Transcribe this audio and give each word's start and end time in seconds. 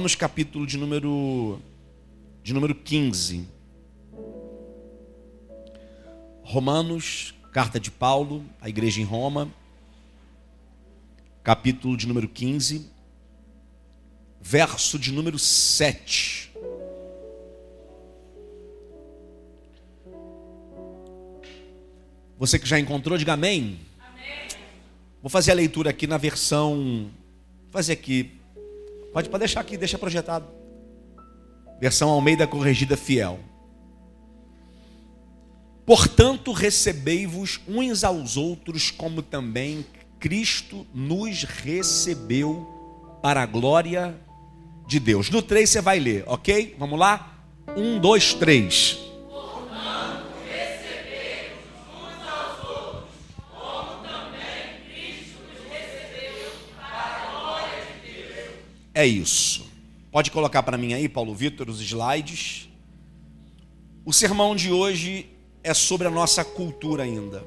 Romanos 0.00 0.14
capítulo 0.14 0.66
de 0.66 0.78
número 0.78 1.60
de 2.42 2.54
número 2.54 2.74
15. 2.74 3.46
Romanos, 6.42 7.34
carta 7.52 7.78
de 7.78 7.90
Paulo 7.90 8.42
à 8.62 8.68
igreja 8.70 8.98
em 8.98 9.04
Roma, 9.04 9.52
capítulo 11.42 11.98
de 11.98 12.08
número 12.08 12.26
15, 12.30 12.90
verso 14.40 14.98
de 14.98 15.12
número 15.12 15.38
7. 15.38 16.50
Você 22.38 22.58
que 22.58 22.66
já 22.66 22.80
encontrou, 22.80 23.18
diga 23.18 23.34
amém. 23.34 23.78
amém. 24.00 24.48
Vou 25.20 25.28
fazer 25.28 25.50
a 25.50 25.54
leitura 25.56 25.90
aqui 25.90 26.06
na 26.06 26.16
versão. 26.16 27.10
Vou 27.64 27.72
fazer 27.72 27.92
aqui. 27.92 28.39
Pode, 29.12 29.28
pode 29.28 29.40
deixar 29.40 29.60
aqui, 29.60 29.76
deixa 29.76 29.98
projetado. 29.98 30.46
Versão 31.80 32.10
Almeida 32.10 32.46
Corrigida 32.46 32.96
Fiel. 32.96 33.40
Portanto, 35.84 36.52
recebei-vos 36.52 37.60
uns 37.66 38.04
aos 38.04 38.36
outros, 38.36 38.90
como 38.90 39.22
também 39.22 39.84
Cristo 40.20 40.86
nos 40.94 41.42
recebeu 41.42 43.18
para 43.22 43.42
a 43.42 43.46
glória 43.46 44.16
de 44.86 45.00
Deus. 45.00 45.30
No 45.30 45.42
3 45.42 45.68
você 45.68 45.80
vai 45.80 45.98
ler, 45.98 46.24
ok? 46.26 46.76
Vamos 46.78 46.98
lá? 46.98 47.44
Um, 47.76 47.98
dois, 47.98 48.34
três. 48.34 49.09
É 58.94 59.06
isso. 59.06 59.70
Pode 60.10 60.30
colocar 60.30 60.62
para 60.62 60.76
mim 60.76 60.92
aí, 60.92 61.08
Paulo 61.08 61.34
Vitor, 61.34 61.68
os 61.68 61.80
slides. 61.80 62.68
O 64.04 64.12
sermão 64.12 64.56
de 64.56 64.72
hoje 64.72 65.26
é 65.62 65.72
sobre 65.72 66.08
a 66.08 66.10
nossa 66.10 66.44
cultura 66.44 67.04
ainda. 67.04 67.44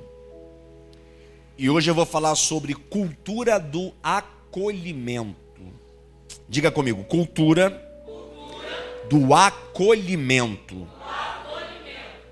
E 1.58 1.70
hoje 1.70 1.90
eu 1.90 1.95
vou 1.95 2.06
falar 2.06 2.36
sobre 2.36 2.73
cultura 2.73 3.59
do 3.59 3.94
acolhimento. 4.02 5.42
Diga 6.48 6.72
comigo, 6.72 7.03
cultura, 7.03 7.70
cultura. 8.06 9.06
Do, 9.09 9.34
acolhimento. 9.34 10.88
acolhimento. 11.02 12.28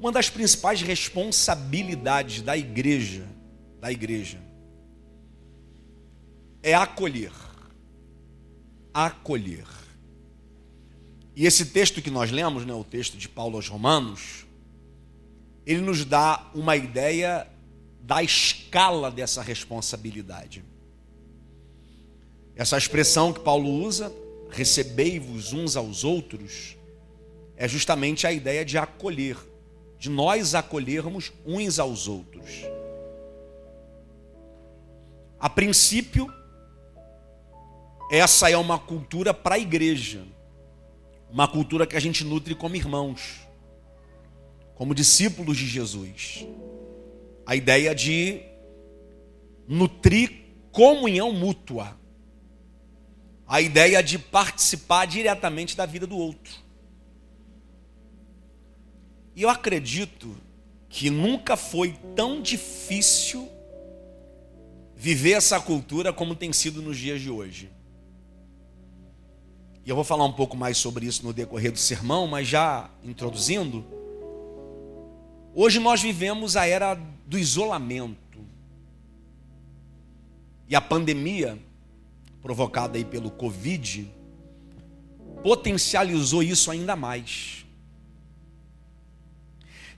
Uma 0.00 0.10
das 0.10 0.30
principais 0.30 0.80
responsabilidades 0.80 2.40
da 2.40 2.56
igreja, 2.56 3.26
da 3.78 3.92
igreja, 3.92 4.38
é 6.62 6.74
acolher 6.74 7.45
acolher. 9.04 9.66
E 11.34 11.44
esse 11.44 11.66
texto 11.66 12.00
que 12.00 12.10
nós 12.10 12.30
lemos, 12.30 12.64
né, 12.64 12.72
o 12.72 12.82
texto 12.82 13.18
de 13.18 13.28
Paulo 13.28 13.56
aos 13.56 13.68
Romanos, 13.68 14.46
ele 15.66 15.82
nos 15.82 16.04
dá 16.04 16.50
uma 16.54 16.76
ideia 16.76 17.46
da 18.00 18.22
escala 18.22 19.10
dessa 19.10 19.42
responsabilidade. 19.42 20.64
Essa 22.54 22.78
expressão 22.78 23.34
que 23.34 23.40
Paulo 23.40 23.68
usa, 23.68 24.10
recebei-vos 24.48 25.52
uns 25.52 25.76
aos 25.76 26.02
outros, 26.02 26.76
é 27.54 27.68
justamente 27.68 28.26
a 28.26 28.32
ideia 28.32 28.64
de 28.64 28.78
acolher, 28.78 29.36
de 29.98 30.08
nós 30.08 30.54
acolhermos 30.54 31.32
uns 31.44 31.78
aos 31.78 32.08
outros. 32.08 32.62
A 35.38 35.50
princípio, 35.50 36.32
essa 38.10 38.50
é 38.50 38.56
uma 38.56 38.78
cultura 38.78 39.34
para 39.34 39.56
a 39.56 39.58
igreja, 39.58 40.24
uma 41.30 41.48
cultura 41.48 41.86
que 41.86 41.96
a 41.96 42.00
gente 42.00 42.24
nutre 42.24 42.54
como 42.54 42.76
irmãos, 42.76 43.46
como 44.74 44.94
discípulos 44.94 45.56
de 45.56 45.66
Jesus. 45.66 46.46
A 47.44 47.56
ideia 47.56 47.94
de 47.94 48.42
nutrir 49.66 50.30
comunhão 50.70 51.32
mútua, 51.32 51.98
a 53.46 53.60
ideia 53.60 54.02
de 54.02 54.18
participar 54.18 55.06
diretamente 55.06 55.76
da 55.76 55.86
vida 55.86 56.06
do 56.06 56.16
outro. 56.16 56.54
E 59.34 59.42
eu 59.42 59.48
acredito 59.48 60.36
que 60.88 61.10
nunca 61.10 61.56
foi 61.56 61.94
tão 62.14 62.40
difícil 62.40 63.48
viver 64.94 65.32
essa 65.32 65.60
cultura 65.60 66.12
como 66.12 66.34
tem 66.34 66.52
sido 66.52 66.80
nos 66.80 66.96
dias 66.96 67.20
de 67.20 67.30
hoje. 67.30 67.75
E 69.86 69.88
eu 69.88 69.94
vou 69.94 70.04
falar 70.04 70.24
um 70.24 70.32
pouco 70.32 70.56
mais 70.56 70.76
sobre 70.78 71.06
isso 71.06 71.24
no 71.24 71.32
decorrer 71.32 71.70
do 71.70 71.78
sermão, 71.78 72.26
mas 72.26 72.48
já 72.48 72.90
introduzindo. 73.04 73.86
Hoje 75.54 75.78
nós 75.78 76.02
vivemos 76.02 76.56
a 76.56 76.66
era 76.66 76.94
do 77.24 77.38
isolamento. 77.38 78.44
E 80.68 80.74
a 80.74 80.80
pandemia, 80.80 81.56
provocada 82.42 82.98
aí 82.98 83.04
pelo 83.04 83.30
Covid, 83.30 84.10
potencializou 85.40 86.42
isso 86.42 86.68
ainda 86.72 86.96
mais. 86.96 87.64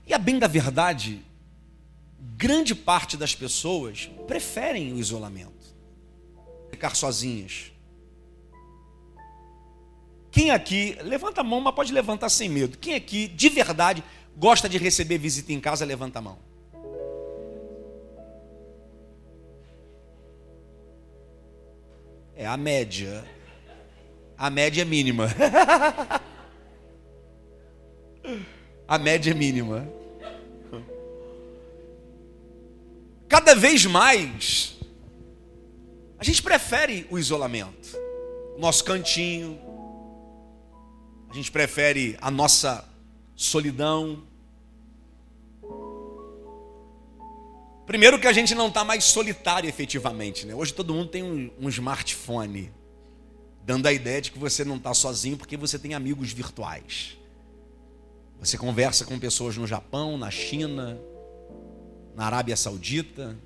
E 0.05 0.13
a 0.13 0.19
bem 0.19 0.37
da 0.37 0.45
verdade, 0.45 1.19
grande 2.37 2.75
parte 2.75 3.17
das 3.17 3.33
pessoas 3.33 4.07
preferem 4.27 4.93
o 4.93 4.99
isolamento, 4.99 5.75
ficar 6.69 6.95
sozinhas. 6.95 7.71
Quem 10.31 10.51
aqui, 10.51 10.97
levanta 11.01 11.41
a 11.41 11.43
mão, 11.43 11.59
mas 11.59 11.73
pode 11.73 11.91
levantar 11.91 12.29
sem 12.29 12.47
medo. 12.47 12.77
Quem 12.77 12.93
aqui, 12.95 13.27
de 13.27 13.49
verdade, 13.49 14.03
gosta 14.37 14.69
de 14.69 14.77
receber 14.77 15.17
visita 15.17 15.51
em 15.51 15.59
casa, 15.59 15.83
levanta 15.83 16.19
a 16.19 16.21
mão. 16.21 16.37
É 22.35 22.45
a 22.45 22.55
média. 22.55 23.25
A 24.37 24.49
média 24.49 24.83
é 24.83 24.85
mínima. 24.85 25.27
a 28.87 28.97
média 28.97 29.31
é 29.31 29.33
mínima. 29.33 29.91
Cada 33.27 33.53
vez 33.53 33.85
mais, 33.85 34.77
a 36.17 36.23
gente 36.23 36.41
prefere 36.41 37.05
o 37.11 37.19
isolamento. 37.19 37.97
Nosso 38.57 38.83
cantinho, 38.83 39.68
a 41.29 41.33
gente 41.33 41.51
prefere 41.51 42.17
a 42.19 42.31
nossa 42.31 42.83
solidão. 43.35 44.23
Primeiro 47.85 48.19
que 48.19 48.25
a 48.25 48.33
gente 48.33 48.55
não 48.55 48.67
está 48.67 48.83
mais 48.83 49.03
solitário 49.03 49.69
efetivamente, 49.69 50.45
né? 50.45 50.55
Hoje 50.55 50.73
todo 50.73 50.93
mundo 50.93 51.09
tem 51.09 51.21
um, 51.21 51.51
um 51.59 51.69
smartphone, 51.69 52.71
dando 53.63 53.87
a 53.87 53.93
ideia 53.93 54.19
de 54.21 54.31
que 54.31 54.39
você 54.39 54.65
não 54.65 54.77
está 54.77 54.93
sozinho 54.93 55.37
porque 55.37 55.55
você 55.55 55.77
tem 55.77 55.93
amigos 55.93 56.31
virtuais. 56.31 57.15
Você 58.39 58.57
conversa 58.57 59.05
com 59.05 59.19
pessoas 59.19 59.55
no 59.55 59.67
Japão, 59.67 60.17
na 60.17 60.31
China, 60.31 60.99
na 62.15 62.25
Arábia 62.25 62.55
Saudita, 62.55 63.37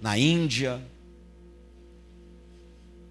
na 0.00 0.16
Índia. 0.16 0.82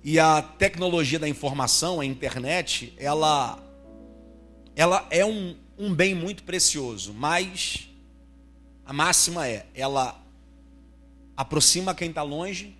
E 0.03 0.17
a 0.17 0.41
tecnologia 0.41 1.19
da 1.19 1.27
informação, 1.27 1.99
a 1.99 2.05
internet, 2.05 2.93
ela 2.97 3.66
ela 4.77 5.07
é 5.09 5.25
um, 5.25 5.55
um 5.75 5.91
bem 5.91 6.13
muito 6.13 6.43
precioso, 6.43 7.11
mas 7.11 7.89
a 8.85 8.93
máxima 8.93 9.47
é, 9.47 9.65
ela 9.73 10.23
aproxima 11.35 11.95
quem 11.95 12.09
está 12.09 12.21
longe 12.21 12.77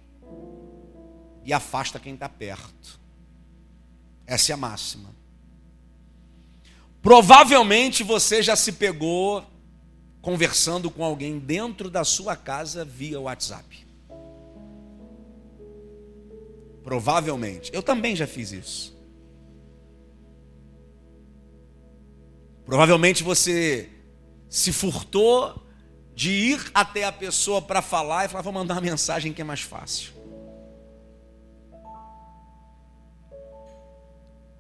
e 1.43 1.51
afasta 1.51 1.99
quem 1.99 2.13
está 2.13 2.29
perto. 2.29 2.99
Essa 4.27 4.51
é 4.51 4.53
a 4.53 4.57
máxima. 4.57 5.09
Provavelmente 7.01 8.03
você 8.03 8.43
já 8.43 8.55
se 8.55 8.73
pegou 8.73 9.43
conversando 10.21 10.91
com 10.91 11.03
alguém 11.03 11.39
dentro 11.39 11.89
da 11.89 12.03
sua 12.03 12.35
casa 12.35 12.85
via 12.85 13.19
WhatsApp. 13.19 13.87
Provavelmente. 16.83 17.71
Eu 17.73 17.81
também 17.81 18.15
já 18.15 18.27
fiz 18.27 18.51
isso. 18.51 18.96
Provavelmente 22.67 23.23
você 23.23 23.89
se 24.49 24.73
furtou 24.73 25.65
de 26.13 26.29
ir 26.29 26.69
até 26.73 27.05
a 27.05 27.13
pessoa 27.13 27.61
para 27.61 27.81
falar 27.81 28.25
e 28.25 28.27
falar, 28.27 28.41
vou 28.41 28.51
mandar 28.51 28.73
uma 28.73 28.81
mensagem 28.81 29.31
que 29.31 29.41
é 29.41 29.45
mais 29.45 29.61
fácil. 29.61 30.11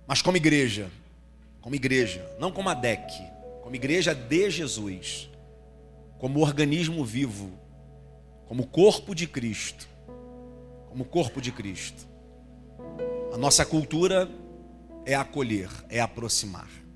Mas 0.07 0.21
como 0.21 0.37
igreja, 0.37 0.89
como 1.59 1.75
igreja, 1.75 2.25
não 2.39 2.49
como 2.49 2.69
a 2.69 2.73
DEC, 2.73 3.11
como 3.61 3.75
igreja 3.75 4.15
de 4.15 4.49
Jesus, 4.51 5.29
como 6.17 6.39
organismo 6.39 7.03
vivo, 7.03 7.51
como 8.47 8.65
corpo 8.67 9.13
de 9.13 9.27
Cristo, 9.27 9.85
como 10.87 11.03
corpo 11.03 11.41
de 11.41 11.51
Cristo. 11.51 12.07
A 13.33 13.37
nossa 13.37 13.65
cultura 13.65 14.29
é 15.05 15.13
acolher, 15.13 15.69
é 15.89 15.99
aproximar. 15.99 16.86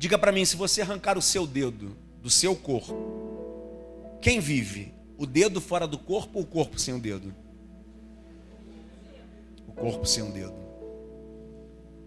Diga 0.00 0.16
para 0.16 0.32
mim, 0.32 0.46
se 0.46 0.56
você 0.56 0.80
arrancar 0.80 1.18
o 1.18 1.20
seu 1.20 1.46
dedo 1.46 1.94
do 2.22 2.30
seu 2.30 2.56
corpo, 2.56 2.96
quem 4.22 4.40
vive? 4.40 4.94
O 5.18 5.26
dedo 5.26 5.60
fora 5.60 5.86
do 5.86 5.98
corpo 5.98 6.38
ou 6.38 6.44
o 6.44 6.46
corpo 6.46 6.78
sem 6.78 6.94
o 6.94 6.98
dedo? 6.98 7.34
O 9.68 9.72
corpo 9.72 10.06
sem 10.06 10.22
o 10.22 10.32
dedo. 10.32 10.54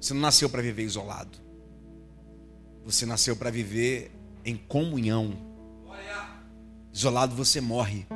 Você 0.02 0.12
não 0.12 0.22
nasceu 0.22 0.50
para 0.50 0.60
viver 0.60 0.82
isolado. 0.82 1.38
Você 2.84 3.06
nasceu 3.06 3.36
para 3.36 3.52
viver 3.52 4.12
em 4.44 4.58
comunhão. 4.58 5.38
Isolado 6.92 7.36
você 7.36 7.62
morre. 7.62 8.08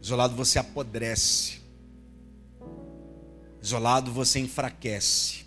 Isolado 0.00 0.34
você 0.34 0.58
apodrece. 0.58 1.60
Isolado 3.60 4.10
você 4.10 4.38
enfraquece. 4.38 5.43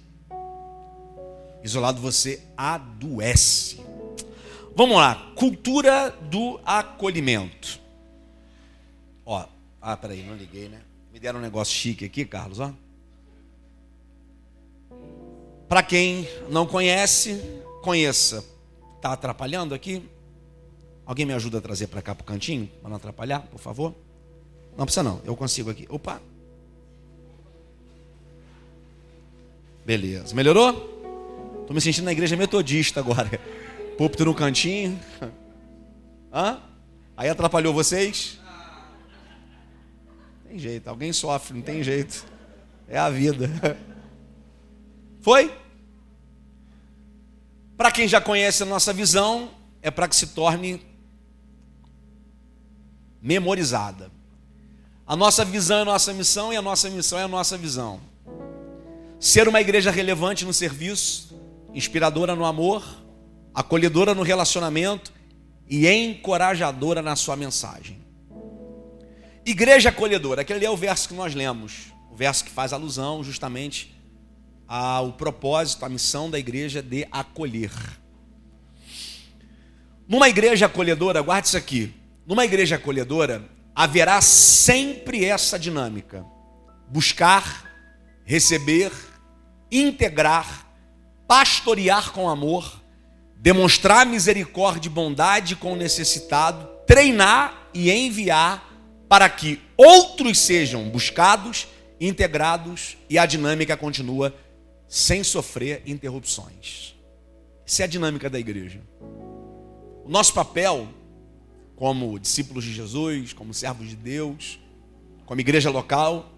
Isolado 1.67 1.99
você 1.99 2.41
adoece. 2.55 3.81
Vamos 4.73 4.95
lá, 4.95 5.33
cultura 5.35 6.11
do 6.11 6.61
acolhimento. 6.65 7.77
Ó, 9.25 9.45
ah, 9.81 9.97
peraí, 9.97 10.23
não 10.23 10.37
liguei, 10.37 10.69
né? 10.69 10.79
Me 11.11 11.19
deram 11.19 11.39
um 11.39 11.41
negócio 11.41 11.75
chique 11.75 12.05
aqui, 12.05 12.23
Carlos, 12.23 12.61
ó. 12.61 12.71
Para 15.67 15.83
quem 15.83 16.25
não 16.49 16.65
conhece, 16.65 17.43
conheça. 17.83 18.45
Tá 19.01 19.11
atrapalhando 19.11 19.75
aqui? 19.75 20.09
Alguém 21.05 21.25
me 21.25 21.33
ajuda 21.33 21.57
a 21.57 21.61
trazer 21.61 21.87
para 21.87 22.01
cá 22.01 22.15
para 22.15 22.23
o 22.23 22.25
cantinho, 22.25 22.71
para 22.79 22.89
não 22.89 22.95
atrapalhar, 22.95 23.41
por 23.41 23.59
favor? 23.59 23.93
Não 24.77 24.85
precisa 24.85 25.03
não, 25.03 25.21
eu 25.25 25.35
consigo 25.35 25.69
aqui. 25.69 25.85
Opa. 25.89 26.21
Beleza. 29.85 30.33
Melhorou? 30.33 30.96
Estou 31.67 31.75
me 31.75 31.81
sentindo 31.81 32.05
na 32.05 32.13
igreja 32.13 32.37
metodista 32.37 33.01
agora. 33.01 33.29
Púlpito 33.97 34.23
no 34.23 34.33
cantinho. 34.33 34.97
Hã? 36.31 36.61
Aí 37.17 37.27
atrapalhou 37.27 37.73
vocês? 37.73 38.39
Tem 40.47 40.57
jeito, 40.57 40.87
alguém 40.87 41.11
sofre, 41.11 41.53
não 41.53 41.61
tem 41.61 41.83
jeito. 41.83 42.25
É 42.87 42.97
a 42.97 43.09
vida. 43.09 43.49
Foi? 45.19 45.53
Para 47.75 47.91
quem 47.91 48.07
já 48.07 48.21
conhece 48.21 48.63
a 48.63 48.65
nossa 48.65 48.93
visão, 48.93 49.51
é 49.81 49.91
para 49.91 50.07
que 50.07 50.15
se 50.15 50.27
torne 50.27 50.81
memorizada. 53.21 54.09
A 55.05 55.17
nossa 55.17 55.43
visão 55.43 55.79
é 55.79 55.81
a 55.81 55.85
nossa 55.85 56.13
missão 56.13 56.53
e 56.53 56.55
a 56.55 56.61
nossa 56.61 56.89
missão 56.89 57.19
é 57.19 57.23
a 57.23 57.27
nossa 57.27 57.57
visão. 57.57 57.99
Ser 59.19 59.49
uma 59.49 59.59
igreja 59.59 59.91
relevante 59.91 60.45
no 60.45 60.53
serviço, 60.53 61.26
inspiradora 61.73 62.35
no 62.35 62.45
amor, 62.45 62.83
acolhedora 63.53 64.13
no 64.13 64.23
relacionamento 64.23 65.11
e 65.69 65.87
encorajadora 65.87 67.01
na 67.01 67.15
sua 67.15 67.35
mensagem. 67.35 67.97
Igreja 69.45 69.89
acolhedora, 69.89 70.41
aquele 70.41 70.65
é 70.65 70.69
o 70.69 70.77
verso 70.77 71.07
que 71.07 71.13
nós 71.13 71.33
lemos, 71.33 71.93
o 72.11 72.15
verso 72.15 72.43
que 72.43 72.51
faz 72.51 72.73
alusão 72.73 73.23
justamente 73.23 73.95
ao 74.67 75.13
propósito, 75.13 75.85
à 75.85 75.89
missão 75.89 76.29
da 76.29 76.37
igreja 76.37 76.81
de 76.81 77.07
acolher. 77.11 77.71
Numa 80.07 80.27
igreja 80.27 80.65
acolhedora, 80.65 81.21
guarde 81.21 81.47
isso 81.47 81.57
aqui. 81.57 81.93
Numa 82.25 82.43
igreja 82.43 82.75
acolhedora, 82.75 83.49
haverá 83.73 84.21
sempre 84.21 85.23
essa 85.23 85.57
dinâmica: 85.57 86.25
buscar, 86.89 87.71
receber, 88.25 88.91
integrar, 89.71 90.66
pastorear 91.27 92.11
com 92.11 92.29
amor, 92.29 92.81
demonstrar 93.35 94.05
misericórdia 94.05 94.87
e 94.87 94.91
bondade 94.91 95.55
com 95.55 95.73
o 95.73 95.75
necessitado, 95.75 96.67
treinar 96.85 97.69
e 97.73 97.91
enviar 97.91 98.67
para 99.09 99.29
que 99.29 99.61
outros 99.75 100.39
sejam 100.39 100.89
buscados, 100.89 101.67
integrados 101.99 102.97
e 103.09 103.17
a 103.17 103.25
dinâmica 103.25 103.75
continua 103.75 104.33
sem 104.87 105.23
sofrer 105.23 105.83
interrupções. 105.85 106.95
Essa 107.65 107.83
é 107.83 107.85
a 107.85 107.87
dinâmica 107.87 108.29
da 108.29 108.39
igreja. 108.39 108.81
O 110.05 110.09
nosso 110.09 110.33
papel, 110.33 110.87
como 111.75 112.17
discípulos 112.17 112.63
de 112.63 112.73
Jesus, 112.73 113.33
como 113.33 113.53
servos 113.53 113.89
de 113.89 113.95
Deus, 113.95 114.59
como 115.25 115.41
igreja 115.41 115.69
local, 115.69 116.31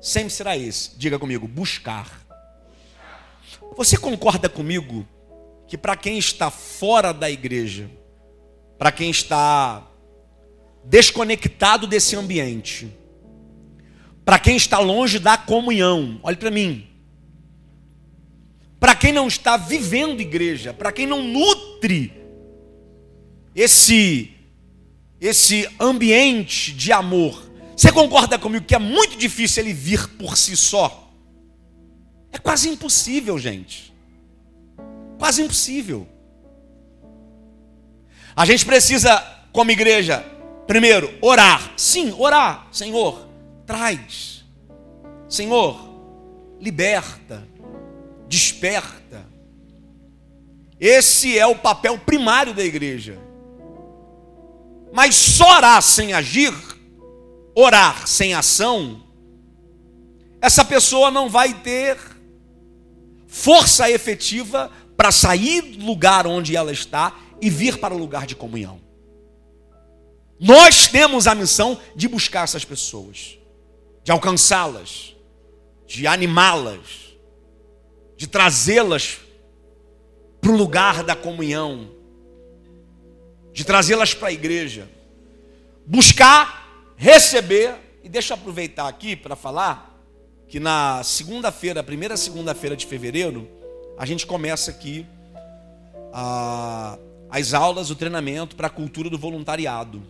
sempre 0.00 0.30
será 0.30 0.56
esse. 0.56 0.90
Diga 0.98 1.18
comigo: 1.18 1.48
buscar. 1.48 2.23
Você 3.76 3.96
concorda 3.96 4.48
comigo 4.48 5.06
que 5.66 5.76
para 5.76 5.96
quem 5.96 6.18
está 6.18 6.50
fora 6.50 7.12
da 7.12 7.30
igreja, 7.30 7.90
para 8.78 8.92
quem 8.92 9.10
está 9.10 9.90
desconectado 10.84 11.86
desse 11.86 12.14
ambiente, 12.16 12.88
para 14.24 14.38
quem 14.38 14.56
está 14.56 14.78
longe 14.78 15.18
da 15.18 15.36
comunhão, 15.36 16.20
olhe 16.22 16.36
para 16.36 16.50
mim, 16.50 16.86
para 18.78 18.94
quem 18.94 19.12
não 19.12 19.26
está 19.26 19.56
vivendo 19.56 20.20
igreja, 20.20 20.72
para 20.72 20.92
quem 20.92 21.06
não 21.06 21.22
nutre 21.22 22.12
esse 23.54 24.30
esse 25.20 25.66
ambiente 25.80 26.72
de 26.72 26.92
amor. 26.92 27.50
Você 27.74 27.90
concorda 27.90 28.38
comigo 28.38 28.66
que 28.66 28.74
é 28.74 28.78
muito 28.78 29.16
difícil 29.16 29.62
ele 29.62 29.72
vir 29.72 30.06
por 30.18 30.36
si 30.36 30.54
só? 30.54 31.03
É 32.34 32.38
quase 32.38 32.68
impossível, 32.68 33.38
gente. 33.38 33.94
Quase 35.18 35.40
impossível. 35.40 36.06
A 38.36 38.44
gente 38.44 38.66
precisa, 38.66 39.22
como 39.52 39.70
igreja, 39.70 40.20
primeiro, 40.66 41.16
orar. 41.22 41.72
Sim, 41.76 42.12
orar. 42.18 42.66
Senhor, 42.72 43.26
traz. 43.64 44.44
Senhor, 45.28 45.78
liberta 46.60 47.54
desperta. 48.28 49.24
Esse 50.80 51.38
é 51.38 51.46
o 51.46 51.54
papel 51.54 51.96
primário 51.98 52.52
da 52.52 52.64
igreja. 52.64 53.16
Mas 54.92 55.14
só 55.14 55.58
orar 55.58 55.80
sem 55.80 56.12
agir, 56.12 56.52
orar 57.54 58.08
sem 58.08 58.34
ação, 58.34 59.02
essa 60.40 60.64
pessoa 60.64 61.10
não 61.10 61.28
vai 61.28 61.54
ter 61.54 61.96
força 63.34 63.90
efetiva 63.90 64.70
para 64.96 65.10
sair 65.10 65.60
do 65.60 65.84
lugar 65.84 66.24
onde 66.24 66.54
ela 66.54 66.70
está 66.70 67.18
e 67.40 67.50
vir 67.50 67.78
para 67.78 67.92
o 67.92 67.98
lugar 67.98 68.28
de 68.28 68.36
comunhão. 68.36 68.80
Nós 70.38 70.86
temos 70.86 71.26
a 71.26 71.34
missão 71.34 71.80
de 71.96 72.06
buscar 72.06 72.44
essas 72.44 72.64
pessoas, 72.64 73.36
de 74.04 74.12
alcançá-las, 74.12 75.16
de 75.84 76.06
animá-las, 76.06 77.16
de 78.16 78.28
trazê-las 78.28 79.18
para 80.40 80.52
o 80.52 80.56
lugar 80.56 81.02
da 81.02 81.16
comunhão, 81.16 81.90
de 83.52 83.64
trazê-las 83.64 84.14
para 84.14 84.28
a 84.28 84.32
igreja, 84.32 84.88
buscar, 85.84 86.68
receber, 86.96 87.74
e 88.04 88.08
deixa 88.08 88.32
eu 88.32 88.36
aproveitar 88.36 88.86
aqui 88.86 89.16
para 89.16 89.34
falar 89.34 89.93
que 90.54 90.60
na 90.60 91.02
segunda-feira, 91.02 91.82
primeira 91.82 92.16
segunda-feira 92.16 92.76
de 92.76 92.86
fevereiro, 92.86 93.50
a 93.98 94.06
gente 94.06 94.24
começa 94.24 94.70
aqui 94.70 95.04
a, 96.12 96.96
as 97.28 97.52
aulas, 97.52 97.90
o 97.90 97.96
treinamento 97.96 98.54
para 98.54 98.68
a 98.68 98.70
cultura 98.70 99.10
do 99.10 99.18
voluntariado. 99.18 100.00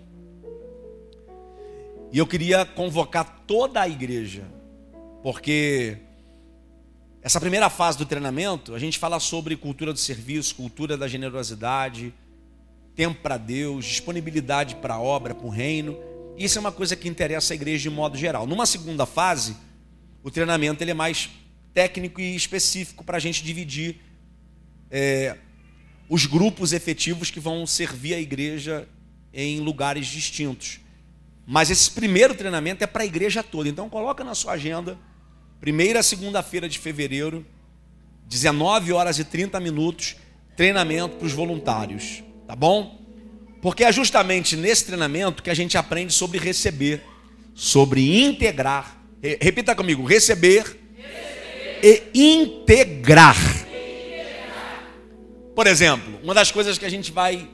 E 2.13 2.19
eu 2.19 2.27
queria 2.27 2.67
convocar 2.67 3.43
toda 3.47 3.81
a 3.81 3.89
igreja, 3.89 4.45
porque 5.23 5.97
essa 7.23 7.41
primeira 7.41 7.71
fase 7.71 7.97
do 7.97 8.05
treinamento, 8.05 8.75
a 8.75 8.79
gente 8.79 8.99
fala 8.99 9.19
sobre 9.21 9.57
cultura 9.57 9.95
do 9.95 9.99
serviço, 9.99 10.57
cultura 10.57 10.95
da 10.95 11.09
generosidade, 11.09 12.13
tempo 12.95 13.19
para 13.23 13.39
Deus, 13.39 13.87
disponibilidade 13.87 14.77
para 14.77 14.97
a 14.97 15.01
obra, 15.01 15.35
para 15.35 15.47
o 15.47 15.49
reino. 15.49 15.97
Isso 16.37 16.59
é 16.59 16.61
uma 16.61 16.71
coisa 16.71 16.95
que 16.95 17.09
interessa 17.09 17.55
a 17.55 17.57
igreja 17.57 17.89
de 17.89 17.97
modo 17.97 18.19
geral. 18.19 18.47
Numa 18.47 18.67
segunda 18.67 19.07
fase, 19.07 19.57
o 20.25 20.31
treinamento 20.31 20.83
ele 20.83 20.91
é 20.91 20.95
mais 20.95 21.31
técnico 21.73 22.21
e 22.21 22.35
específico 22.35 23.05
para 23.05 23.19
a 23.19 23.21
gente 23.21 23.45
dividir 23.45 24.01
é, 24.91 25.37
os 26.09 26.27
grupos 26.27 26.73
efetivos 26.73 27.31
que 27.31 27.39
vão 27.39 27.65
servir 27.65 28.15
a 28.15 28.21
igreja 28.21 28.89
em 29.33 29.61
lugares 29.61 30.09
distintos. 30.09 30.81
Mas 31.47 31.71
esse 31.71 31.89
primeiro 31.91 32.35
treinamento 32.35 32.83
é 32.83 32.87
para 32.89 33.05
a 33.05 33.07
igreja 33.07 33.43
toda. 33.43 33.69
Então 33.69 33.89
coloca 33.89 34.25
na 34.25 34.35
sua 34.35 34.55
agenda 34.55 34.99
Primeira 35.65 36.03
segunda-feira 36.03 36.69
de 36.69 36.79
fevereiro, 36.79 37.43
19 38.27 38.93
horas 38.93 39.19
e 39.19 39.25
30 39.25 39.59
minutos, 39.61 40.15
treinamento 40.55 41.17
para 41.17 41.27
os 41.27 41.33
voluntários, 41.33 42.23
tá 42.47 42.55
bom? 42.55 43.01
Porque 43.63 43.83
é 43.83 43.91
justamente 43.91 44.57
nesse 44.57 44.85
treinamento 44.85 45.43
que 45.43 45.49
a 45.49 45.55
gente 45.55 45.79
aprende 45.79 46.13
sobre 46.13 46.39
receber, 46.39 47.03
sobre 47.55 48.27
integrar 48.27 49.03
Repita 49.41 49.75
comigo: 49.75 50.05
receber, 50.05 50.63
receber. 50.97 52.11
e 52.13 52.43
integrar. 52.43 53.37
Por 55.55 55.67
exemplo, 55.67 56.19
uma 56.23 56.35
das 56.35 56.51
coisas 56.51 56.77
que 56.77 56.85
a 56.85 56.91
gente 56.91 57.13
vai 57.13 57.49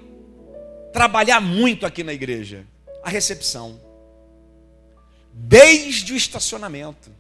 trabalhar 0.92 1.40
muito 1.40 1.86
aqui 1.86 2.02
na 2.02 2.12
igreja, 2.12 2.66
a 3.04 3.10
recepção. 3.10 3.80
Desde 5.32 6.12
o 6.12 6.16
estacionamento. 6.16 7.10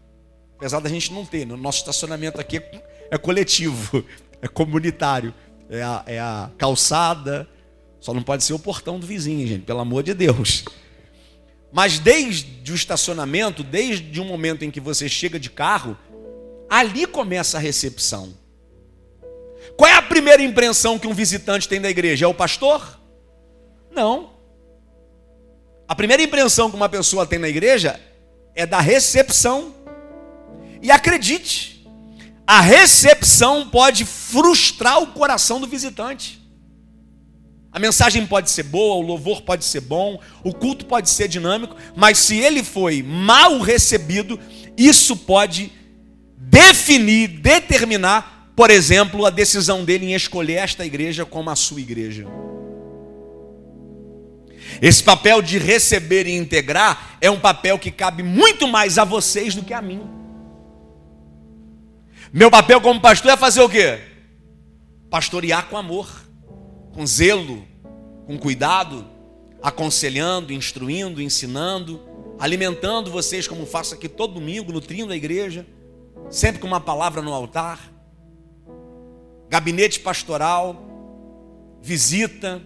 Apesar 0.56 0.80
da 0.80 0.90
gente 0.90 1.12
não 1.12 1.24
ter, 1.24 1.46
no 1.46 1.56
nosso 1.56 1.78
estacionamento 1.78 2.40
aqui 2.40 2.60
é 3.10 3.16
coletivo, 3.16 4.04
é 4.42 4.48
comunitário, 4.48 5.32
é 5.70 5.82
a, 5.82 6.02
é 6.06 6.18
a 6.18 6.50
calçada, 6.58 7.48
só 8.00 8.12
não 8.12 8.22
pode 8.22 8.44
ser 8.44 8.52
o 8.52 8.58
portão 8.58 8.98
do 8.98 9.06
vizinho, 9.06 9.46
gente, 9.46 9.64
pelo 9.64 9.80
amor 9.80 10.02
de 10.02 10.12
Deus. 10.12 10.64
Mas 11.72 11.98
desde 11.98 12.72
o 12.72 12.74
estacionamento, 12.74 13.62
desde 13.62 14.20
o 14.20 14.24
momento 14.24 14.64
em 14.64 14.70
que 14.70 14.80
você 14.80 15.08
chega 15.08 15.38
de 15.38 15.50
carro, 15.50 15.96
ali 16.68 17.06
começa 17.06 17.56
a 17.56 17.60
recepção. 17.60 18.34
Qual 19.76 19.90
é 19.90 19.94
a 19.94 20.02
primeira 20.02 20.42
impressão 20.42 20.98
que 20.98 21.06
um 21.06 21.14
visitante 21.14 21.68
tem 21.68 21.80
da 21.80 21.88
igreja? 21.88 22.24
É 22.24 22.28
o 22.28 22.34
pastor? 22.34 22.98
Não. 23.90 24.30
A 25.86 25.94
primeira 25.94 26.22
impressão 26.22 26.70
que 26.70 26.76
uma 26.76 26.88
pessoa 26.88 27.26
tem 27.26 27.38
na 27.38 27.48
igreja 27.48 28.00
é 28.54 28.64
da 28.66 28.80
recepção. 28.80 29.74
E 30.82 30.90
acredite, 30.90 31.86
a 32.46 32.60
recepção 32.60 33.68
pode 33.68 34.04
frustrar 34.04 35.02
o 35.02 35.08
coração 35.08 35.60
do 35.60 35.66
visitante. 35.66 36.39
A 37.72 37.78
mensagem 37.78 38.26
pode 38.26 38.50
ser 38.50 38.64
boa, 38.64 38.96
o 38.96 39.06
louvor 39.06 39.42
pode 39.42 39.64
ser 39.64 39.80
bom, 39.80 40.20
o 40.42 40.52
culto 40.52 40.84
pode 40.86 41.08
ser 41.08 41.28
dinâmico, 41.28 41.76
mas 41.94 42.18
se 42.18 42.36
ele 42.36 42.64
foi 42.64 43.02
mal 43.02 43.60
recebido, 43.60 44.40
isso 44.76 45.16
pode 45.16 45.72
definir, 46.36 47.28
determinar, 47.28 48.52
por 48.56 48.70
exemplo, 48.70 49.24
a 49.24 49.30
decisão 49.30 49.84
dele 49.84 50.06
em 50.06 50.14
escolher 50.14 50.54
esta 50.54 50.84
igreja 50.84 51.24
como 51.24 51.48
a 51.48 51.54
sua 51.54 51.80
igreja. 51.80 52.26
Esse 54.82 55.02
papel 55.02 55.40
de 55.40 55.56
receber 55.56 56.26
e 56.26 56.36
integrar 56.36 57.18
é 57.20 57.30
um 57.30 57.38
papel 57.38 57.78
que 57.78 57.90
cabe 57.90 58.22
muito 58.22 58.66
mais 58.66 58.98
a 58.98 59.04
vocês 59.04 59.54
do 59.54 59.62
que 59.62 59.74
a 59.74 59.80
mim. 59.80 60.02
Meu 62.32 62.50
papel 62.50 62.80
como 62.80 63.00
pastor 63.00 63.30
é 63.30 63.36
fazer 63.36 63.60
o 63.60 63.68
quê? 63.68 64.00
Pastorear 65.08 65.66
com 65.66 65.76
amor 65.76 66.29
com 66.92 67.06
zelo, 67.06 67.64
com 68.26 68.38
cuidado, 68.38 69.06
aconselhando, 69.62 70.52
instruindo, 70.52 71.20
ensinando, 71.20 72.00
alimentando 72.38 73.10
vocês, 73.10 73.46
como 73.46 73.66
faço 73.66 73.94
aqui 73.94 74.08
todo 74.08 74.34
domingo, 74.34 74.72
nutrindo 74.72 75.12
a 75.12 75.16
igreja, 75.16 75.66
sempre 76.30 76.60
com 76.60 76.66
uma 76.66 76.80
palavra 76.80 77.20
no 77.22 77.32
altar, 77.32 77.92
gabinete 79.48 80.00
pastoral, 80.00 80.90
visita. 81.82 82.62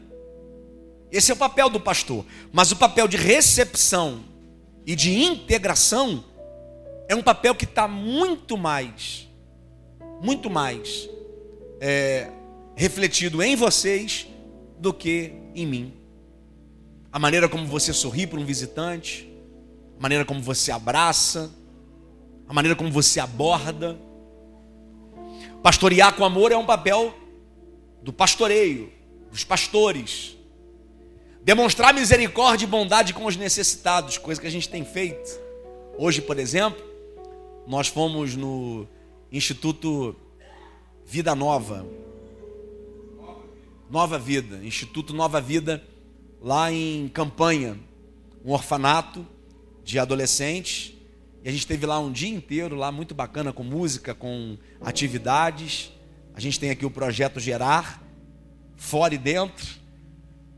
Esse 1.11 1.31
é 1.31 1.35
o 1.35 1.39
papel 1.39 1.69
do 1.71 1.81
pastor. 1.81 2.25
Mas 2.53 2.71
o 2.73 2.77
papel 2.77 3.09
de 3.09 3.17
recepção 3.17 4.25
e 4.87 4.95
de 4.95 5.23
integração 5.23 6.25
é 7.09 7.15
um 7.15 7.23
papel 7.23 7.55
que 7.55 7.65
está 7.65 7.89
muito 7.89 8.57
mais, 8.57 9.29
muito 10.21 10.51
mais 10.51 11.09
é, 11.81 12.31
refletido 12.77 13.43
em 13.43 13.57
vocês 13.57 14.27
do 14.79 14.93
que 14.93 15.33
em 15.55 15.67
mim. 15.67 15.95
A 17.13 17.19
maneira 17.19 17.49
como 17.49 17.67
você 17.67 17.93
sorri 17.93 18.27
para 18.27 18.41
um 18.41 18.45
visitante, 18.45 19.29
a 19.99 20.03
maneira 20.03 20.25
como 20.25 20.41
você 20.41 20.73
abraça, 20.73 21.53
a 22.49 22.53
maneira 22.53 22.77
como 22.77 22.91
você 22.91 23.21
aborda. 23.21 23.99
Pastorear 25.63 26.15
com 26.15 26.25
amor 26.25 26.53
é 26.53 26.57
um 26.57 26.67
papel 26.67 27.15
do 28.03 28.13
pastoreio, 28.13 28.93
dos 29.31 29.45
pastores. 29.45 30.37
Demonstrar 31.43 31.95
misericórdia 31.95 32.65
e 32.65 32.69
bondade 32.69 33.15
com 33.15 33.27
os 33.27 33.37
necessitados, 33.37 34.19
coisa 34.19 34.41
que 34.41 34.47
a 34.47 34.51
gente 34.51 34.69
tem 34.69 34.85
feito. 34.85 35.39
Hoje, 35.97 36.21
por 36.21 36.39
exemplo, 36.39 36.83
nós 37.67 37.89
fomos 37.89 38.35
no 38.35 38.87
Instituto 39.31 40.17
Vida 41.07 41.35
Nova, 41.35 41.87
Nova 43.95 44.19
Vida, 44.19 44.59
Instituto 44.65 45.15
Nova 45.15 45.41
Vida, 45.41 45.81
lá 46.43 46.73
em 46.73 47.07
Campanha, 47.07 47.79
um 48.45 48.51
orfanato 48.51 49.25
de 49.85 50.01
adolescentes. 50.01 50.93
E 51.45 51.49
a 51.49 51.53
gente 51.53 51.65
teve 51.65 51.87
lá 51.87 52.01
um 52.01 52.11
dia 52.11 52.29
inteiro, 52.29 52.75
lá 52.75 52.91
muito 52.91 53.15
bacana, 53.15 53.53
com 53.53 53.63
música, 53.63 54.13
com 54.13 54.59
atividades. 54.81 55.93
A 56.35 56.41
gente 56.41 56.59
tem 56.59 56.71
aqui 56.71 56.85
o 56.85 56.91
projeto 56.91 57.39
Gerar, 57.39 58.03
fora 58.75 59.15
e 59.15 59.19
dentro. 59.19 59.65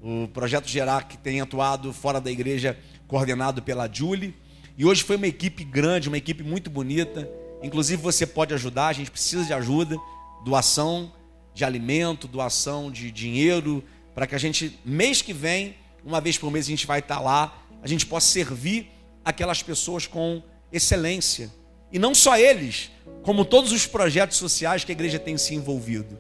O 0.01 0.29
projeto 0.29 0.67
Gerar 0.67 1.07
que 1.07 1.19
tem 1.19 1.43
atuado 1.43 1.93
fora 1.93 2.19
da 2.19 2.31
igreja, 2.31 2.79
coordenado 3.07 3.61
pela 3.61 3.87
Julie. 3.87 4.35
E 4.79 4.87
hoje 4.87 5.05
foi 5.05 5.17
uma 5.17 5.27
equipe 5.27 5.63
grande, 5.63 6.09
uma 6.09 6.17
equipe 6.17 6.43
muito 6.43 6.71
bonita. 6.71 7.29
Inclusive 7.63 8.01
você 8.01 8.27
pode 8.27 8.55
ajudar, 8.55 8.87
a 8.87 8.95
gente 8.95 9.11
precisa 9.11 9.45
de 9.45 9.53
ajuda, 9.53 9.95
doação 10.43 11.13
de 11.57 11.65
alimento, 11.65 12.29
doação 12.29 12.91
de 12.91 13.11
dinheiro, 13.11 13.83
para 14.15 14.27
que 14.27 14.35
a 14.35 14.39
gente, 14.39 14.79
mês 14.85 15.23
que 15.23 15.33
vem, 15.33 15.75
uma 16.05 16.21
vez 16.21 16.37
por 16.37 16.51
mês, 16.51 16.67
a 16.67 16.69
gente 16.69 16.87
vai 16.87 16.99
estar 16.99 17.19
lá, 17.19 17.65
a 17.83 17.89
gente 17.89 18.05
possa 18.05 18.27
servir 18.27 18.91
aquelas 19.25 19.63
pessoas 19.63 20.07
com 20.07 20.43
excelência. 20.71 21.51
E 21.91 21.99
não 21.99 22.15
só 22.15 22.37
eles, 22.37 22.91
como 23.23 23.43
todos 23.43 23.73
os 23.73 23.87
projetos 23.87 24.37
sociais 24.37 24.85
que 24.85 24.93
a 24.93 24.95
igreja 24.95 25.19
tem 25.19 25.39
se 25.39 25.55
envolvido. 25.55 26.19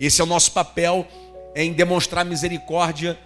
Esse 0.00 0.20
é 0.20 0.24
o 0.24 0.26
nosso 0.26 0.50
papel 0.50 1.06
é 1.54 1.62
em 1.62 1.72
demonstrar 1.72 2.24
misericórdia 2.24 3.16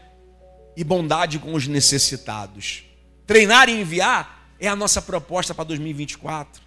e 0.76 0.84
bondade 0.84 1.38
com 1.38 1.54
os 1.54 1.66
necessitados. 1.66 2.84
Treinar 3.26 3.70
e 3.70 3.80
enviar 3.80 4.54
é 4.60 4.68
a 4.68 4.76
nossa 4.76 5.00
proposta 5.00 5.54
para 5.54 5.64
2024. 5.64 6.62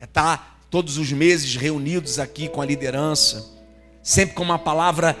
É 0.00 0.04
estar 0.04 0.58
todos 0.70 0.96
os 0.96 1.12
meses 1.12 1.54
reunidos 1.54 2.18
aqui 2.18 2.48
com 2.48 2.62
a 2.62 2.66
liderança 2.66 3.59
sempre 4.02 4.34
com 4.34 4.42
uma 4.42 4.58
palavra, 4.58 5.16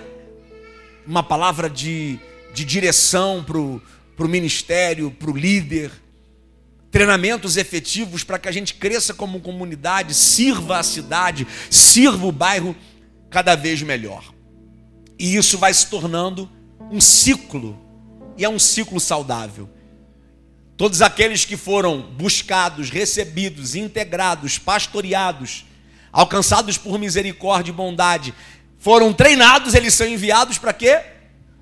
uma 1.06 1.22
palavra 1.22 1.68
de, 1.68 2.18
de 2.54 2.64
direção 2.64 3.44
para 3.44 3.58
o 3.58 4.28
ministério, 4.28 5.10
para 5.10 5.30
o 5.30 5.36
líder, 5.36 5.90
treinamentos 6.90 7.56
efetivos 7.56 8.24
para 8.24 8.38
que 8.38 8.48
a 8.48 8.52
gente 8.52 8.74
cresça 8.74 9.14
como 9.14 9.40
comunidade, 9.40 10.14
sirva 10.14 10.78
a 10.78 10.82
cidade, 10.82 11.46
sirva 11.70 12.26
o 12.26 12.32
bairro 12.32 12.74
cada 13.30 13.54
vez 13.54 13.80
melhor. 13.82 14.32
E 15.18 15.36
isso 15.36 15.58
vai 15.58 15.72
se 15.72 15.86
tornando 15.86 16.50
um 16.90 17.00
ciclo, 17.00 17.78
e 18.36 18.44
é 18.44 18.48
um 18.48 18.58
ciclo 18.58 18.98
saudável. 18.98 19.68
Todos 20.76 21.02
aqueles 21.02 21.44
que 21.44 21.56
foram 21.58 22.00
buscados, 22.00 22.88
recebidos, 22.88 23.74
integrados, 23.74 24.58
pastoreados, 24.58 25.66
alcançados 26.10 26.78
por 26.78 26.98
misericórdia 26.98 27.70
e 27.70 27.74
bondade, 27.74 28.34
foram 28.80 29.12
treinados, 29.12 29.74
eles 29.74 29.92
são 29.92 30.08
enviados 30.08 30.56
para 30.56 30.72
quê? 30.72 31.02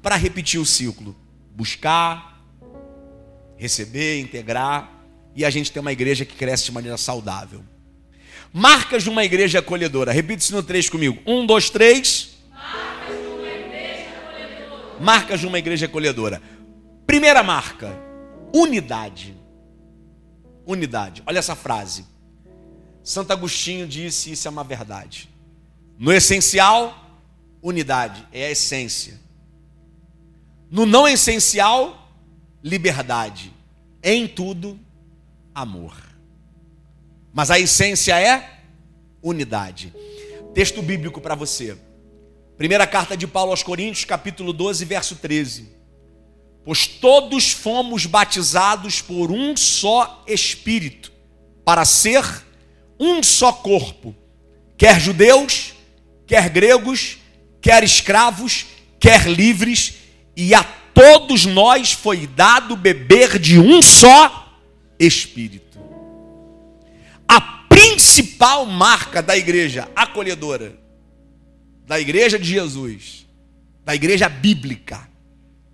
Para 0.00 0.14
repetir 0.14 0.60
o 0.60 0.64
ciclo. 0.64 1.16
Buscar, 1.52 2.40
receber, 3.56 4.20
integrar. 4.20 4.88
E 5.34 5.44
a 5.44 5.50
gente 5.50 5.72
tem 5.72 5.80
uma 5.80 5.90
igreja 5.90 6.24
que 6.24 6.36
cresce 6.36 6.66
de 6.66 6.72
maneira 6.72 6.96
saudável. 6.96 7.64
Marcas 8.52 9.02
de 9.02 9.10
uma 9.10 9.24
igreja 9.24 9.58
acolhedora. 9.58 10.12
Repita 10.12 10.44
isso 10.44 10.54
no 10.54 10.62
três 10.62 10.88
comigo. 10.88 11.20
Um, 11.26 11.44
dois, 11.44 11.68
três. 11.68 12.38
Marcas 12.54 13.16
de 13.16 13.26
uma 13.26 13.48
igreja 13.48 14.10
acolhedora. 14.16 15.00
Marcas 15.00 15.40
de 15.40 15.46
uma 15.48 15.58
igreja 15.58 15.86
acolhedora. 15.86 16.42
Primeira 17.04 17.42
marca: 17.42 17.98
unidade. 18.54 19.36
Unidade. 20.64 21.24
Olha 21.26 21.40
essa 21.40 21.56
frase. 21.56 22.06
Santo 23.02 23.32
Agostinho 23.32 23.88
disse: 23.88 24.30
Isso 24.30 24.46
é 24.46 24.50
uma 24.52 24.62
verdade. 24.62 25.28
No 25.98 26.12
essencial, 26.12 27.07
unidade, 27.68 28.26
é 28.32 28.46
a 28.46 28.50
essência. 28.50 29.20
No 30.70 30.84
não 30.84 31.06
essencial, 31.08 32.12
liberdade. 32.62 33.52
Em 34.02 34.26
tudo, 34.26 34.78
amor. 35.54 35.96
Mas 37.32 37.50
a 37.50 37.58
essência 37.58 38.18
é 38.20 38.60
unidade. 39.22 39.92
Texto 40.54 40.82
bíblico 40.82 41.20
para 41.20 41.34
você. 41.34 41.76
Primeira 42.56 42.86
carta 42.86 43.16
de 43.16 43.26
Paulo 43.26 43.52
aos 43.52 43.62
Coríntios, 43.62 44.04
capítulo 44.04 44.52
12, 44.52 44.84
verso 44.84 45.16
13. 45.16 45.68
Pois 46.64 46.86
todos 46.86 47.52
fomos 47.52 48.04
batizados 48.04 49.00
por 49.00 49.30
um 49.30 49.56
só 49.56 50.22
Espírito, 50.26 51.12
para 51.64 51.84
ser 51.84 52.24
um 52.98 53.22
só 53.22 53.52
corpo, 53.52 54.14
quer 54.76 55.00
judeus, 55.00 55.74
quer 56.26 56.48
gregos, 56.50 57.17
quer 57.60 57.82
escravos, 57.82 58.66
quer 58.98 59.28
livres, 59.28 59.94
e 60.36 60.54
a 60.54 60.62
todos 60.94 61.46
nós 61.46 61.92
foi 61.92 62.26
dado 62.26 62.76
beber 62.76 63.38
de 63.38 63.58
um 63.58 63.80
só 63.82 64.46
Espírito. 64.98 65.78
a 67.28 67.40
principal 67.40 68.66
marca 68.66 69.22
da 69.22 69.36
igreja 69.36 69.88
acolhedora, 69.94 70.76
da 71.86 72.00
igreja 72.00 72.36
de 72.38 72.46
Jesus, 72.46 73.26
da 73.84 73.94
igreja 73.94 74.28
bíblica, 74.28 75.08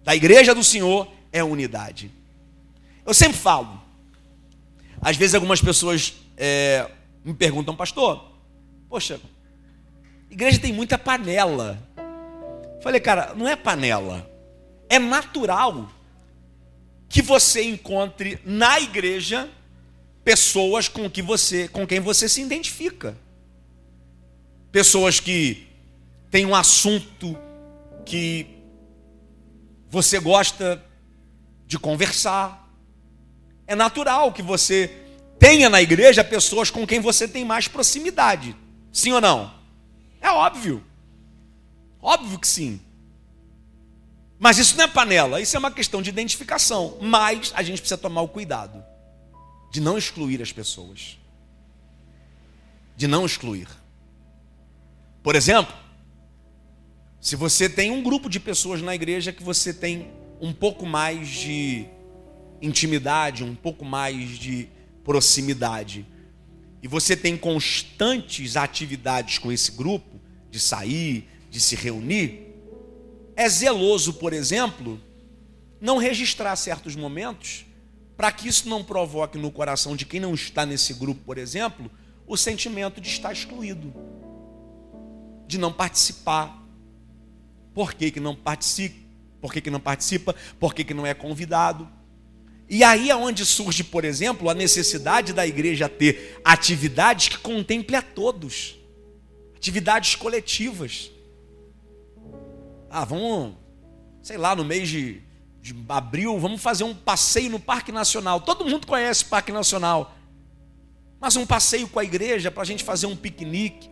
da 0.05 0.15
igreja 0.15 0.55
do 0.55 0.63
Senhor 0.63 1.11
é 1.33 1.43
unidade. 1.43 2.11
Eu 3.07 3.15
sempre 3.15 3.39
falo, 3.39 3.81
às 5.01 5.17
vezes 5.17 5.35
algumas 5.35 5.61
pessoas 5.61 6.15
é, 6.37 6.91
me 7.25 7.33
perguntam, 7.33 7.75
pastor, 7.75 8.31
poxa, 8.89 9.19
igreja 10.31 10.59
tem 10.59 10.73
muita 10.73 10.99
panela. 10.99 11.79
Falei, 12.83 13.01
cara, 13.01 13.35
não 13.35 13.49
é 13.49 13.57
panela, 13.57 14.31
é 14.89 14.99
natural 14.99 15.91
que 17.09 17.23
você 17.23 17.63
encontre 17.63 18.39
na 18.45 18.81
igreja 18.81 19.49
pessoas 20.25 20.89
com 20.89 21.09
que 21.09 21.23
você, 21.23 21.69
com 21.69 21.87
quem 21.87 22.01
você 22.01 22.29
se 22.29 22.43
identifica. 22.43 23.17
Pessoas 24.73 25.21
que 25.21 25.69
têm 26.31 26.45
um 26.45 26.55
assunto 26.55 27.39
que 28.05 28.47
você 29.89 30.19
gosta 30.19 30.83
de 31.67 31.79
conversar. 31.79 32.69
É 33.67 33.75
natural 33.75 34.33
que 34.33 34.43
você 34.43 34.91
tenha 35.39 35.71
na 35.71 35.81
igreja 35.81 36.25
pessoas 36.25 36.71
com 36.71 36.87
quem 36.87 37.01
você 37.01 37.29
tem 37.29 37.45
mais 37.45 37.69
proximidade. 37.69 38.57
Sim 38.93 39.13
ou 39.13 39.21
não? 39.21 39.64
É 40.25 40.31
óbvio. 40.31 40.83
Óbvio 42.01 42.39
que 42.39 42.49
sim. 42.49 42.81
Mas 44.39 44.57
isso 44.57 44.75
não 44.75 44.85
é 44.85 44.89
panela, 44.89 45.39
isso 45.39 45.55
é 45.55 45.59
uma 45.59 45.71
questão 45.71 46.01
de 46.01 46.09
identificação. 46.09 46.97
Mas 47.03 47.53
a 47.55 47.63
gente 47.63 47.81
precisa 47.81 47.99
tomar 47.99 48.23
o 48.23 48.29
cuidado 48.29 48.83
de 49.71 49.83
não 49.83 49.99
excluir 49.99 50.41
as 50.41 50.51
pessoas. 50.51 51.19
De 52.97 53.07
não 53.07 53.27
excluir. 53.27 53.69
Por 55.23 55.37
exemplo, 55.37 55.75
se 57.21 57.37
você 57.37 57.69
tem 57.69 57.91
um 57.91 58.03
grupo 58.03 58.31
de 58.31 58.41
pessoas 58.41 58.81
na 58.81 58.95
igreja 58.95 59.31
que 59.31 59.43
você 59.43 59.75
tem 59.75 60.11
um 60.41 60.55
pouco 60.55 60.87
mais 60.87 61.29
de 61.29 61.87
intimidade, 62.63 63.45
um 63.45 63.55
pouco 63.55 63.85
mais 63.85 64.39
de 64.39 64.69
proximidade, 65.05 66.07
e 66.85 66.87
você 66.87 67.17
tem 67.17 67.35
constantes 67.35 68.59
atividades 68.59 69.39
com 69.39 69.51
esse 69.51 69.73
grupo, 69.73 70.21
de 70.51 70.61
sair, 70.61 71.27
de 71.49 71.59
se 71.59 71.75
reunir, 71.75 72.55
é 73.35 73.49
zeloso, 73.49 74.13
por 74.13 74.35
exemplo, 74.35 75.01
não 75.81 75.97
registrar 75.97 76.55
certos 76.57 76.95
momentos, 76.95 77.65
para 78.19 78.31
que 78.31 78.47
isso 78.47 78.69
não 78.69 78.85
provoque 78.85 79.39
no 79.39 79.51
coração 79.51 79.97
de 79.97 80.05
quem 80.05 80.21
não 80.21 80.35
está 80.35 80.67
nesse 80.67 80.93
grupo, 80.93 81.23
por 81.25 81.39
exemplo, 81.39 81.91
o 82.27 82.37
sentimento 82.37 83.01
de 83.01 83.09
estar 83.09 83.33
excluído, 83.33 83.91
de 85.47 85.57
não 85.57 85.73
participar. 85.73 86.63
Por 87.73 87.95
que, 87.95 88.11
que 88.11 88.21
não 88.21 88.37
participa? 88.37 89.09
Por 89.41 89.55
que, 89.55 89.63
que 89.63 89.71
não 89.71 89.81
participa? 89.81 90.37
Por 90.61 90.75
que, 90.75 90.85
que 90.85 90.93
não 90.93 91.07
é 91.07 91.15
convidado? 91.15 91.89
E 92.69 92.83
aí 92.83 93.11
é 93.11 93.17
onde 93.17 93.45
surge, 93.45 93.85
por 93.85 94.05
exemplo, 94.05 94.49
a 94.49 94.55
necessidade 94.55 95.33
da 95.33 95.47
igreja 95.47 95.89
ter 95.89 96.41
atividades 96.45 97.29
que 97.29 97.39
contemple 97.39 97.95
a 97.95 98.03
todos, 98.03 98.77
atividades 99.55 100.15
coletivas. 100.15 101.11
Ah, 102.91 103.05
vamos, 103.05 103.55
sei 104.23 104.39
lá, 104.39 104.57
no 104.57 104.65
mês 104.65 104.89
de, 104.89 105.21
de 105.61 105.75
abril, 105.89 106.39
vamos 106.39 106.63
fazer 106.63 106.85
um 106.85 106.95
passeio 106.95 107.51
no 107.51 107.61
Parque 107.61 107.93
Nacional. 107.93 108.41
Todo 108.41 108.65
mundo 108.65 108.87
conhece 108.87 109.25
o 109.25 109.27
Parque 109.27 109.53
Nacional. 109.53 110.17
Mas 111.21 111.37
um 111.37 111.47
passeio 111.47 111.89
com 111.89 111.99
a 111.99 112.05
igreja 112.05 112.51
para 112.51 112.63
a 112.63 112.67
gente 112.67 112.85
fazer 112.85 113.07
um 113.07 113.17
piquenique, 113.17 113.91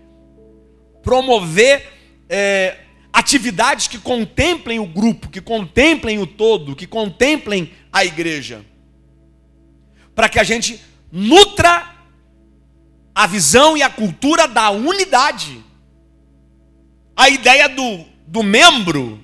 promover 1.02 1.92
é, 2.28 2.78
atividades 3.12 3.86
que 3.86 3.98
contemplem 3.98 4.78
o 4.78 4.86
grupo, 4.86 5.28
que 5.28 5.40
contemplem 5.40 6.18
o 6.18 6.26
todo, 6.26 6.76
que 6.76 6.86
contemplem 6.86 7.72
a 7.92 8.04
igreja. 8.04 8.64
Para 10.14 10.28
que 10.28 10.38
a 10.38 10.44
gente 10.44 10.80
nutra 11.10 11.90
a 13.14 13.26
visão 13.26 13.76
e 13.76 13.82
a 13.82 13.90
cultura 13.90 14.48
da 14.48 14.70
unidade. 14.70 15.62
A 17.14 17.28
ideia 17.28 17.68
do 17.68 18.12
do 18.32 18.42
membro 18.42 19.22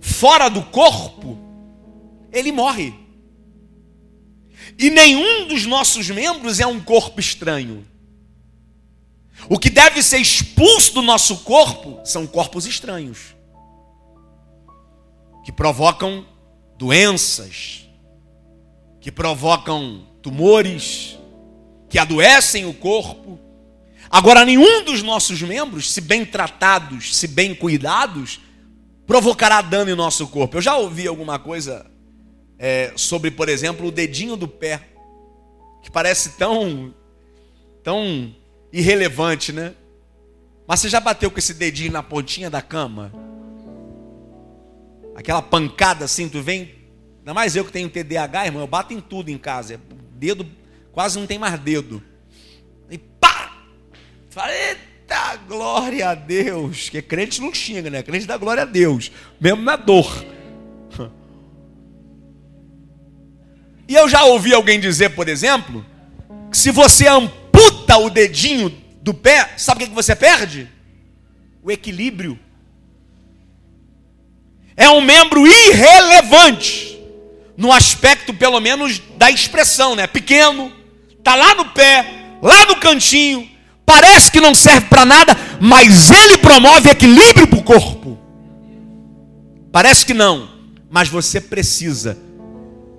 fora 0.00 0.48
do 0.48 0.62
corpo, 0.62 1.38
ele 2.32 2.50
morre. 2.50 2.92
E 4.76 4.90
nenhum 4.90 5.46
dos 5.46 5.64
nossos 5.64 6.10
membros 6.10 6.58
é 6.58 6.66
um 6.66 6.80
corpo 6.80 7.20
estranho. 7.20 7.86
O 9.48 9.60
que 9.60 9.70
deve 9.70 10.02
ser 10.02 10.18
expulso 10.18 10.94
do 10.94 11.02
nosso 11.02 11.36
corpo 11.44 12.00
são 12.04 12.26
corpos 12.26 12.66
estranhos, 12.66 13.36
que 15.44 15.52
provocam 15.52 16.26
doenças, 16.76 17.83
que 19.04 19.12
provocam 19.12 20.08
tumores, 20.20 21.16
que 21.88 22.00
adoecem 22.00 22.66
o 22.66 22.74
corpo, 22.74 23.38
Agora, 24.14 24.44
nenhum 24.44 24.84
dos 24.84 25.02
nossos 25.02 25.42
membros, 25.42 25.90
se 25.90 26.00
bem 26.00 26.24
tratados, 26.24 27.16
se 27.16 27.26
bem 27.26 27.52
cuidados, 27.52 28.38
provocará 29.08 29.60
dano 29.60 29.90
em 29.90 29.96
nosso 29.96 30.28
corpo. 30.28 30.56
Eu 30.56 30.62
já 30.62 30.76
ouvi 30.76 31.08
alguma 31.08 31.36
coisa 31.36 31.84
é, 32.56 32.92
sobre, 32.94 33.32
por 33.32 33.48
exemplo, 33.48 33.88
o 33.88 33.90
dedinho 33.90 34.36
do 34.36 34.46
pé, 34.46 34.88
que 35.82 35.90
parece 35.90 36.36
tão, 36.36 36.94
tão 37.82 38.32
irrelevante, 38.72 39.52
né? 39.52 39.74
Mas 40.64 40.78
você 40.78 40.88
já 40.88 41.00
bateu 41.00 41.28
com 41.28 41.40
esse 41.40 41.52
dedinho 41.52 41.90
na 41.90 42.02
pontinha 42.02 42.48
da 42.48 42.62
cama? 42.62 43.12
Aquela 45.16 45.42
pancada 45.42 46.04
assim, 46.04 46.28
tu 46.28 46.40
vem. 46.40 46.83
Ainda 47.24 47.32
mais 47.32 47.56
eu 47.56 47.64
que 47.64 47.72
tenho 47.72 47.88
TDAH, 47.88 48.46
irmão, 48.46 48.60
eu 48.60 48.66
bato 48.66 48.92
em 48.92 49.00
tudo 49.00 49.30
em 49.30 49.38
casa. 49.38 49.80
Dedo, 50.12 50.46
quase 50.92 51.18
não 51.18 51.26
tem 51.26 51.38
mais 51.38 51.58
dedo. 51.58 52.02
Fala, 54.34 54.52
eita, 54.52 55.36
glória 55.46 56.08
a 56.08 56.14
Deus. 56.16 56.88
Que 56.88 57.00
crente 57.00 57.40
não 57.40 57.54
xinga, 57.54 57.88
né? 57.88 58.02
Crente 58.02 58.26
dá 58.26 58.36
glória 58.36 58.64
a 58.64 58.66
Deus, 58.66 59.12
mesmo 59.40 59.62
na 59.62 59.76
dor. 59.76 60.24
E 63.86 63.94
eu 63.94 64.08
já 64.08 64.24
ouvi 64.24 64.54
alguém 64.54 64.80
dizer, 64.80 65.10
por 65.10 65.28
exemplo, 65.28 65.84
que 66.50 66.56
se 66.56 66.70
você 66.70 67.06
amputa 67.06 67.98
o 67.98 68.08
dedinho 68.08 68.70
do 69.02 69.12
pé, 69.12 69.52
sabe 69.58 69.84
o 69.84 69.88
que 69.88 69.94
você 69.94 70.16
perde? 70.16 70.70
O 71.62 71.70
equilíbrio. 71.70 72.38
É 74.74 74.88
um 74.88 75.02
membro 75.02 75.46
irrelevante, 75.46 76.93
no 77.56 77.72
aspecto, 77.72 78.34
pelo 78.34 78.60
menos, 78.60 79.00
da 79.16 79.30
expressão, 79.30 79.94
né? 79.94 80.06
Pequeno, 80.06 80.72
tá 81.22 81.34
lá 81.34 81.54
no 81.54 81.66
pé, 81.66 82.36
lá 82.42 82.66
no 82.66 82.76
cantinho, 82.76 83.48
Parece 83.86 84.30
que 84.32 84.40
não 84.40 84.54
serve 84.54 84.88
para 84.88 85.04
nada, 85.04 85.36
mas 85.60 86.10
ele 86.10 86.38
promove 86.38 86.88
equilíbrio 86.88 87.46
para 87.46 87.58
o 87.58 87.62
corpo. 87.62 88.18
Parece 89.70 90.06
que 90.06 90.14
não, 90.14 90.48
mas 90.90 91.08
você 91.08 91.40
precisa 91.40 92.16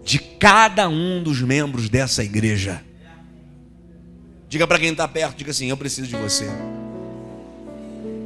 de 0.03 0.19
cada 0.19 0.87
um 0.87 1.23
dos 1.23 1.41
membros 1.41 1.89
dessa 1.89 2.23
igreja. 2.23 2.83
Diga 4.47 4.67
para 4.67 4.77
quem 4.77 4.91
está 4.91 5.07
perto, 5.07 5.37
diga 5.37 5.51
assim: 5.51 5.69
Eu 5.69 5.77
preciso 5.77 6.07
de 6.07 6.15
você. 6.15 6.47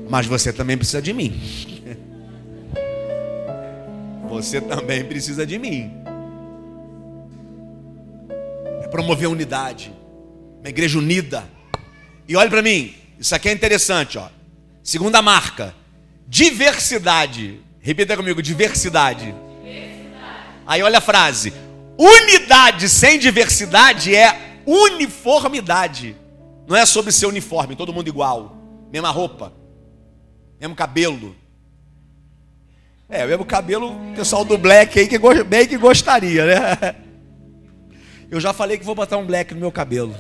Mas 0.10 0.26
você 0.26 0.52
também 0.52 0.78
precisa 0.78 1.02
de 1.02 1.14
mim. 1.14 1.40
Você 4.30 4.62
também 4.62 5.04
precisa 5.04 5.44
de 5.44 5.58
mim. 5.58 5.92
Promover 8.92 9.28
a 9.28 9.32
unidade. 9.32 9.94
Uma 10.60 10.70
igreja 10.70 10.98
unida 10.98 11.60
e 12.30 12.36
olhe 12.36 12.50
para 12.52 12.62
mim, 12.62 12.94
isso 13.18 13.34
aqui 13.34 13.50
é 13.50 13.52
interessante, 13.52 14.16
ó. 14.16 14.30
Segunda 14.84 15.20
marca, 15.20 15.74
diversidade. 16.28 17.60
Repita 17.80 18.16
comigo, 18.16 18.40
diversidade. 18.40 19.34
diversidade. 19.64 20.46
Aí 20.68 20.84
olha 20.84 21.00
a 21.00 21.02
frase: 21.02 21.52
unidade 21.98 22.88
sem 22.88 23.18
diversidade 23.18 24.16
é 24.16 24.62
uniformidade. 24.64 26.16
Não 26.68 26.76
é 26.76 26.86
sobre 26.86 27.12
ser 27.12 27.26
uniforme, 27.26 27.76
todo 27.76 27.92
mundo 27.92 28.08
igual, 28.08 28.56
mesma 28.92 29.10
roupa, 29.10 29.52
mesmo 30.62 30.76
cabelo. 30.76 31.36
É, 33.10 33.26
mesmo 33.26 33.44
cabelo, 33.44 34.12
o 34.12 34.16
pessoal 34.16 34.46
do 34.46 34.56
black 34.56 35.00
aí 35.00 35.08
que 35.08 35.18
bem 35.44 35.68
que 35.68 35.80
gostaria, 35.80 36.46
né? 36.46 36.96
Eu 38.32 38.40
já 38.40 38.54
falei 38.54 38.78
que 38.78 38.86
vou 38.86 38.94
botar 38.94 39.18
um 39.18 39.26
black 39.26 39.54
no 39.54 39.60
meu 39.60 39.72
cabelo. 39.72 40.16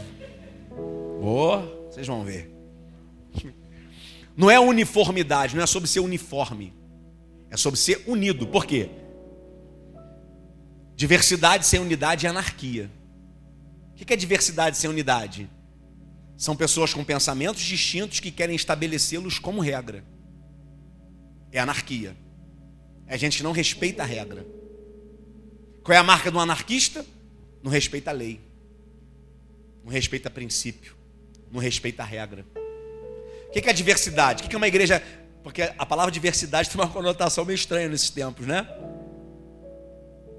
Boa. 1.22 1.80
Vocês 1.90 2.08
vão 2.08 2.24
ver. 2.24 2.52
Não 4.36 4.50
é 4.50 4.60
uniformidade, 4.60 5.56
não 5.56 5.64
é 5.64 5.68
sobre 5.68 5.90
ser 5.90 6.00
uniforme. 6.00 6.74
É 7.50 7.58
sobre 7.58 7.80
ser 7.80 8.04
unido. 8.08 8.48
Por 8.48 8.66
quê? 8.66 8.90
Diversidade 10.96 11.66
sem 11.66 11.80
unidade 11.80 12.26
é 12.26 12.30
anarquia. 12.30 12.90
O 13.92 13.96
que 13.96 14.14
é 14.14 14.16
diversidade 14.16 14.78
sem 14.78 14.90
unidade? 14.90 15.50
São 16.38 16.56
pessoas 16.56 16.94
com 16.94 17.04
pensamentos 17.04 17.62
distintos 17.62 18.22
que 18.22 18.32
querem 18.32 18.56
estabelecê-los 18.56 19.40
como 19.40 19.62
regra. 19.62 20.06
É 21.52 21.60
anarquia. 21.60 22.16
É 23.06 23.18
gente 23.18 23.38
que 23.38 23.44
não 23.44 23.52
respeita 23.52 24.04
a 24.04 24.06
regra. 24.06 24.46
Qual 25.84 25.94
é 25.94 25.98
a 25.98 26.04
marca 26.04 26.32
do 26.32 26.40
anarquista? 26.40 27.06
Não 27.62 27.72
respeita 27.72 28.12
a 28.12 28.14
lei. 28.14 28.40
Não 29.84 29.92
respeita 29.92 30.30
princípio. 30.30 30.96
Não 31.52 31.60
respeita 31.60 32.04
a 32.04 32.06
regra. 32.06 32.46
O 33.48 33.52
que 33.52 33.68
é 33.68 33.74
diversidade? 33.74 34.44
O 34.44 34.48
que 34.48 34.56
é 34.56 34.58
uma 34.58 34.68
igreja. 34.68 35.04
Porque 35.44 35.64
a 35.64 35.86
palavra 35.86 36.12
diversidade 36.12 36.70
tem 36.70 36.80
uma 36.80 36.90
conotação 36.90 37.44
meio 37.46 37.56
estranha 37.56 37.90
nesses 37.90 38.10
tempos, 38.10 38.46
né? 38.46 38.68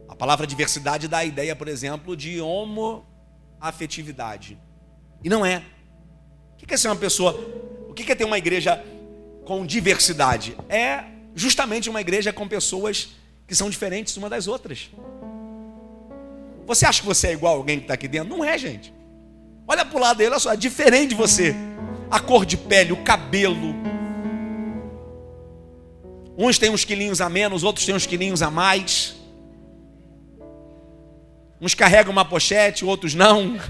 A 0.08 0.16
palavra 0.16 0.46
diversidade 0.46 1.08
dá 1.08 1.18
a 1.18 1.24
ideia, 1.24 1.56
por 1.56 1.68
exemplo, 1.68 2.16
de 2.16 2.40
homoafetividade. 2.40 4.58
E 5.22 5.28
não 5.28 5.44
é. 5.44 5.62
O 6.54 6.56
que 6.56 6.74
é 6.74 6.76
ser 6.76 6.88
uma 6.88 6.96
pessoa. 6.96 7.32
O 7.88 7.94
que 7.94 8.10
é 8.10 8.14
ter 8.14 8.24
uma 8.24 8.38
igreja 8.38 8.82
com 9.44 9.66
diversidade? 9.66 10.56
É 10.68 11.04
justamente 11.34 11.90
uma 11.90 12.00
igreja 12.00 12.32
com 12.32 12.46
pessoas 12.46 13.10
que 13.46 13.54
são 13.54 13.68
diferentes 13.68 14.16
uma 14.16 14.30
das 14.30 14.46
outras. 14.46 14.90
Você 16.66 16.86
acha 16.86 17.00
que 17.00 17.06
você 17.06 17.28
é 17.28 17.32
igual 17.32 17.54
a 17.54 17.56
alguém 17.56 17.78
que 17.78 17.84
está 17.84 17.94
aqui 17.94 18.06
dentro? 18.08 18.28
Não 18.28 18.44
é, 18.44 18.56
gente. 18.56 18.92
Olha 19.66 19.84
para 19.84 19.96
o 19.96 20.00
lado 20.00 20.16
dele, 20.16 20.30
olha 20.30 20.38
só, 20.38 20.52
é 20.52 20.56
diferente 20.56 21.10
de 21.10 21.14
você. 21.14 21.54
A 22.10 22.18
cor 22.18 22.44
de 22.44 22.56
pele, 22.56 22.92
o 22.92 23.04
cabelo. 23.04 23.74
Uns 26.36 26.58
têm 26.58 26.70
uns 26.70 26.84
quilinhos 26.84 27.20
a 27.20 27.28
menos, 27.28 27.62
outros 27.62 27.84
têm 27.84 27.94
uns 27.94 28.06
quilinhos 28.06 28.42
a 28.42 28.50
mais. 28.50 29.14
Uns 31.60 31.74
carregam 31.74 32.10
uma 32.10 32.24
pochete, 32.24 32.84
outros 32.84 33.14
não. 33.14 33.58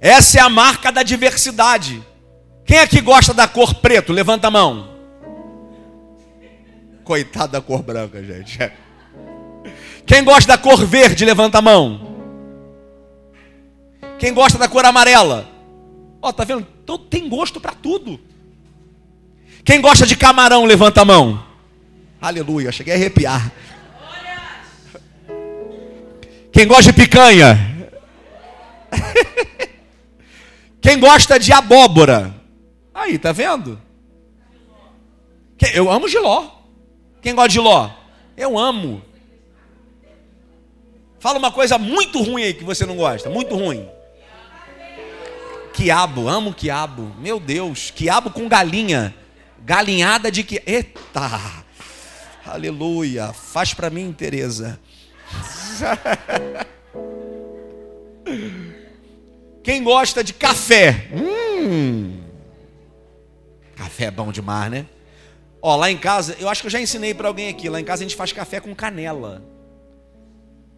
Essa 0.00 0.38
é 0.38 0.40
a 0.40 0.48
marca 0.48 0.90
da 0.92 1.02
diversidade. 1.02 2.02
Quem 2.64 2.78
aqui 2.78 3.00
gosta 3.00 3.32
da 3.32 3.46
cor 3.46 3.74
preto? 3.76 4.12
Levanta 4.12 4.48
a 4.48 4.50
mão. 4.50 4.95
Coitado 7.06 7.52
da 7.52 7.60
cor 7.60 7.84
branca, 7.84 8.20
gente. 8.20 8.58
Quem 10.04 10.24
gosta 10.24 10.48
da 10.48 10.58
cor 10.58 10.84
verde? 10.84 11.24
Levanta 11.24 11.58
a 11.58 11.62
mão. 11.62 12.16
Quem 14.18 14.34
gosta 14.34 14.58
da 14.58 14.66
cor 14.66 14.84
amarela? 14.84 15.48
Ó, 16.20 16.28
oh, 16.28 16.32
tá 16.32 16.42
vendo? 16.42 16.66
Então 16.82 16.98
tem 16.98 17.28
gosto 17.28 17.60
para 17.60 17.72
tudo. 17.72 18.18
Quem 19.64 19.80
gosta 19.80 20.04
de 20.04 20.16
camarão? 20.16 20.64
Levanta 20.64 21.02
a 21.02 21.04
mão. 21.04 21.46
Aleluia, 22.20 22.72
cheguei 22.72 22.94
a 22.94 22.96
arrepiar. 22.96 23.52
Quem 26.50 26.66
gosta 26.66 26.92
de 26.92 27.00
picanha? 27.00 27.88
Quem 30.82 30.98
gosta 30.98 31.38
de 31.38 31.52
abóbora? 31.52 32.34
Aí, 32.92 33.16
tá 33.16 33.30
vendo? 33.30 33.80
Eu 35.72 35.88
amo 35.88 36.08
giló. 36.08 36.55
Quem 37.26 37.34
gosta 37.34 37.48
de 37.48 37.54
giló? 37.54 37.90
Eu 38.36 38.56
amo. 38.56 39.02
Fala 41.18 41.40
uma 41.40 41.50
coisa 41.50 41.76
muito 41.76 42.22
ruim 42.22 42.44
aí 42.44 42.54
que 42.54 42.62
você 42.62 42.86
não 42.86 42.96
gosta. 42.96 43.28
Muito 43.28 43.56
ruim. 43.56 43.88
Quiabo, 45.74 46.28
amo 46.28 46.54
quiabo. 46.54 47.12
Meu 47.18 47.40
Deus, 47.40 47.90
quiabo 47.90 48.30
com 48.30 48.48
galinha. 48.48 49.12
Galinhada 49.58 50.30
de 50.30 50.44
que. 50.44 50.62
Eita! 50.64 51.64
Aleluia. 52.46 53.32
Faz 53.32 53.74
para 53.74 53.90
mim, 53.90 54.12
Teresa. 54.12 54.78
Quem 59.64 59.82
gosta 59.82 60.22
de 60.22 60.32
café? 60.32 61.08
Hum. 61.12 62.20
Café 63.74 64.04
é 64.04 64.10
bom 64.12 64.30
demais, 64.30 64.70
né? 64.70 64.86
Ó, 65.66 65.74
lá 65.74 65.90
em 65.90 65.98
casa, 65.98 66.36
eu 66.38 66.48
acho 66.48 66.60
que 66.60 66.68
eu 66.68 66.70
já 66.70 66.80
ensinei 66.80 67.12
para 67.12 67.26
alguém 67.26 67.48
aqui. 67.48 67.68
Lá 67.68 67.80
em 67.80 67.84
casa 67.84 68.04
a 68.04 68.06
gente 68.06 68.14
faz 68.14 68.32
café 68.32 68.60
com 68.60 68.72
canela. 68.72 69.42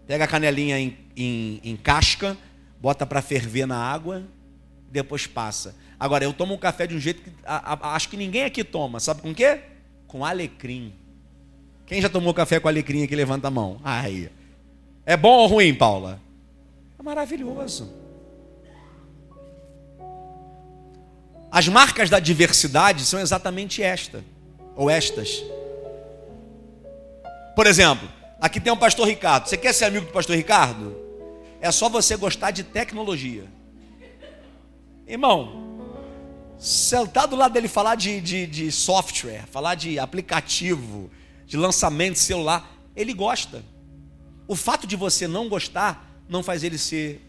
Pega 0.06 0.24
a 0.24 0.26
canelinha 0.26 0.80
em, 0.80 0.96
em, 1.14 1.60
em 1.62 1.76
casca, 1.76 2.34
bota 2.80 3.04
para 3.04 3.20
ferver 3.20 3.66
na 3.66 3.76
água, 3.76 4.24
depois 4.90 5.26
passa. 5.26 5.76
Agora, 6.00 6.24
eu 6.24 6.32
tomo 6.32 6.54
um 6.54 6.56
café 6.56 6.86
de 6.86 6.94
um 6.94 6.98
jeito 6.98 7.20
que 7.20 7.30
a, 7.44 7.74
a, 7.74 7.96
acho 7.96 8.08
que 8.08 8.16
ninguém 8.16 8.44
aqui 8.44 8.64
toma. 8.64 8.98
Sabe 8.98 9.20
com 9.20 9.34
quê? 9.34 9.60
Com 10.06 10.24
alecrim. 10.24 10.94
Quem 11.84 12.00
já 12.00 12.08
tomou 12.08 12.32
café 12.32 12.58
com 12.58 12.66
alecrim 12.66 13.02
aqui, 13.02 13.14
levanta 13.14 13.48
a 13.48 13.50
mão. 13.50 13.78
Aí. 13.84 14.30
É 15.04 15.18
bom 15.18 15.36
ou 15.36 15.48
ruim, 15.48 15.74
Paula? 15.74 16.18
É 16.98 17.02
maravilhoso. 17.02 17.92
As 21.50 21.68
marcas 21.68 22.08
da 22.08 22.18
diversidade 22.18 23.04
são 23.04 23.20
exatamente 23.20 23.82
esta, 23.82 24.24
ou 24.78 24.88
estas. 24.88 25.42
Por 27.56 27.66
exemplo, 27.66 28.08
aqui 28.40 28.60
tem 28.60 28.72
um 28.72 28.76
pastor 28.76 29.08
Ricardo. 29.08 29.48
Você 29.48 29.56
quer 29.56 29.74
ser 29.74 29.86
amigo 29.86 30.06
do 30.06 30.12
pastor 30.12 30.36
Ricardo? 30.36 30.96
É 31.60 31.72
só 31.72 31.88
você 31.88 32.16
gostar 32.16 32.52
de 32.52 32.62
tecnologia. 32.62 33.44
Irmão, 35.04 35.80
sentar 36.56 37.26
do 37.26 37.34
lado 37.34 37.52
dele 37.52 37.66
falar 37.66 37.96
de, 37.96 38.20
de, 38.20 38.46
de 38.46 38.70
software, 38.70 39.46
falar 39.50 39.74
de 39.74 39.98
aplicativo, 39.98 41.10
de 41.44 41.56
lançamento 41.56 42.12
de 42.12 42.20
celular, 42.20 42.70
ele 42.94 43.12
gosta. 43.12 43.64
O 44.46 44.54
fato 44.54 44.86
de 44.86 44.94
você 44.94 45.26
não 45.26 45.48
gostar 45.48 46.22
não 46.28 46.40
faz 46.40 46.62
ele 46.62 46.78
ser 46.78 47.20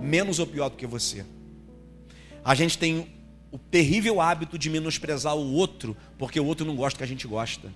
menos 0.00 0.38
ou 0.38 0.46
pior 0.46 0.68
do 0.68 0.76
que 0.76 0.86
você. 0.86 1.26
A 2.44 2.54
gente 2.54 2.78
tem 2.78 3.17
o 3.50 3.58
terrível 3.58 4.20
hábito 4.20 4.58
de 4.58 4.68
menosprezar 4.68 5.34
o 5.34 5.54
outro, 5.54 5.96
porque 6.18 6.38
o 6.38 6.44
outro 6.44 6.66
não 6.66 6.76
gosta 6.76 6.96
do 6.96 6.98
que 6.98 7.04
a 7.04 7.08
gente 7.08 7.26
gosta. 7.26 7.72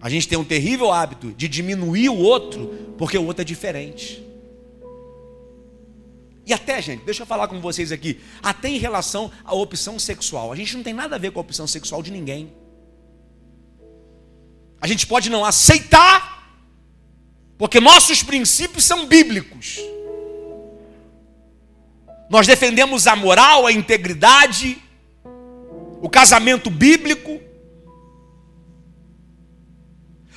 A 0.00 0.08
gente 0.08 0.26
tem 0.26 0.36
um 0.36 0.44
terrível 0.44 0.90
hábito 0.90 1.30
de 1.32 1.46
diminuir 1.46 2.08
o 2.08 2.16
outro, 2.16 2.94
porque 2.98 3.16
o 3.16 3.24
outro 3.24 3.42
é 3.42 3.44
diferente. 3.44 4.20
E 6.44 6.52
até, 6.52 6.82
gente, 6.82 7.04
deixa 7.04 7.22
eu 7.22 7.26
falar 7.26 7.46
com 7.46 7.60
vocês 7.60 7.92
aqui, 7.92 8.20
até 8.42 8.68
em 8.68 8.78
relação 8.78 9.30
à 9.44 9.54
opção 9.54 9.98
sexual. 10.00 10.50
A 10.50 10.56
gente 10.56 10.76
não 10.76 10.82
tem 10.82 10.92
nada 10.92 11.14
a 11.14 11.18
ver 11.18 11.30
com 11.30 11.38
a 11.38 11.42
opção 11.42 11.68
sexual 11.68 12.02
de 12.02 12.10
ninguém. 12.10 12.52
A 14.80 14.88
gente 14.88 15.06
pode 15.06 15.30
não 15.30 15.44
aceitar, 15.44 16.58
porque 17.56 17.78
nossos 17.78 18.24
princípios 18.24 18.84
são 18.84 19.06
bíblicos. 19.06 19.78
Nós 22.32 22.46
defendemos 22.46 23.06
a 23.06 23.14
moral, 23.14 23.66
a 23.66 23.72
integridade, 23.72 24.78
o 26.00 26.08
casamento 26.08 26.70
bíblico. 26.70 27.38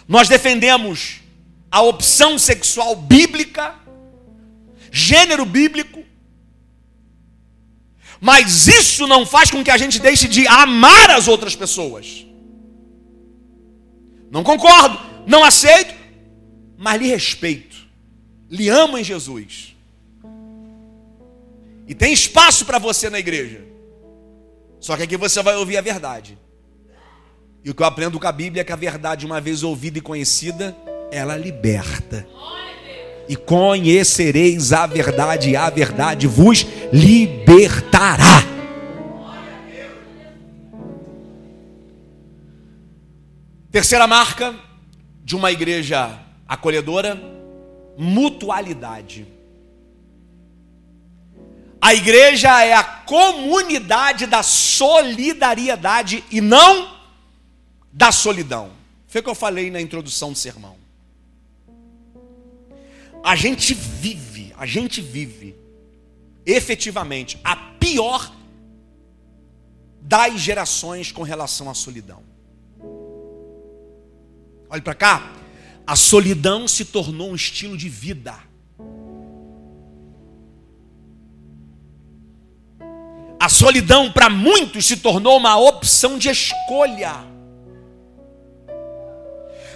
Nós 0.05 0.27
defendemos 0.27 1.21
a 1.71 1.81
opção 1.81 2.37
sexual 2.37 2.97
bíblica, 2.97 3.75
gênero 4.91 5.45
bíblico. 5.45 6.03
Mas 8.19 8.67
isso 8.67 9.07
não 9.07 9.25
faz 9.25 9.49
com 9.49 9.63
que 9.63 9.71
a 9.71 9.77
gente 9.77 9.97
deixe 9.97 10.27
de 10.27 10.45
amar 10.49 11.11
as 11.11 11.29
outras 11.29 11.55
pessoas. 11.55 12.25
Não 14.29 14.43
concordo, 14.43 14.99
não 15.25 15.45
aceito, 15.45 15.95
mas 16.77 17.01
lhe 17.01 17.07
respeito. 17.07 17.87
Lhe 18.51 18.67
amo 18.67 18.97
em 18.97 19.03
Jesus. 19.03 19.74
E 21.87 21.93
tem 21.93 22.11
espaço 22.11 22.65
para 22.65 22.79
você 22.79 23.09
na 23.09 23.19
igreja. 23.19 23.61
Só 24.79 24.95
que 24.95 25.03
aqui 25.03 25.17
você 25.17 25.41
vai 25.41 25.55
ouvir 25.55 25.77
a 25.77 25.81
verdade. 25.81 26.37
E 27.63 27.69
o 27.69 27.75
que 27.75 27.81
eu 27.81 27.87
aprendo 27.87 28.19
com 28.19 28.27
a 28.27 28.31
Bíblia 28.31 28.61
é 28.61 28.63
que 28.63 28.71
a 28.71 28.75
verdade, 28.75 29.25
uma 29.25 29.41
vez 29.41 29.63
ouvida 29.63 29.97
e 29.97 30.01
conhecida, 30.01 30.75
ela 31.11 31.35
liberta. 31.35 32.27
E 33.27 33.35
conhecereis 33.35 34.71
a 34.71 34.85
verdade, 34.85 35.49
e 35.49 35.55
a 35.55 35.69
verdade 35.69 36.27
vos 36.27 36.65
libertará. 36.93 38.43
Terceira 43.71 44.05
marca 44.05 44.55
de 45.23 45.35
uma 45.35 45.51
igreja 45.51 46.19
acolhedora: 46.47 47.19
mutualidade. 47.97 49.34
A 51.85 51.93
igreja 51.93 52.63
é 52.63 52.73
a 52.73 52.83
comunidade 52.83 54.25
da 54.25 54.41
solidariedade 54.41 56.23
e 56.31 56.41
não 56.41 56.97
da 57.93 58.11
solidão. 58.11 58.71
Foi 59.07 59.21
o 59.21 59.23
que 59.23 59.29
eu 59.29 59.35
falei 59.35 59.69
na 59.69 59.79
introdução 59.79 60.31
do 60.31 60.37
sermão. 60.39 60.77
A 63.23 63.35
gente 63.35 63.75
vive, 63.75 64.51
a 64.57 64.65
gente 64.65 64.99
vive 64.99 65.55
efetivamente 66.43 67.39
a 67.43 67.55
pior 67.55 68.35
das 70.01 70.39
gerações 70.39 71.11
com 71.11 71.21
relação 71.21 71.69
à 71.69 71.75
solidão. 71.75 72.23
Olhe 74.71 74.81
para 74.81 74.95
cá. 74.95 75.33
A 75.85 75.95
solidão 75.95 76.67
se 76.67 76.83
tornou 76.83 77.29
um 77.29 77.35
estilo 77.35 77.77
de 77.77 77.89
vida. 77.89 78.35
A 83.39 83.49
solidão 83.49 84.11
para 84.11 84.29
muitos 84.29 84.85
se 84.85 84.97
tornou 84.97 85.37
uma 85.37 85.57
opção 85.57 86.17
de 86.17 86.29
escolha. 86.29 87.13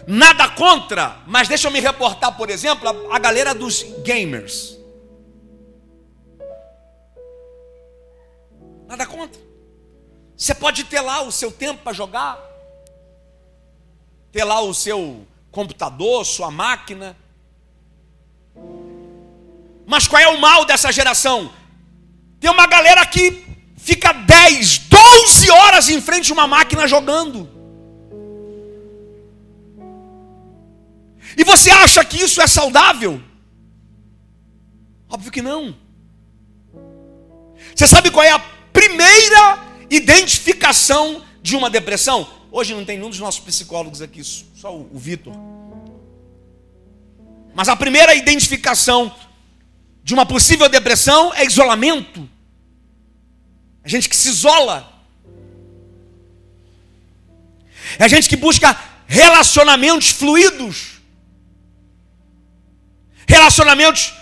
Nada 0.08 0.50
contra, 0.50 1.22
mas 1.28 1.48
deixa 1.48 1.68
eu 1.68 1.72
me 1.72 1.80
reportar, 1.80 2.36
por 2.36 2.50
exemplo, 2.50 2.90
a, 2.90 3.16
a 3.16 3.20
galera 3.20 3.54
dos 3.54 3.84
gamers. 4.04 4.78
Nada 8.88 9.06
contra. 9.06 9.40
Você 10.36 10.56
pode 10.56 10.86
ter 10.86 11.02
lá 11.02 11.22
o 11.22 11.32
seu 11.32 11.52
tempo 11.52 11.84
para 11.84 11.94
jogar, 11.94 12.40
ter 14.32 14.44
lá 14.44 14.62
o 14.62 14.74
seu 14.74 15.28
computador, 15.52 16.26
sua 16.26 16.50
máquina. 16.50 17.16
Mas 19.86 20.08
qual 20.08 20.22
é 20.22 20.28
o 20.30 20.40
mal 20.40 20.66
dessa 20.66 20.92
geração? 20.92 21.54
Tem 22.40 22.50
uma 22.50 22.66
galera 22.66 23.06
que 23.06 23.49
fica 23.90 24.14
10, 24.14 24.78
12 24.88 25.50
horas 25.50 25.90
em 25.90 26.00
frente 26.00 26.32
a 26.32 26.34
uma 26.36 26.46
máquina 26.46 26.88
jogando. 26.88 27.50
E 31.36 31.44
você 31.44 31.72
acha 31.72 32.06
que 32.06 32.18
isso 32.22 32.40
é 32.40 32.46
saudável? 32.46 33.20
Óbvio 35.10 35.32
que 35.32 35.42
não. 35.42 35.76
Você 37.74 37.88
sabe 37.88 38.12
qual 38.12 38.24
é 38.24 38.30
a 38.32 38.38
primeira 38.72 39.58
identificação 39.90 41.24
de 41.42 41.56
uma 41.56 41.70
depressão? 41.70 42.30
Hoje 42.52 42.76
não 42.76 42.86
tem 42.86 42.98
nenhum 42.98 43.10
dos 43.10 43.20
nossos 43.20 43.40
psicólogos 43.40 44.04
aqui, 44.04 44.24
só 44.24 44.76
o, 44.76 44.88
Vitor. 44.94 45.34
Mas 47.56 47.68
a 47.70 47.76
primeira 47.76 48.14
identificação 48.14 49.12
de 50.04 50.14
uma 50.14 50.28
possível 50.28 50.70
depressão 50.70 51.34
é 51.34 51.44
isolamento. 51.44 52.30
É 53.84 53.90
gente 53.90 54.10
que 54.10 54.16
se 54.16 54.30
isola. 54.30 54.92
É 57.98 58.08
gente 58.08 58.30
que 58.30 58.36
busca 58.36 58.78
relacionamentos 59.08 60.10
fluidos. 60.10 61.00
Relacionamentos 63.28 64.14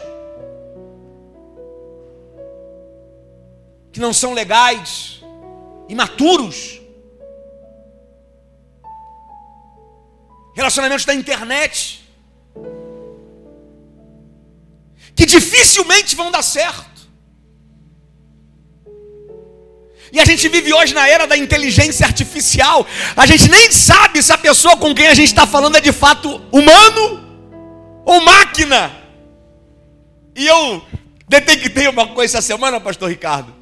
que 3.92 4.00
não 4.00 4.14
são 4.14 4.34
legais, 4.34 5.22
imaturos. 5.90 6.80
Relacionamentos 10.56 11.06
da 11.06 11.14
internet. 11.14 12.08
Que 15.16 15.26
dificilmente 15.26 16.16
vão 16.16 16.30
dar 16.30 16.44
certo. 16.44 16.97
E 20.12 20.20
a 20.20 20.26
gente 20.26 20.48
vive 20.48 20.74
hoje 20.74 20.94
na 20.94 21.08
era 21.08 21.28
da 21.28 21.38
inteligência 21.38 22.06
artificial. 22.06 22.86
A 23.16 23.26
gente 23.26 23.50
nem 23.50 23.72
sabe 23.72 24.22
se 24.22 24.32
a 24.32 24.38
pessoa 24.38 24.78
com 24.78 24.94
quem 24.94 25.08
a 25.08 25.14
gente 25.14 25.28
está 25.28 25.46
falando 25.46 25.78
é 25.78 25.82
de 25.82 25.92
fato 25.92 26.42
humano 26.52 27.28
ou 28.06 28.22
máquina. 28.22 28.92
E 30.36 30.46
eu 30.46 30.86
detectei 31.28 31.88
uma 31.88 32.08
coisa 32.08 32.38
essa 32.38 32.48
semana, 32.48 32.80
pastor 32.80 33.10
Ricardo. 33.10 33.54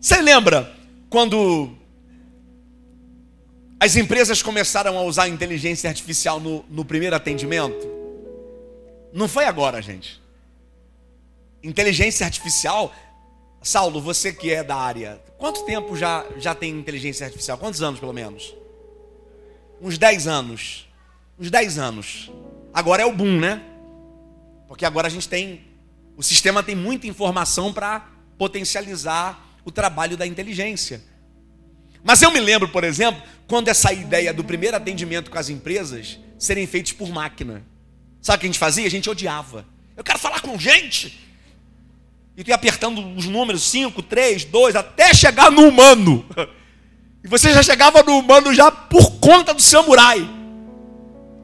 Você 0.00 0.22
lembra 0.22 0.72
quando 1.10 1.70
as 3.80 3.96
empresas 3.96 4.42
começaram 4.42 4.96
a 4.96 5.02
usar 5.02 5.24
a 5.24 5.28
inteligência 5.28 5.88
artificial 5.88 6.40
no, 6.40 6.64
no 6.68 6.84
primeiro 6.84 7.14
atendimento? 7.14 7.86
Não 9.12 9.28
foi 9.28 9.44
agora, 9.44 9.82
gente. 9.82 10.20
Inteligência 11.62 12.24
artificial, 12.24 12.92
Saulo, 13.62 14.00
você 14.00 14.32
que 14.32 14.50
é 14.50 14.62
da 14.62 14.76
área, 14.76 15.20
quanto 15.36 15.64
tempo 15.64 15.96
já, 15.96 16.24
já 16.38 16.54
tem 16.54 16.70
inteligência 16.72 17.26
artificial? 17.26 17.58
Quantos 17.58 17.82
anos, 17.82 17.98
pelo 17.98 18.12
menos? 18.12 18.54
Uns 19.80 19.98
10 19.98 20.26
anos. 20.26 20.88
Uns 21.38 21.50
10 21.50 21.78
anos. 21.78 22.30
Agora 22.72 23.02
é 23.02 23.06
o 23.06 23.12
boom, 23.12 23.38
né? 23.38 23.62
Porque 24.66 24.84
agora 24.84 25.06
a 25.06 25.10
gente 25.10 25.28
tem. 25.28 25.62
O 26.16 26.22
sistema 26.22 26.62
tem 26.62 26.74
muita 26.74 27.06
informação 27.06 27.72
para 27.72 28.08
potencializar 28.36 29.58
o 29.64 29.70
trabalho 29.70 30.16
da 30.16 30.26
inteligência. 30.26 31.02
Mas 32.02 32.22
eu 32.22 32.30
me 32.30 32.40
lembro, 32.40 32.68
por 32.68 32.84
exemplo, 32.84 33.22
quando 33.46 33.68
essa 33.68 33.92
ideia 33.92 34.32
do 34.32 34.44
primeiro 34.44 34.76
atendimento 34.76 35.30
com 35.30 35.38
as 35.38 35.48
empresas 35.48 36.18
serem 36.38 36.66
feitos 36.66 36.92
por 36.92 37.08
máquina. 37.10 37.64
Sabe 38.20 38.36
o 38.36 38.40
que 38.40 38.46
a 38.46 38.48
gente 38.48 38.58
fazia? 38.58 38.86
A 38.86 38.90
gente 38.90 39.10
odiava. 39.10 39.66
Eu 39.96 40.04
quero 40.04 40.18
falar 40.18 40.40
com 40.40 40.58
gente. 40.58 41.27
E 42.38 42.44
tu 42.44 42.50
ia 42.50 42.54
apertando 42.54 43.04
os 43.16 43.26
números 43.26 43.64
5, 43.64 44.00
3, 44.00 44.44
2, 44.44 44.76
até 44.76 45.12
chegar 45.12 45.50
no 45.50 45.68
humano. 45.68 46.24
E 47.20 47.26
você 47.26 47.52
já 47.52 47.64
chegava 47.64 48.00
no 48.04 48.16
humano 48.16 48.54
já 48.54 48.70
por 48.70 49.18
conta 49.18 49.52
do 49.52 49.60
samurai. 49.60 50.24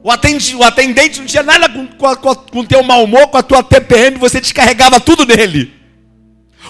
O 0.01 0.09
atendente, 0.09 0.55
o 0.55 0.63
atendente 0.63 1.19
não 1.19 1.27
tinha 1.27 1.43
nada 1.43 1.67
com, 1.67 1.85
com, 2.15 2.59
o 2.59 2.65
teu 2.65 2.81
mau 2.81 3.03
humor, 3.03 3.27
com 3.27 3.37
a 3.37 3.43
tua 3.43 3.61
TPM, 3.61 4.17
você 4.17 4.39
descarregava 4.39 5.01
tudo 5.01 5.25
nele. 5.25 5.73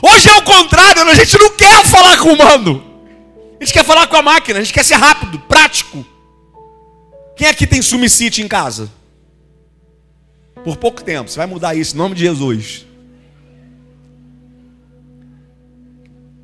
Hoje 0.02 0.28
é 0.28 0.34
o 0.34 0.42
contrário, 0.42 1.04
a 1.04 1.14
gente 1.14 1.38
não 1.38 1.52
quer 1.52 1.86
falar 1.86 2.18
com 2.18 2.30
o 2.30 2.34
humano. 2.34 2.84
A 3.62 3.64
gente 3.64 3.74
quer 3.74 3.86
falar 3.86 4.08
com 4.08 4.18
a 4.18 4.24
máquina, 4.24 4.58
a 4.58 4.64
gente 4.64 4.74
quer 4.74 4.84
ser 4.84 4.96
rápido, 4.96 5.38
prático. 5.42 6.04
Quem 7.38 7.48
aqui 7.48 7.68
tem 7.68 7.84
sumicite 7.84 8.42
em 8.42 8.48
casa? 8.48 8.92
Por 10.64 10.78
pouco 10.78 11.04
tempo, 11.04 11.30
você 11.30 11.38
vai 11.38 11.46
mudar 11.46 11.76
isso, 11.76 11.94
em 11.94 12.00
nome 12.00 12.16
de 12.16 12.22
Jesus. 12.22 12.85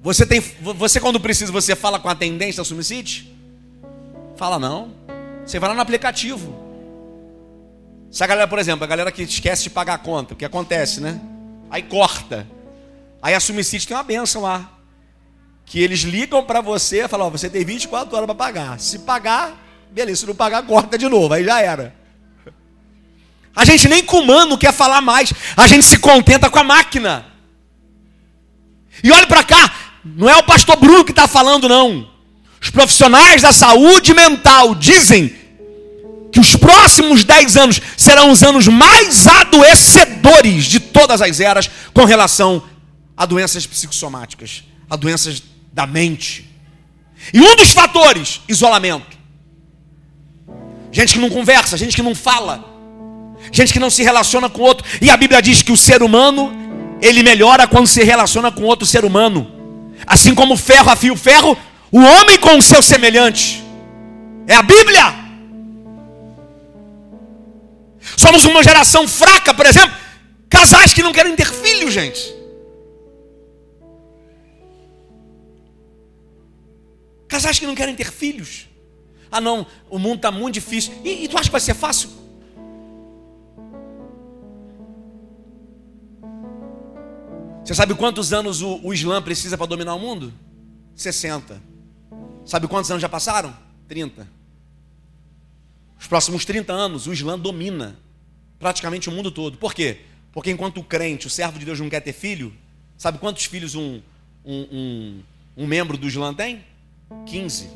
Você 0.01 0.25
tem, 0.25 0.41
você 0.61 0.99
quando 0.99 1.19
precisa, 1.19 1.51
você 1.51 1.75
fala 1.75 1.99
com 1.99 2.09
a 2.09 2.15
tendência 2.15 2.61
da 2.61 2.65
sumicite? 2.65 3.31
Fala 4.35 4.57
não. 4.57 4.93
Você 5.45 5.59
vai 5.59 5.69
lá 5.69 5.75
no 5.75 5.81
aplicativo. 5.81 6.55
Se 8.09 8.23
a 8.23 8.27
galera, 8.27 8.47
por 8.47 8.59
exemplo, 8.59 8.83
a 8.83 8.87
galera 8.87 9.11
que 9.11 9.21
esquece 9.21 9.63
de 9.63 9.69
pagar 9.69 9.93
a 9.93 9.97
conta, 9.97 10.33
o 10.33 10.37
que 10.37 10.43
acontece, 10.43 10.99
né? 10.99 11.21
Aí 11.69 11.83
corta. 11.83 12.45
Aí 13.21 13.33
a 13.33 13.39
Sumicite 13.39 13.87
tem 13.87 13.95
uma 13.95 14.03
benção 14.03 14.41
lá. 14.41 14.69
Que 15.65 15.81
eles 15.81 16.01
ligam 16.01 16.43
para 16.43 16.59
você 16.59 17.05
e 17.05 17.07
falam: 17.07 17.27
oh, 17.27 17.29
você 17.29 17.49
tem 17.49 17.63
24 17.63 18.13
horas 18.13 18.25
para 18.25 18.35
pagar. 18.35 18.79
Se 18.79 18.99
pagar, 18.99 19.55
beleza. 19.91 20.21
Se 20.21 20.25
não 20.25 20.35
pagar, 20.35 20.63
corta 20.63 20.97
de 20.97 21.07
novo. 21.07 21.33
Aí 21.33 21.45
já 21.45 21.61
era. 21.61 21.95
A 23.55 23.63
gente 23.63 23.87
nem 23.87 24.03
com 24.03 24.19
humano 24.19 24.57
quer 24.57 24.73
falar 24.73 24.99
mais. 24.99 25.31
A 25.55 25.67
gente 25.67 25.85
se 25.85 25.97
contenta 25.99 26.49
com 26.49 26.59
a 26.59 26.63
máquina. 26.63 27.25
E 29.01 29.11
olhe 29.11 29.27
para 29.27 29.43
cá. 29.43 29.73
Não 30.03 30.29
é 30.29 30.35
o 30.35 30.43
pastor 30.43 30.77
Bruno 30.77 31.05
que 31.05 31.11
está 31.11 31.27
falando, 31.27 31.69
não. 31.69 32.09
Os 32.61 32.69
profissionais 32.69 33.41
da 33.41 33.51
saúde 33.51 34.13
mental 34.13 34.75
dizem 34.75 35.35
que 36.31 36.39
os 36.39 36.55
próximos 36.55 37.23
10 37.23 37.57
anos 37.57 37.81
serão 37.97 38.31
os 38.31 38.41
anos 38.41 38.67
mais 38.67 39.27
adoecedores 39.27 40.65
de 40.65 40.79
todas 40.79 41.21
as 41.21 41.39
eras 41.39 41.69
com 41.93 42.05
relação 42.05 42.63
a 43.17 43.25
doenças 43.25 43.65
psicossomáticas, 43.65 44.63
a 44.89 44.95
doenças 44.95 45.43
da 45.73 45.85
mente. 45.85 46.49
E 47.33 47.39
um 47.39 47.55
dos 47.55 47.71
fatores, 47.71 48.41
isolamento. 48.47 49.17
Gente 50.91 51.13
que 51.13 51.19
não 51.19 51.29
conversa, 51.29 51.77
gente 51.77 51.95
que 51.95 52.01
não 52.01 52.15
fala, 52.15 52.65
gente 53.51 53.71
que 53.71 53.79
não 53.79 53.89
se 53.89 54.03
relaciona 54.03 54.49
com 54.49 54.61
outro. 54.61 54.85
E 55.01 55.09
a 55.09 55.17
Bíblia 55.17 55.41
diz 55.41 55.61
que 55.61 55.71
o 55.71 55.77
ser 55.77 56.01
humano, 56.01 56.51
ele 57.01 57.23
melhora 57.23 57.67
quando 57.67 57.87
se 57.87 58.03
relaciona 58.03 58.51
com 58.51 58.63
outro 58.63 58.85
ser 58.85 59.05
humano. 59.05 59.60
Assim 60.11 60.35
como 60.35 60.55
o 60.55 60.57
ferro 60.57 60.89
afia 60.89 61.13
o 61.13 61.15
ferro, 61.15 61.57
o 61.89 61.97
homem 61.97 62.37
com 62.37 62.57
o 62.57 62.61
seu 62.61 62.81
semelhante. 62.81 63.63
É 64.45 64.53
a 64.53 64.61
Bíblia. 64.61 65.05
Somos 68.17 68.43
uma 68.43 68.61
geração 68.61 69.07
fraca, 69.07 69.53
por 69.53 69.65
exemplo, 69.65 69.95
casais 70.49 70.93
que 70.93 71.01
não 71.01 71.13
querem 71.13 71.33
ter 71.33 71.49
filhos, 71.49 71.93
gente. 71.93 72.35
Casais 77.29 77.57
que 77.57 77.65
não 77.65 77.73
querem 77.73 77.95
ter 77.95 78.11
filhos. 78.11 78.67
Ah, 79.31 79.39
não, 79.39 79.65
o 79.89 79.97
mundo 79.97 80.17
está 80.17 80.29
muito 80.29 80.55
difícil. 80.55 80.91
E, 81.05 81.23
e, 81.23 81.27
tu 81.29 81.37
acha 81.37 81.45
que 81.45 81.53
vai 81.53 81.61
ser 81.61 81.73
fácil? 81.73 82.09
Você 87.63 87.75
sabe 87.75 87.93
quantos 87.93 88.33
anos 88.33 88.61
o, 88.61 88.79
o 88.83 88.93
Islã 88.93 89.21
precisa 89.21 89.57
para 89.57 89.67
dominar 89.67 89.93
o 89.93 89.99
mundo? 89.99 90.33
60. 90.95 91.61
Sabe 92.45 92.67
quantos 92.67 92.89
anos 92.89 93.01
já 93.01 93.09
passaram? 93.09 93.55
30. 93.87 94.27
Os 95.99 96.07
próximos 96.07 96.43
30 96.43 96.73
anos, 96.73 97.05
o 97.05 97.13
Islã 97.13 97.37
domina 97.37 97.97
praticamente 98.57 99.09
o 99.09 99.11
mundo 99.11 99.31
todo. 99.31 99.57
Por 99.57 99.73
quê? 99.73 100.01
Porque 100.31 100.49
enquanto 100.49 100.79
o 100.79 100.83
crente, 100.83 101.27
o 101.27 101.29
servo 101.29 101.59
de 101.59 101.65
Deus, 101.65 101.79
não 101.79 101.89
quer 101.89 101.99
ter 101.99 102.13
filho, 102.13 102.51
sabe 102.97 103.19
quantos 103.19 103.45
filhos 103.45 103.75
um, 103.75 104.01
um, 104.43 104.61
um, 104.71 105.23
um 105.57 105.67
membro 105.67 105.97
do 105.97 106.07
Islã 106.07 106.33
tem? 106.33 106.65
15. 107.27 107.69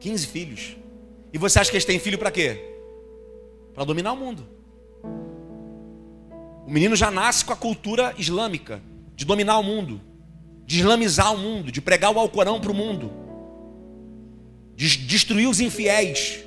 15 0.00 0.26
filhos. 0.26 0.76
E 1.32 1.38
você 1.38 1.58
acha 1.60 1.70
que 1.70 1.76
eles 1.76 1.84
têm 1.84 1.98
filho 1.98 2.18
para 2.18 2.30
quê? 2.30 2.60
Para 3.72 3.84
dominar 3.84 4.12
o 4.12 4.16
mundo. 4.16 4.53
O 6.66 6.70
menino 6.70 6.96
já 6.96 7.10
nasce 7.10 7.44
com 7.44 7.52
a 7.52 7.56
cultura 7.56 8.14
islâmica, 8.16 8.80
de 9.14 9.24
dominar 9.24 9.58
o 9.58 9.62
mundo, 9.62 10.00
de 10.66 10.80
islamizar 10.80 11.32
o 11.34 11.38
mundo, 11.38 11.70
de 11.70 11.80
pregar 11.80 12.10
o 12.10 12.18
Alcorão 12.18 12.60
para 12.60 12.70
o 12.72 12.74
mundo, 12.74 13.12
de 14.74 14.96
destruir 14.96 15.46
os 15.48 15.60
infiéis. 15.60 16.42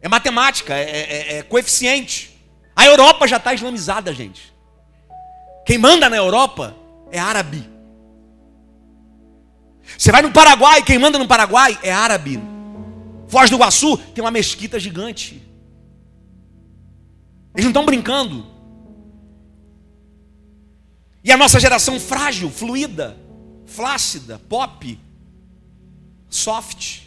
É 0.00 0.08
matemática, 0.08 0.74
é, 0.74 0.82
é, 0.82 1.38
é 1.38 1.42
coeficiente. 1.42 2.30
A 2.74 2.86
Europa 2.86 3.28
já 3.28 3.36
está 3.36 3.54
islamizada, 3.54 4.12
gente. 4.12 4.52
Quem 5.64 5.78
manda 5.78 6.08
na 6.08 6.16
Europa 6.16 6.74
é 7.10 7.18
árabe. 7.18 7.70
Você 9.96 10.10
vai 10.10 10.22
no 10.22 10.32
Paraguai, 10.32 10.82
quem 10.82 10.98
manda 10.98 11.18
no 11.18 11.28
Paraguai 11.28 11.78
é 11.82 11.92
árabe. 11.92 12.42
Foz 13.28 13.50
do 13.50 13.56
Iguaçu 13.56 13.96
tem 13.96 14.24
uma 14.24 14.30
mesquita 14.30 14.80
gigante. 14.80 15.42
Eles 17.54 17.64
não 17.64 17.70
estão 17.70 17.84
brincando. 17.84 18.46
E 21.24 21.30
a 21.30 21.36
nossa 21.36 21.60
geração 21.60 22.00
frágil, 22.00 22.50
fluida, 22.50 23.16
flácida, 23.66 24.38
pop, 24.48 24.98
soft. 26.28 27.02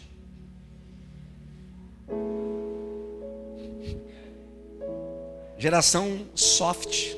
Geração 5.58 6.26
soft. 6.34 7.14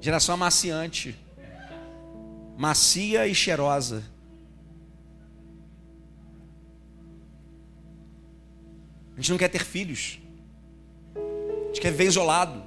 Geração 0.00 0.34
amaciante. 0.34 1.16
Macia 2.56 3.26
e 3.26 3.34
cheirosa. 3.34 4.02
A 9.14 9.20
gente 9.20 9.30
não 9.30 9.38
quer 9.38 9.48
ter 9.48 9.64
filhos. 9.64 10.20
A 11.68 11.70
gente 11.70 11.80
quer 11.80 11.90
viver 11.90 12.04
isolado. 12.06 12.62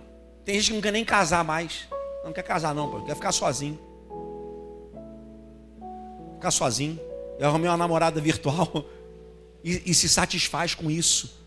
Tem 0.45 0.55
gente 0.55 0.67
que 0.67 0.73
não 0.73 0.81
quer 0.81 0.91
nem 0.91 1.03
casar 1.03 1.43
mais. 1.43 1.87
Não 2.23 2.31
quer 2.31 2.43
casar 2.43 2.75
não, 2.75 3.03
quer 3.03 3.15
ficar 3.15 3.31
sozinho. 3.31 3.79
Ficar 6.35 6.51
sozinho. 6.51 6.99
Eu 7.39 7.47
arrumei 7.47 7.67
uma 7.67 7.77
namorada 7.77 8.21
virtual 8.21 8.85
e, 9.63 9.81
e 9.87 9.93
se 9.93 10.07
satisfaz 10.07 10.75
com 10.75 10.89
isso. 10.89 11.41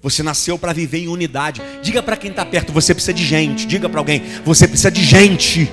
Você 0.00 0.22
nasceu 0.22 0.58
para 0.58 0.72
viver 0.72 0.98
em 0.98 1.08
unidade. 1.08 1.60
Diga 1.82 2.02
para 2.02 2.16
quem 2.16 2.30
está 2.30 2.44
perto, 2.44 2.72
você 2.72 2.94
precisa 2.94 3.12
de 3.12 3.24
gente. 3.24 3.66
Diga 3.66 3.88
para 3.88 4.00
alguém, 4.00 4.22
você 4.44 4.66
precisa 4.66 4.90
de 4.90 5.02
gente. 5.02 5.70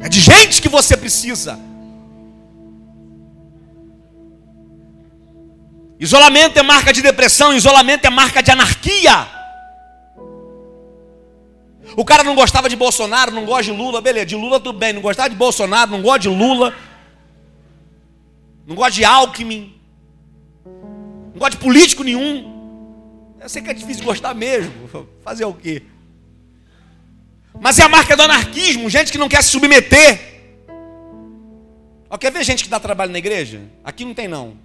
É 0.00 0.08
de 0.08 0.20
gente 0.20 0.60
que 0.60 0.68
você 0.68 0.96
precisa. 0.96 1.58
Isolamento 5.98 6.58
é 6.58 6.62
marca 6.62 6.92
de 6.92 7.00
depressão, 7.00 7.52
isolamento 7.54 8.04
é 8.04 8.10
marca 8.10 8.42
de 8.42 8.50
anarquia. 8.50 9.28
O 11.96 12.04
cara 12.04 12.24
não 12.24 12.34
gostava 12.34 12.68
de 12.68 12.74
Bolsonaro, 12.74 13.30
não 13.30 13.44
gosta 13.44 13.70
de 13.70 13.78
Lula, 13.78 14.00
beleza, 14.00 14.26
de 14.26 14.34
Lula 14.34 14.58
tudo 14.58 14.78
bem, 14.78 14.92
não 14.92 15.00
gostava 15.00 15.30
de 15.30 15.36
Bolsonaro, 15.36 15.92
não 15.92 16.02
gosta 16.02 16.20
de 16.20 16.28
Lula, 16.28 16.74
não 18.66 18.74
gosta 18.74 18.92
de 18.92 19.04
Alckmin, 19.04 19.72
não 20.64 21.38
gosta 21.38 21.56
de 21.56 21.58
político 21.58 22.02
nenhum. 22.02 22.52
Eu 23.40 23.48
sei 23.48 23.62
que 23.62 23.70
é 23.70 23.74
difícil 23.74 24.04
gostar 24.04 24.34
mesmo, 24.34 25.08
fazer 25.22 25.44
o 25.44 25.54
quê? 25.54 25.82
Mas 27.60 27.78
é 27.78 27.84
a 27.84 27.88
marca 27.88 28.16
do 28.16 28.22
anarquismo, 28.22 28.90
gente 28.90 29.12
que 29.12 29.18
não 29.18 29.28
quer 29.28 29.42
se 29.42 29.50
submeter. 29.50 30.34
Ó, 32.10 32.18
quer 32.18 32.32
ver 32.32 32.42
gente 32.42 32.64
que 32.64 32.70
dá 32.70 32.80
trabalho 32.80 33.12
na 33.12 33.18
igreja? 33.18 33.62
Aqui 33.84 34.04
não 34.04 34.14
tem 34.14 34.26
não. 34.26 34.56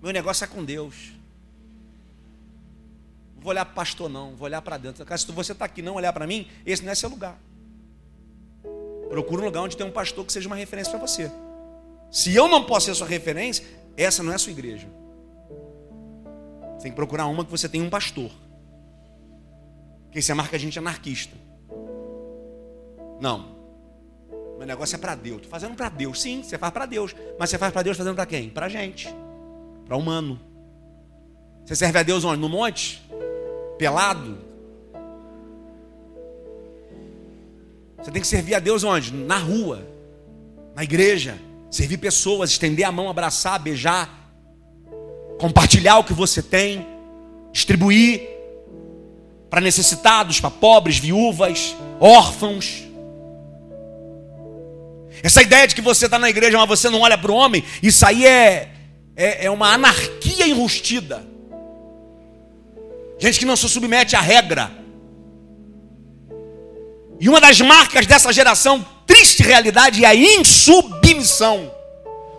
Meu 0.00 0.12
negócio 0.12 0.44
é 0.44 0.46
com 0.46 0.64
Deus. 0.64 1.12
Não 3.34 3.42
vou 3.42 3.50
olhar 3.50 3.64
para 3.64 3.74
pastor, 3.74 4.08
não. 4.08 4.34
Vou 4.36 4.46
olhar 4.46 4.62
para 4.62 4.76
dentro. 4.76 5.04
Se 5.18 5.32
você 5.32 5.52
está 5.52 5.64
aqui 5.64 5.82
não 5.82 5.94
olhar 5.94 6.12
para 6.12 6.26
mim, 6.26 6.48
esse 6.64 6.84
não 6.84 6.92
é 6.92 6.94
seu 6.94 7.08
lugar. 7.08 7.38
Procura 9.08 9.42
um 9.42 9.44
lugar 9.44 9.62
onde 9.62 9.76
tem 9.76 9.86
um 9.86 9.90
pastor 9.90 10.24
que 10.24 10.32
seja 10.32 10.46
uma 10.46 10.56
referência 10.56 10.90
para 10.90 11.00
você. 11.00 11.30
Se 12.10 12.34
eu 12.34 12.48
não 12.48 12.64
posso 12.64 12.86
ser 12.86 12.94
sua 12.94 13.06
referência, 13.06 13.64
essa 13.96 14.22
não 14.22 14.32
é 14.32 14.36
a 14.36 14.38
sua 14.38 14.52
igreja. 14.52 14.88
Você 16.76 16.84
tem 16.84 16.92
que 16.92 16.96
procurar 16.96 17.26
uma 17.26 17.44
que 17.44 17.50
você 17.50 17.68
tem 17.68 17.82
um 17.82 17.90
pastor. 17.90 18.30
Que 20.12 20.20
isso 20.20 20.30
é 20.30 20.34
marca 20.34 20.56
a 20.56 20.58
gente 20.58 20.78
anarquista. 20.78 21.36
Não. 23.20 23.56
Meu 24.58 24.66
negócio 24.66 24.94
é 24.94 24.98
para 24.98 25.14
Deus. 25.14 25.38
Estou 25.38 25.50
fazendo 25.50 25.74
para 25.74 25.88
Deus. 25.88 26.20
Sim, 26.20 26.42
você 26.42 26.56
faz 26.56 26.72
para 26.72 26.86
Deus. 26.86 27.14
Mas 27.38 27.50
você 27.50 27.58
faz 27.58 27.72
para 27.72 27.82
Deus 27.82 27.96
fazendo 27.96 28.14
para 28.14 28.26
quem? 28.26 28.48
Para 28.48 28.66
a 28.66 28.68
gente 28.68 29.08
para 29.88 29.96
humano. 29.96 30.38
Você 31.64 31.74
serve 31.74 31.98
a 31.98 32.02
Deus 32.02 32.22
onde? 32.22 32.40
No 32.40 32.48
monte? 32.48 33.02
Pelado? 33.78 34.38
Você 37.96 38.10
tem 38.10 38.20
que 38.20 38.28
servir 38.28 38.54
a 38.54 38.58
Deus 38.58 38.84
onde? 38.84 39.12
Na 39.12 39.38
rua, 39.38 39.84
na 40.76 40.84
igreja, 40.84 41.38
servir 41.70 41.96
pessoas, 41.96 42.50
estender 42.50 42.84
a 42.84 42.92
mão, 42.92 43.08
abraçar, 43.08 43.58
beijar, 43.58 44.30
compartilhar 45.38 45.98
o 45.98 46.04
que 46.04 46.12
você 46.12 46.42
tem, 46.42 46.86
distribuir 47.50 48.28
para 49.48 49.62
necessitados, 49.62 50.38
para 50.38 50.50
pobres, 50.50 50.98
viúvas, 50.98 51.74
órfãos. 51.98 52.84
Essa 55.22 55.42
ideia 55.42 55.66
de 55.66 55.74
que 55.74 55.80
você 55.80 56.04
está 56.04 56.18
na 56.18 56.28
igreja, 56.28 56.58
mas 56.58 56.68
você 56.68 56.90
não 56.90 57.00
olha 57.00 57.16
para 57.16 57.32
o 57.32 57.34
homem, 57.34 57.64
isso 57.82 58.06
aí 58.06 58.26
é, 58.26 58.70
é, 59.18 59.46
é 59.46 59.50
uma 59.50 59.74
anarquia 59.74 60.46
enrustida. 60.46 61.26
Gente 63.18 63.40
que 63.40 63.44
não 63.44 63.56
se 63.56 63.68
submete 63.68 64.14
à 64.14 64.20
regra. 64.20 64.70
E 67.18 67.28
uma 67.28 67.40
das 67.40 67.60
marcas 67.60 68.06
dessa 68.06 68.32
geração, 68.32 68.86
triste 69.04 69.42
realidade, 69.42 70.04
é 70.04 70.08
a 70.08 70.14
insubmissão. 70.14 71.74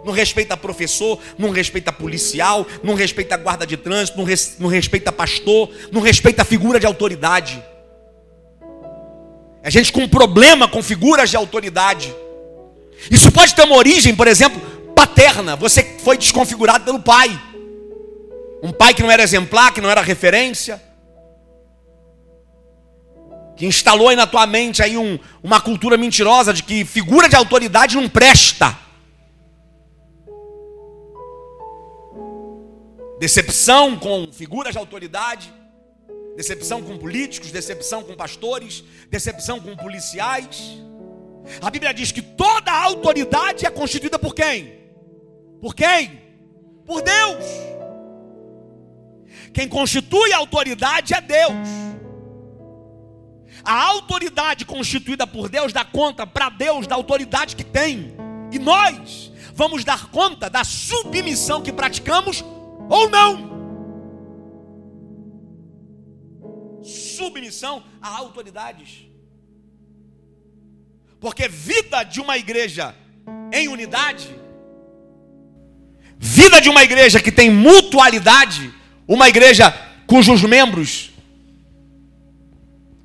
Não 0.06 0.14
respeita 0.14 0.56
professor, 0.56 1.20
não 1.38 1.50
respeita 1.50 1.92
policial, 1.92 2.66
não 2.82 2.94
respeita 2.94 3.36
guarda 3.36 3.68
de 3.68 3.76
trânsito, 3.76 4.18
não, 4.18 4.24
res, 4.24 4.56
não 4.58 4.70
respeita 4.70 5.12
pastor, 5.12 5.70
não 5.92 6.00
respeita 6.00 6.46
figura 6.46 6.80
de 6.80 6.86
autoridade. 6.86 7.62
É 9.62 9.70
gente 9.70 9.92
com 9.92 10.08
problema 10.08 10.66
com 10.70 10.82
figuras 10.82 11.30
de 11.30 11.36
autoridade. 11.36 12.16
Isso 13.12 13.30
pode 13.34 13.54
ter 13.54 13.64
uma 13.64 13.76
origem, 13.76 14.16
por 14.16 14.28
exemplo, 14.28 14.62
paterna, 15.00 15.56
você 15.56 15.82
foi 16.04 16.18
desconfigurado 16.18 16.84
pelo 16.84 17.00
pai. 17.00 17.30
Um 18.62 18.74
pai 18.74 18.94
que 18.94 19.02
não 19.02 19.10
era 19.10 19.24
exemplar, 19.24 19.74
que 19.74 19.80
não 19.80 19.90
era 19.90 20.02
referência. 20.02 20.82
Que 23.56 23.66
instalou 23.66 24.10
aí 24.10 24.18
na 24.18 24.28
tua 24.28 24.46
mente 24.46 24.84
aí 24.84 24.98
um, 24.98 25.18
uma 25.42 25.62
cultura 25.62 25.96
mentirosa 25.96 26.54
de 26.54 26.64
que 26.64 26.84
figura 26.84 27.30
de 27.30 27.36
autoridade 27.38 27.96
não 27.96 28.10
presta. 28.10 28.78
Decepção 33.20 33.98
com 33.98 34.28
figuras 34.34 34.74
de 34.74 34.80
autoridade, 34.80 35.54
decepção 36.36 36.82
com 36.82 36.98
políticos, 36.98 37.52
decepção 37.52 38.04
com 38.04 38.16
pastores, 38.16 38.84
decepção 39.10 39.62
com 39.62 39.78
policiais. 39.78 40.78
A 41.62 41.70
Bíblia 41.70 41.94
diz 41.94 42.12
que 42.12 42.22
toda 42.22 42.70
autoridade 42.70 43.66
é 43.66 43.70
constituída 43.70 44.20
por 44.20 44.36
quem? 44.36 44.80
Por 45.62 45.76
quem? 45.76 46.22
Por 46.86 47.02
Deus. 47.02 47.44
Quem 49.54 49.68
constitui 49.68 50.32
a 50.34 50.38
autoridade 50.38 51.14
é 51.14 51.22
Deus. 51.22 51.68
A 53.64 53.88
autoridade 53.88 54.66
constituída 54.66 55.28
por 55.28 55.50
Deus 55.50 55.74
dá 55.74 55.84
conta 55.84 56.26
para 56.26 56.50
Deus 56.50 56.88
da 56.88 56.96
autoridade 56.96 57.56
que 57.56 57.64
tem. 57.64 58.16
E 58.52 58.60
nós 58.60 59.32
vamos 59.54 59.84
dar 59.84 60.10
conta 60.10 60.50
da 60.50 60.64
submissão 60.64 61.62
que 61.62 61.74
praticamos 61.74 62.44
ou 62.90 63.10
não. 63.10 63.50
Submissão 66.82 67.84
a 68.02 68.18
autoridades. 68.18 69.06
Porque 71.20 71.50
vida 71.50 72.04
de 72.04 72.22
uma 72.22 72.38
igreja 72.38 72.96
em 73.52 73.68
unidade 73.68 74.34
Vida 76.20 76.60
de 76.60 76.70
uma 76.70 76.84
igreja 76.84 77.22
que 77.22 77.32
tem 77.32 77.50
mutualidade, 77.50 78.74
uma 79.08 79.30
igreja 79.30 79.72
cujos 80.06 80.44
membros 80.44 81.10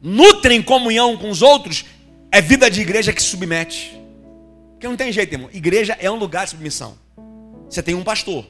nutrem 0.05 0.62
comunhão 0.62 1.17
com 1.17 1.31
os 1.31 1.41
outros, 1.41 1.87
é 2.31 2.43
vida 2.43 2.71
de 2.71 2.83
igreja 2.83 3.11
que 3.11 3.23
se 3.23 3.29
submete. 3.29 3.99
Porque 4.73 4.87
não 4.87 4.97
tem 4.97 5.11
jeito, 5.11 5.33
irmão. 5.33 5.49
Igreja 5.51 5.97
é 5.99 6.11
um 6.11 6.17
lugar 6.17 6.45
de 6.45 6.51
submissão. 6.51 6.99
Você 7.71 7.83
tem 7.83 7.95
um 7.95 8.05
pastor, 8.05 8.45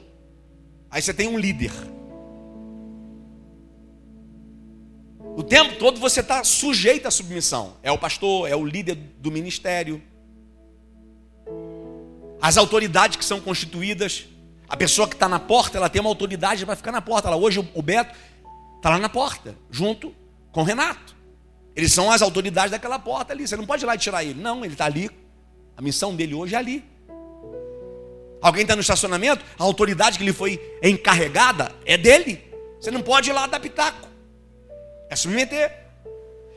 aí 0.91 1.01
você 1.01 1.13
tem 1.13 1.29
um 1.29 1.39
líder. 1.39 1.71
O 5.37 5.43
tempo 5.43 5.75
todo 5.77 5.99
você 5.99 6.19
está 6.19 6.43
sujeito 6.43 7.07
à 7.07 7.11
submissão. 7.11 7.77
É 7.81 7.91
o 7.91 7.97
pastor, 7.97 8.49
é 8.49 8.55
o 8.55 8.65
líder 8.65 8.97
do 9.19 9.31
ministério. 9.31 10.01
as 12.41 12.57
autoridades 12.57 13.15
que 13.17 13.23
são 13.23 13.39
constituídas. 13.39 14.25
A 14.67 14.75
pessoa 14.75 15.07
que 15.07 15.13
está 15.13 15.29
na 15.29 15.39
porta, 15.39 15.77
ela 15.77 15.89
tem 15.89 16.01
uma 16.01 16.09
autoridade 16.09 16.65
para 16.65 16.75
ficar 16.75 16.91
na 16.91 17.01
porta. 17.01 17.27
Ela, 17.27 17.37
hoje 17.37 17.59
o 17.73 17.81
Beto 17.81 18.15
está 18.77 18.89
lá 18.89 18.97
na 18.97 19.09
porta, 19.09 19.55
junto 19.69 20.13
com 20.51 20.61
o 20.61 20.63
Renato. 20.63 21.15
Eles 21.75 21.91
são 21.91 22.11
as 22.11 22.21
autoridades 22.21 22.71
daquela 22.71 22.97
porta 22.97 23.33
ali. 23.33 23.47
Você 23.47 23.55
não 23.55 23.65
pode 23.65 23.83
ir 23.83 23.87
lá 23.87 23.95
e 23.95 23.97
tirar 23.97 24.23
ele. 24.23 24.39
Não, 24.39 24.63
ele 24.63 24.73
está 24.73 24.85
ali. 24.85 25.09
A 25.77 25.81
missão 25.81 26.15
dele 26.15 26.33
hoje 26.33 26.55
é 26.55 26.57
ali. 26.57 26.83
Alguém 28.41 28.61
está 28.61 28.75
no 28.75 28.81
estacionamento, 28.81 29.43
a 29.57 29.63
autoridade 29.63 30.19
que 30.19 30.23
lhe 30.23 30.31
foi 30.31 30.61
encarregada 30.83 31.71
é 31.83 31.97
dele. 31.97 32.43
Você 32.79 32.91
não 32.91 33.01
pode 33.01 33.29
ir 33.29 33.33
lá 33.33 33.47
dar 33.47 33.59
pitaco. 33.59 34.07
É 35.09 35.15
submeter. 35.15 35.75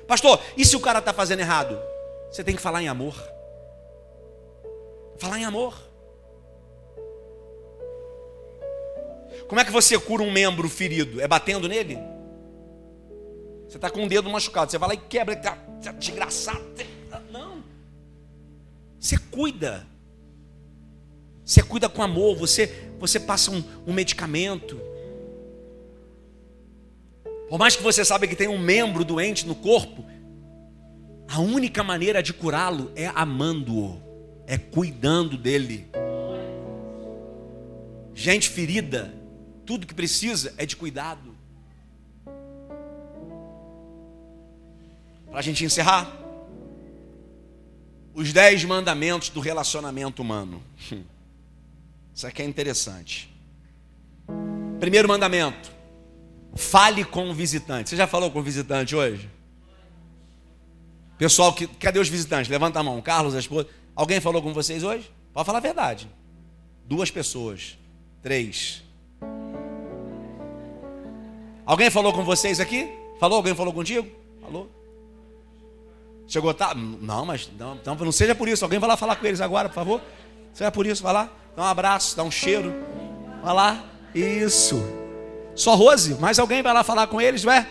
Pastor, 0.07 0.41
e 0.57 0.65
se 0.65 0.77
o 0.77 0.81
cara 0.81 0.99
está 0.99 1.15
fazendo 1.15 1.41
errado? 1.41 1.81
Você 2.31 2.45
tem 2.45 2.55
que 2.55 2.61
falar 2.61 2.83
em 2.83 2.89
amor. 2.89 3.15
Falar 5.19 5.39
em 5.39 5.45
amor. 5.45 5.88
Como 9.49 9.61
é 9.61 9.65
que 9.65 9.73
você 9.73 9.99
cura 9.99 10.23
um 10.23 10.31
membro 10.31 10.69
ferido? 10.69 11.21
É 11.21 11.27
batendo 11.27 11.67
nele? 11.67 11.99
Você 13.67 13.77
está 13.77 13.91
com 13.91 14.05
o 14.05 14.09
dedo 14.09 14.29
machucado, 14.29 14.71
você 14.71 14.79
vai 14.79 14.91
lá 14.91 14.95
e 14.95 14.99
quebra, 14.99 15.35
tá, 15.35 15.57
tá 15.83 15.93
desgraçado. 15.93 16.65
Não. 17.33 17.65
Você 19.01 19.17
cuida. 19.17 19.87
Você 21.45 21.63
cuida 21.63 21.89
com 21.89 22.03
amor, 22.03 22.37
você, 22.37 22.91
você 22.99 23.19
passa 23.19 23.51
um, 23.51 23.65
um 23.87 23.93
medicamento. 23.93 24.79
Por 27.49 27.59
mais 27.59 27.75
que 27.75 27.83
você 27.83 28.05
saiba 28.05 28.27
que 28.27 28.37
tem 28.37 28.49
um 28.49 28.59
membro 28.59 29.03
doente 29.03 29.47
no 29.47 29.55
corpo, 29.55 30.05
a 31.27 31.41
única 31.41 31.83
maneira 31.83 32.23
de 32.23 32.35
curá-lo 32.35 32.93
é 32.95 33.07
amando-o, 33.07 33.99
é 34.47 34.59
cuidando 34.59 35.39
dele. 35.39 35.89
Gente 38.15 38.51
ferida, 38.51 39.18
tudo 39.69 39.87
que 39.87 39.93
precisa 39.93 40.55
é 40.57 40.65
de 40.65 40.75
cuidado. 40.75 41.37
Para 45.31 45.41
a 45.41 45.43
gente 45.43 45.63
encerrar, 45.63 46.11
os 48.15 48.33
dez 48.33 48.65
mandamentos 48.65 49.29
do 49.29 49.41
relacionamento 49.41 50.23
humano. 50.23 50.63
Isso 52.15 52.27
aqui 52.27 52.41
é 52.41 52.47
interessante. 52.47 53.31
Primeiro 54.81 55.07
mandamento: 55.07 55.71
fale 56.57 57.05
com 57.05 57.29
o 57.29 57.35
visitante. 57.35 57.91
Você 57.91 57.97
já 57.97 58.07
falou 58.07 58.31
com 58.31 58.39
o 58.39 58.43
visitante 58.43 58.97
hoje? 58.97 59.29
Pessoal, 61.19 61.53
que, 61.53 61.67
cadê 61.67 61.99
os 61.99 62.09
visitantes? 62.09 62.51
Levanta 62.51 62.81
a 62.81 62.83
mão. 62.83 63.03
Carlos, 63.03 63.35
a 63.35 63.39
esposa. 63.39 63.69
Alguém 63.95 64.19
falou 64.19 64.41
com 64.41 64.55
vocês 64.55 64.83
hoje? 64.83 65.13
Pode 65.35 65.45
falar 65.45 65.59
a 65.59 65.61
verdade. 65.61 66.09
Duas 66.87 67.11
pessoas. 67.11 67.77
Três. 68.23 68.83
Alguém 71.69 71.91
falou 71.91 72.15
com 72.15 72.25
vocês 72.25 72.61
aqui? 72.61 72.91
Falou? 73.21 73.37
Alguém 73.37 73.55
falou 73.55 73.75
contigo? 73.75 74.09
Falou? 74.41 74.71
Chegou 76.27 76.55
tá? 76.55 76.75
Não, 76.75 77.27
mas 77.27 77.51
não, 77.59 77.75
então 77.75 77.95
não 77.95 78.11
seja 78.11 78.35
por 78.35 78.49
isso. 78.49 78.65
Alguém 78.65 78.79
vai 78.79 78.89
lá 78.89 78.97
falar 78.97 79.17
com 79.17 79.27
eles 79.27 79.43
agora, 79.43 79.69
por 79.69 79.75
favor. 79.75 80.01
Seja 80.55 80.71
por 80.71 80.87
isso, 80.87 81.03
vai 81.03 81.13
lá. 81.13 81.29
Dá 81.55 81.65
um 81.65 81.67
abraço, 81.67 82.17
dá 82.17 82.23
um 82.23 82.31
cheiro. 82.31 82.75
Vai 83.45 83.53
lá. 83.53 83.85
Isso. 84.15 84.83
Só 85.55 85.75
Rose, 85.75 86.15
mais 86.15 86.39
alguém 86.39 86.63
vai 86.63 86.73
lá 86.73 86.83
falar 86.83 87.07
com 87.07 87.21
eles, 87.21 87.45
vai? 87.45 87.69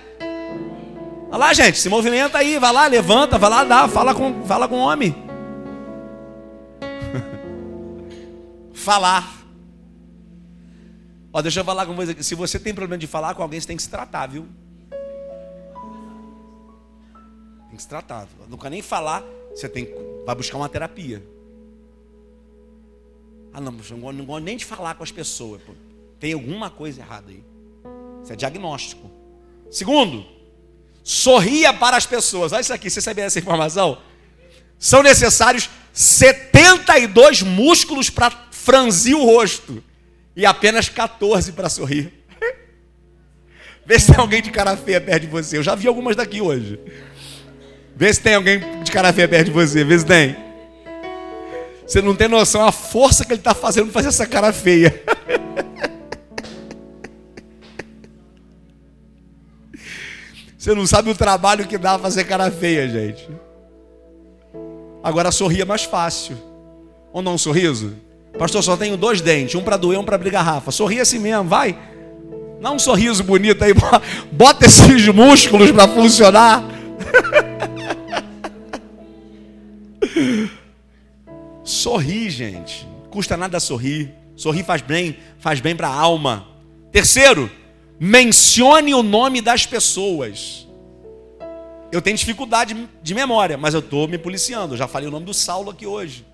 Vai 1.31 1.39
lá, 1.39 1.51
gente, 1.51 1.79
se 1.79 1.89
movimenta 1.89 2.37
aí, 2.37 2.59
vai 2.59 2.71
lá, 2.71 2.85
levanta, 2.85 3.39
vai 3.39 3.49
lá, 3.49 3.63
dá, 3.63 3.87
fala 3.87 4.13
com, 4.13 4.45
fala 4.45 4.67
com 4.67 4.75
o 4.75 4.79
homem. 4.79 5.15
falar. 8.73 9.36
Ó, 11.37 11.41
deixa 11.43 11.59
eu 11.59 11.63
falar 11.63 11.85
com 11.85 11.93
você. 11.93 12.23
Se 12.23 12.33
você 12.33 12.57
tem 12.57 12.73
problema 12.73 12.97
de 12.97 13.05
falar 13.05 13.35
com 13.35 13.43
alguém, 13.43 13.61
você 13.61 13.67
tem 13.67 13.77
que 13.77 13.83
se 13.83 13.89
tratar, 13.91 14.25
viu? 14.25 14.47
Tem 17.67 17.75
que 17.75 17.81
se 17.83 17.87
tratar. 17.87 18.27
Quer 18.59 18.71
nem 18.71 18.81
falar, 18.81 19.23
você 19.51 19.69
tem 19.69 19.87
vai 20.25 20.33
buscar 20.33 20.57
uma 20.57 20.67
terapia. 20.67 21.23
Ah, 23.53 23.61
não, 23.61 23.71
não, 23.71 24.13
não 24.13 24.25
gosto 24.25 24.43
nem 24.43 24.57
de 24.57 24.65
falar 24.65 24.95
com 24.95 25.03
as 25.03 25.11
pessoas. 25.11 25.61
Pô. 25.61 25.73
Tem 26.19 26.33
alguma 26.33 26.71
coisa 26.71 27.01
errada 27.01 27.29
aí. 27.29 27.43
Isso 28.23 28.33
é 28.33 28.35
diagnóstico. 28.35 29.07
Segundo, 29.69 30.25
sorria 31.03 31.71
para 31.71 31.97
as 31.97 32.07
pessoas. 32.07 32.51
Olha 32.51 32.61
isso 32.61 32.73
aqui, 32.73 32.89
você 32.89 32.99
sabia 32.99 33.25
essa 33.25 33.37
informação? 33.37 33.99
São 34.79 35.03
necessários 35.03 35.69
72 35.93 37.43
músculos 37.43 38.09
para 38.09 38.31
franzir 38.49 39.15
o 39.15 39.23
rosto 39.23 39.83
e 40.37 40.45
apenas 40.45 40.87
14 40.87 41.51
para 41.53 41.67
sorrir. 41.67 42.13
Vê 43.83 43.99
se 43.99 44.11
tem 44.11 44.21
alguém 44.21 44.39
de 44.39 44.51
cara 44.51 44.77
feia 44.77 45.01
perto 45.01 45.21
de 45.21 45.27
você. 45.27 45.57
Eu 45.57 45.63
já 45.63 45.73
vi 45.73 45.87
algumas 45.87 46.15
daqui 46.15 46.39
hoje. 46.39 46.79
Vê 47.95 48.13
se 48.13 48.21
tem 48.21 48.35
alguém 48.35 48.83
de 48.83 48.91
cara 48.91 49.11
feia 49.11 49.27
perto 49.27 49.45
de 49.45 49.51
você. 49.51 49.83
Vê 49.83 49.97
se 49.97 50.05
tem. 50.05 50.37
Você 51.87 52.03
não 52.03 52.15
tem 52.15 52.27
noção 52.27 52.63
a 52.63 52.71
força 52.71 53.25
que 53.25 53.33
ele 53.33 53.39
está 53.39 53.55
fazendo 53.55 53.85
para 53.85 53.93
fazer 53.93 54.09
essa 54.09 54.27
cara 54.27 54.53
feia. 54.53 55.03
Você 60.55 60.75
não 60.75 60.85
sabe 60.85 61.09
o 61.09 61.15
trabalho 61.15 61.65
que 61.65 61.77
dá 61.77 61.97
fazer 61.97 62.25
cara 62.25 62.51
feia, 62.51 62.89
gente. 62.89 63.27
Agora 65.01 65.31
sorria 65.31 65.65
mais 65.65 65.85
fácil. 65.85 66.37
Ou 67.13 67.21
não 67.21 67.35
um 67.35 67.37
sorriso? 67.37 67.95
Pastor, 68.37 68.63
só 68.63 68.77
tenho 68.77 68.95
dois 68.95 69.21
dentes, 69.21 69.55
um 69.55 69.63
para 69.63 69.77
doer, 69.77 69.99
um 69.99 70.03
para 70.03 70.15
abrir 70.15 70.29
garrafa. 70.29 70.71
Sorria 70.71 71.01
assim 71.01 71.19
mesmo, 71.19 71.45
vai. 71.45 71.77
Dá 72.61 72.71
um 72.71 72.79
sorriso 72.79 73.23
bonito 73.23 73.63
aí, 73.63 73.73
bota 74.31 74.65
esses 74.65 75.07
músculos 75.07 75.71
para 75.71 75.87
funcionar. 75.87 76.63
Sorri, 81.63 82.29
gente. 82.29 82.87
Custa 83.09 83.35
nada 83.35 83.59
sorrir. 83.59 84.13
Sorrir 84.35 84.63
faz 84.63 84.81
bem, 84.81 85.17
faz 85.39 85.59
bem 85.59 85.75
para 85.75 85.87
a 85.87 85.93
alma. 85.93 86.47
Terceiro, 86.91 87.49
mencione 87.99 88.93
o 88.93 89.01
nome 89.01 89.41
das 89.41 89.65
pessoas. 89.65 90.67
Eu 91.91 92.01
tenho 92.01 92.15
dificuldade 92.15 92.87
de 93.01 93.15
memória, 93.15 93.57
mas 93.57 93.73
eu 93.73 93.79
estou 93.79 94.07
me 94.07 94.17
policiando. 94.17 94.75
Eu 94.75 94.77
já 94.77 94.87
falei 94.87 95.07
o 95.07 95.11
nome 95.11 95.25
do 95.25 95.33
Saulo 95.33 95.71
aqui 95.71 95.87
hoje. 95.87 96.25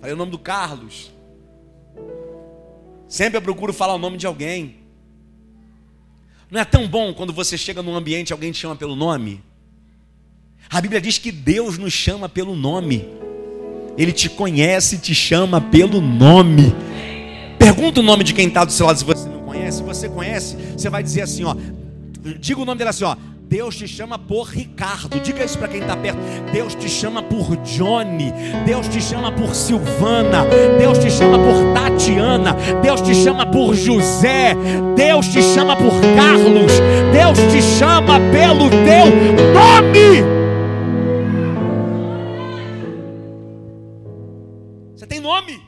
Falei 0.00 0.14
o 0.14 0.18
nome 0.18 0.32
do 0.32 0.38
Carlos. 0.38 1.11
Sempre 3.12 3.36
eu 3.36 3.42
procuro 3.42 3.74
falar 3.74 3.94
o 3.94 3.98
nome 3.98 4.16
de 4.16 4.26
alguém. 4.26 4.76
Não 6.50 6.58
é 6.58 6.64
tão 6.64 6.88
bom 6.88 7.12
quando 7.12 7.30
você 7.30 7.58
chega 7.58 7.82
num 7.82 7.94
ambiente 7.94 8.30
e 8.30 8.32
alguém 8.32 8.50
te 8.50 8.60
chama 8.60 8.74
pelo 8.74 8.96
nome? 8.96 9.42
A 10.70 10.80
Bíblia 10.80 10.98
diz 10.98 11.18
que 11.18 11.30
Deus 11.30 11.76
nos 11.76 11.92
chama 11.92 12.26
pelo 12.26 12.56
nome. 12.56 13.06
Ele 13.98 14.12
te 14.12 14.30
conhece 14.30 14.94
e 14.94 14.98
te 14.98 15.14
chama 15.14 15.60
pelo 15.60 16.00
nome. 16.00 16.74
Pergunta 17.58 18.00
o 18.00 18.02
nome 18.02 18.24
de 18.24 18.32
quem 18.32 18.48
está 18.48 18.64
do 18.64 18.72
seu 18.72 18.86
lado 18.86 18.98
se 18.98 19.04
você 19.04 19.28
não 19.28 19.42
conhece. 19.42 19.76
Se 19.76 19.82
você 19.82 20.08
conhece, 20.08 20.56
você 20.74 20.88
vai 20.88 21.02
dizer 21.02 21.20
assim, 21.20 21.44
ó. 21.44 21.54
Diga 22.40 22.62
o 22.62 22.64
nome 22.64 22.78
dele 22.78 22.88
assim, 22.88 23.04
ó. 23.04 23.14
Deus 23.52 23.76
te 23.76 23.86
chama 23.86 24.18
por 24.18 24.48
Ricardo. 24.48 25.20
Diga 25.20 25.44
isso 25.44 25.58
para 25.58 25.68
quem 25.68 25.82
está 25.82 25.94
perto. 25.94 26.18
Deus 26.50 26.74
te 26.74 26.88
chama 26.88 27.22
por 27.22 27.54
Johnny. 27.58 28.32
Deus 28.64 28.88
te 28.88 28.98
chama 28.98 29.30
por 29.30 29.54
Silvana. 29.54 30.46
Deus 30.78 30.96
te 30.96 31.10
chama 31.10 31.36
por 31.36 31.74
Tatiana. 31.74 32.54
Deus 32.80 33.02
te 33.02 33.14
chama 33.14 33.44
por 33.44 33.76
José. 33.76 34.56
Deus 34.96 35.28
te 35.28 35.42
chama 35.42 35.76
por 35.76 35.92
Carlos. 36.16 36.72
Deus 37.12 37.38
te 37.52 37.60
chama 37.78 38.18
pelo 38.32 38.70
teu 38.70 39.04
nome. 39.52 40.22
Você 44.96 45.06
tem 45.06 45.20
nome. 45.20 45.60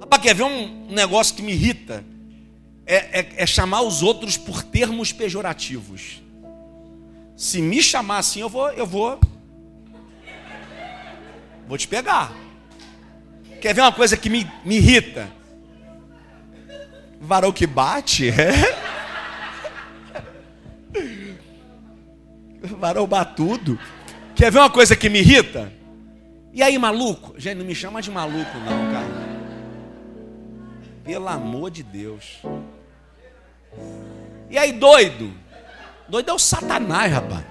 Rapaz, 0.00 0.22
quer 0.22 0.34
ver 0.34 0.44
um 0.44 0.86
negócio 0.88 1.36
que 1.36 1.42
me 1.42 1.52
irrita? 1.52 2.02
É, 2.90 3.20
é, 3.20 3.28
é 3.36 3.46
chamar 3.46 3.82
os 3.82 4.02
outros 4.02 4.36
por 4.36 4.64
termos 4.64 5.12
pejorativos. 5.12 6.20
Se 7.36 7.62
me 7.62 7.80
chamar 7.80 8.18
assim, 8.18 8.40
eu 8.40 8.48
vou, 8.48 8.68
eu 8.70 8.84
vou, 8.84 9.20
vou 11.68 11.78
te 11.78 11.86
pegar. 11.86 12.32
Quer 13.60 13.74
ver 13.74 13.82
uma 13.82 13.92
coisa 13.92 14.16
que 14.16 14.28
me, 14.28 14.44
me 14.64 14.78
irrita? 14.78 15.30
Varão 17.20 17.52
que 17.52 17.64
bate, 17.64 18.28
é? 18.28 18.50
Varão 22.60 23.06
batudo. 23.06 23.78
Quer 24.34 24.50
ver 24.50 24.58
uma 24.58 24.70
coisa 24.70 24.96
que 24.96 25.08
me 25.08 25.20
irrita? 25.20 25.72
E 26.52 26.60
aí, 26.60 26.76
maluco? 26.76 27.38
Gente, 27.38 27.58
não 27.58 27.64
me 27.64 27.74
chama 27.74 28.02
de 28.02 28.10
maluco, 28.10 28.58
não, 28.58 28.92
cara. 28.92 29.30
Pelo 31.04 31.28
amor 31.28 31.70
de 31.70 31.84
Deus. 31.84 32.40
E 34.48 34.58
aí, 34.58 34.72
doido? 34.72 35.32
Doido 36.08 36.30
é 36.30 36.34
o 36.34 36.38
Satanás, 36.38 37.12
rapaz. 37.12 37.44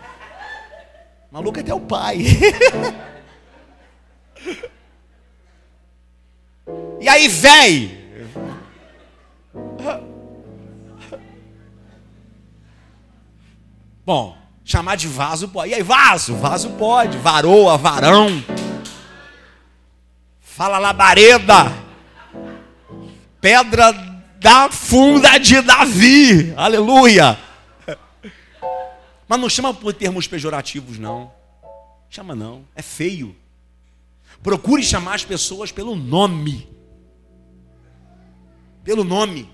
Maluco 1.32 1.60
é 1.60 1.64
teu 1.64 1.80
pai. 1.80 2.20
E 7.02 7.08
aí, 7.08 7.28
véi? 7.28 7.98
Bom, 14.06 14.38
chamar 14.66 14.98
de 14.98 15.08
vaso 15.08 15.48
pode. 15.48 15.72
E 15.72 15.76
aí, 15.76 15.84
vaso? 15.84 16.36
Vaso 16.36 16.72
pode. 16.72 17.18
Varoa, 17.18 17.78
varão. 17.78 18.44
Fala 20.40 20.78
labareda. 20.78 21.72
Pedra 23.40 24.09
da 24.40 24.70
funda 24.72 25.38
de 25.38 25.62
Davi. 25.62 26.54
Aleluia. 26.56 27.38
Mas 29.28 29.40
não 29.40 29.50
chama 29.50 29.74
por 29.74 29.94
termos 29.94 30.28
pejorativos, 30.28 30.98
não. 30.98 31.32
Chama 32.10 32.34
não. 32.34 32.66
É 32.76 32.82
feio. 32.82 33.36
Procure 34.42 34.82
chamar 34.82 35.16
as 35.16 35.26
pessoas 35.26 35.72
pelo 35.72 35.96
nome. 35.96 36.68
Pelo 38.84 39.04
nome. 39.04 39.50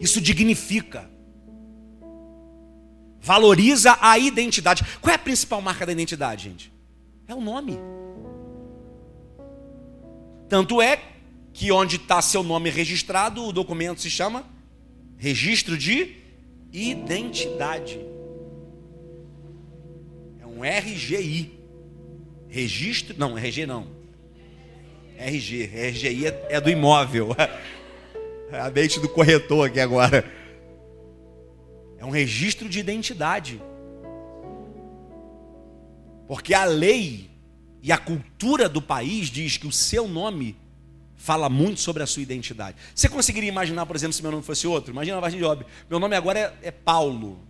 Isso 0.00 0.20
dignifica. 0.20 1.08
Valoriza 3.20 3.96
a 4.00 4.18
identidade. 4.18 4.84
Qual 5.00 5.10
é 5.10 5.14
a 5.14 5.18
principal 5.18 5.62
marca 5.62 5.86
da 5.86 5.92
identidade, 5.92 6.44
gente? 6.44 6.72
É 7.26 7.34
o 7.34 7.40
nome. 7.40 7.78
Tanto 10.48 10.82
é 10.82 11.13
que 11.54 11.70
onde 11.70 11.96
está 11.96 12.20
seu 12.20 12.42
nome 12.42 12.68
registrado, 12.68 13.46
o 13.46 13.52
documento 13.52 14.00
se 14.00 14.10
chama 14.10 14.44
Registro 15.16 15.78
de 15.78 16.16
Identidade. 16.72 18.00
É 20.40 20.44
um 20.44 20.62
RGI. 20.64 21.56
Registro. 22.48 23.14
Não, 23.16 23.38
RG 23.38 23.66
não. 23.66 23.86
RG. 25.16 25.66
RGI 25.90 26.26
é, 26.26 26.46
é 26.50 26.60
do 26.60 26.68
imóvel. 26.68 27.28
É 28.52 28.60
a 28.60 28.70
mente 28.70 29.00
do 29.00 29.08
corretor 29.08 29.66
aqui 29.66 29.80
agora. 29.80 30.24
É 31.98 32.04
um 32.04 32.10
registro 32.10 32.68
de 32.68 32.78
identidade. 32.78 33.60
Porque 36.28 36.54
a 36.54 36.64
lei 36.64 37.30
e 37.82 37.90
a 37.90 37.98
cultura 37.98 38.68
do 38.68 38.80
país 38.80 39.28
diz 39.28 39.56
que 39.56 39.66
o 39.66 39.72
seu 39.72 40.06
nome 40.06 40.56
fala 41.24 41.48
muito 41.48 41.80
sobre 41.80 42.02
a 42.02 42.06
sua 42.06 42.20
identidade. 42.20 42.76
Você 42.94 43.08
conseguiria 43.08 43.48
imaginar, 43.48 43.86
por 43.86 43.96
exemplo, 43.96 44.12
se 44.12 44.20
meu 44.20 44.30
nome 44.30 44.42
fosse 44.42 44.66
outro? 44.66 44.92
Imagina 44.92 45.16
a 45.16 45.20
Vargem 45.20 45.40
de 45.40 45.46
Job. 45.46 45.64
Meu 45.88 45.98
nome 45.98 46.14
agora 46.14 46.38
é, 46.38 46.68
é 46.68 46.70
Paulo. 46.70 47.40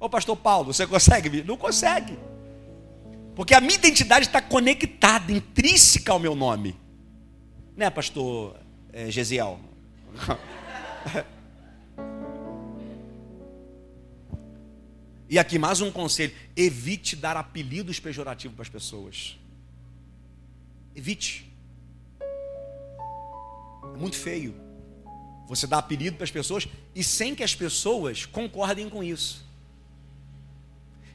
Ô 0.00 0.08
pastor 0.08 0.34
Paulo, 0.38 0.72
você 0.72 0.86
consegue? 0.86 1.42
Não 1.42 1.58
consegue. 1.58 2.18
Porque 3.36 3.52
a 3.52 3.60
minha 3.60 3.74
identidade 3.74 4.24
está 4.24 4.40
conectada, 4.40 5.30
intrínseca 5.30 6.12
ao 6.12 6.18
meu 6.18 6.34
nome. 6.34 6.80
Né, 7.76 7.90
pastor 7.90 8.56
é, 8.90 9.10
Gesiel? 9.10 9.60
E 15.30 15.38
aqui 15.38 15.58
mais 15.58 15.82
um 15.82 15.92
conselho: 15.92 16.34
evite 16.56 17.14
dar 17.14 17.36
apelidos 17.36 18.00
pejorativos 18.00 18.56
para 18.56 18.62
as 18.62 18.70
pessoas. 18.70 19.38
Evite. 20.96 21.47
É 23.94 23.98
muito 23.98 24.16
feio. 24.16 24.54
Você 25.48 25.66
dá 25.66 25.78
apelido 25.78 26.16
para 26.16 26.24
as 26.24 26.30
pessoas 26.30 26.68
e 26.94 27.02
sem 27.02 27.34
que 27.34 27.42
as 27.42 27.54
pessoas 27.54 28.26
concordem 28.26 28.88
com 28.88 29.02
isso. 29.02 29.46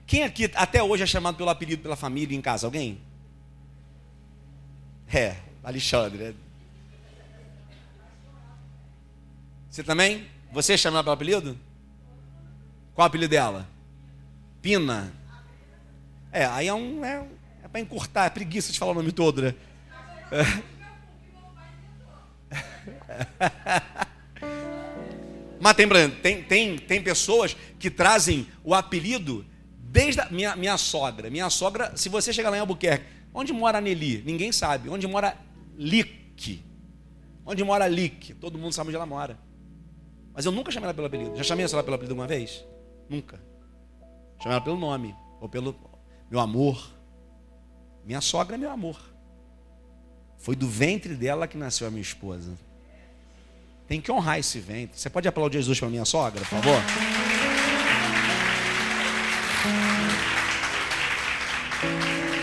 Quem 0.08 0.24
aqui 0.24 0.52
até 0.56 0.82
hoje 0.82 1.04
é 1.04 1.06
chamado 1.06 1.36
pelo 1.36 1.50
apelido 1.50 1.82
pela 1.82 1.96
família 1.96 2.36
em 2.36 2.42
casa? 2.42 2.68
Alguém? 2.68 3.00
É, 5.12 5.38
Alexandre. 5.64 6.24
Né? 6.24 6.34
Você 9.70 9.84
também? 9.84 10.28
Você 10.52 10.74
é 10.74 10.78
chamado 10.78 11.06
pelo 11.06 11.14
apelido? 11.14 11.58
Qual 12.96 13.06
o 13.06 13.08
apelido 13.08 13.32
dela? 13.32 13.68
Pina. 14.62 15.14
É, 16.32 16.46
aí 16.46 16.68
é 16.68 16.74
um. 16.74 17.06
É, 17.06 17.26
é 17.64 17.68
para 17.68 17.80
encurtar, 17.82 18.26
é 18.26 18.30
preguiça 18.30 18.72
de 18.72 18.80
falar 18.80 18.92
o 18.92 18.96
nome 18.96 19.12
todo, 19.12 19.42
né? 19.42 19.56
É. 20.32 20.73
Mas 25.60 25.74
tem, 25.76 25.88
tem, 26.22 26.44
tem, 26.44 26.78
tem 26.78 27.02
pessoas 27.02 27.56
que 27.80 27.90
trazem 27.90 28.48
o 28.64 28.74
apelido 28.74 29.46
desde 29.80 30.20
a 30.20 30.30
minha, 30.30 30.56
minha 30.56 30.78
sogra. 30.78 31.30
Minha 31.30 31.50
sogra, 31.50 31.96
se 31.96 32.10
você 32.10 32.34
chegar 32.34 32.50
lá 32.50 32.58
em 32.58 32.60
Albuquerque, 32.60 33.06
onde 33.34 33.54
mora 33.54 33.80
Nelly? 33.80 34.24
Ninguém 34.26 34.52
sabe. 34.52 34.90
Onde 34.90 35.08
mora 35.08 35.38
Lick? 35.78 36.64
Onde 37.46 37.64
mora 37.64 37.88
Lick? 37.88 38.34
Todo 38.34 38.58
mundo 38.58 38.74
sabe 38.74 38.90
onde 38.90 38.98
ela 38.98 39.06
mora. 39.06 39.40
Mas 40.34 40.46
eu 40.46 40.52
nunca 40.52 40.72
chamei 40.72 40.88
ela 40.88 40.94
pelo 40.94 41.08
apelido. 41.08 41.36
Já 41.36 41.44
chamei 41.44 41.66
ela 41.66 41.84
pelo 41.84 41.96
apelido 41.96 42.16
uma 42.16 42.28
vez? 42.28 42.66
Nunca. 43.08 43.40
Chamei 44.42 44.58
ela 44.58 44.62
pelo 44.62 44.78
nome. 44.78 45.16
Ou 45.40 45.48
pelo 45.48 45.76
meu 46.30 46.40
amor. 46.40 46.92
Minha 48.04 48.20
sogra 48.20 48.56
é 48.56 48.58
meu 48.58 48.72
amor. 48.72 49.00
Foi 50.38 50.56
do 50.56 50.68
ventre 50.68 51.16
dela 51.16 51.48
que 51.48 51.56
nasceu 51.56 51.88
a 51.88 51.90
minha 51.90 52.02
esposa. 52.02 52.58
Tem 53.88 54.00
que 54.00 54.12
honrar 54.12 54.40
esse 54.40 54.60
ventre. 54.60 55.00
Você 55.00 55.10
pode 55.10 55.28
aplaudir 55.28 55.58
Jesus 55.58 55.80
para 55.80 55.90
minha 55.90 56.06
sogra, 56.06 56.40
por 56.42 56.48
favor? 56.48 56.82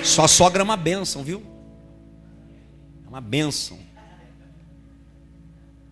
Sua 0.04 0.28
sogra 0.28 0.62
é 0.62 0.64
uma 0.64 0.76
bênção, 0.76 1.22
viu? 1.22 1.42
É 3.04 3.08
uma 3.08 3.20
bênção. 3.20 3.78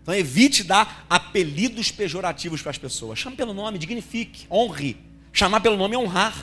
Então 0.03 0.15
evite 0.15 0.65
dar 0.65 1.07
apelidos 1.09 1.91
pejorativos 1.91 2.63
para 2.63 2.71
as 2.71 2.79
pessoas. 2.79 3.19
Chame 3.19 3.37
pelo 3.37 3.53
nome, 3.53 3.79
dignifique, 3.79 4.47
honre. 4.51 4.97
Chamar 5.33 5.61
pelo 5.61 5.77
nome 5.77 5.95
é 5.95 5.99
honrar. 5.99 6.35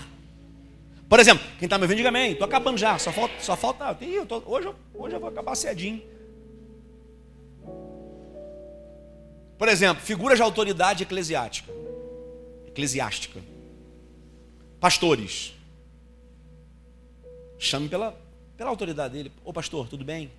Por 1.09 1.19
exemplo, 1.19 1.45
quem 1.59 1.65
está 1.65 1.77
me 1.77 1.83
ouvindo, 1.83 1.97
diga 1.97 2.09
amém. 2.09 2.31
Estou 2.31 2.45
acabando 2.45 2.77
já. 2.77 2.97
Só 2.97 3.11
falta. 3.11 3.33
Só 3.39 3.55
falta 3.55 3.97
eu 4.01 4.25
tô, 4.25 4.41
hoje, 4.45 4.69
hoje 4.93 5.15
eu 5.15 5.19
vou 5.19 5.29
acabar 5.29 5.55
cedinho. 5.55 6.01
Por 9.57 9.67
exemplo, 9.69 10.03
figuras 10.03 10.37
de 10.37 10.43
autoridade 10.43 11.03
eclesiástica. 11.03 11.71
Eclesiástica. 12.67 13.39
Pastores. 14.79 15.53
Chame 17.57 17.87
pela, 17.87 18.17
pela 18.57 18.69
autoridade 18.69 19.13
dele. 19.13 19.31
Ô 19.43 19.53
pastor, 19.53 19.87
tudo 19.87 20.03
bem? 20.03 20.31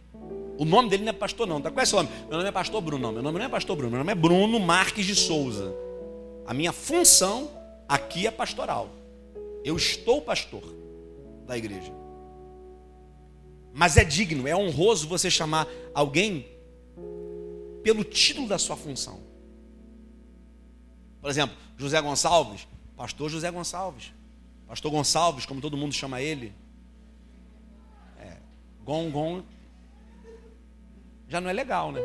O 0.59 0.65
nome 0.65 0.89
dele 0.89 1.05
não 1.05 1.11
é 1.11 1.13
pastor, 1.15 1.47
não. 1.47 1.61
Tá 1.61 1.71
com 1.71 1.81
esse 1.81 1.95
nome? 1.95 2.09
Meu 2.29 2.37
nome 2.39 2.49
é 2.49 2.53
pastor 2.53 2.81
Bruno. 2.81 3.03
Não, 3.03 3.13
meu 3.13 3.23
nome 3.23 3.39
não 3.39 3.47
é 3.47 3.49
pastor 3.49 3.77
Bruno. 3.77 3.91
Meu 3.91 3.99
nome 3.99 4.13
é 4.13 4.15
Bruno 4.15 4.61
Marques 4.61 5.07
de 5.07 5.15
Souza. 5.15 5.75
A 6.47 6.55
minha 6.55 6.73
função 6.73 7.51
aqui 7.89 8.27
é 8.27 8.31
pastoral. 8.31 8.91
Eu 9.65 9.77
estou 9.77 10.21
pastor 10.21 10.63
da 11.47 11.57
igreja. 11.57 11.93
Mas 13.73 13.97
é 13.97 14.05
digno, 14.05 14.49
é 14.49 14.57
honroso 14.57 15.07
você 15.07 15.31
chamar 15.31 15.69
alguém 15.93 16.47
pelo 17.87 18.03
título 18.03 18.49
da 18.49 18.59
sua 18.59 18.77
função. 18.77 19.21
Por 21.21 21.31
exemplo, 21.31 21.57
José 21.77 22.01
Gonçalves, 22.03 22.67
pastor 22.97 23.31
José 23.31 23.49
Gonçalves. 23.49 24.13
Pastor 24.67 24.91
Gonçalves, 24.91 25.47
como 25.47 25.61
todo 25.61 25.77
mundo 25.77 25.95
chama 25.95 26.21
ele. 26.21 26.53
É, 28.19 28.39
Gon 28.85 29.09
Gon. 29.13 29.43
Já 31.29 31.41
não 31.41 31.49
é 31.49 31.53
legal, 31.53 31.93
né? 31.93 32.01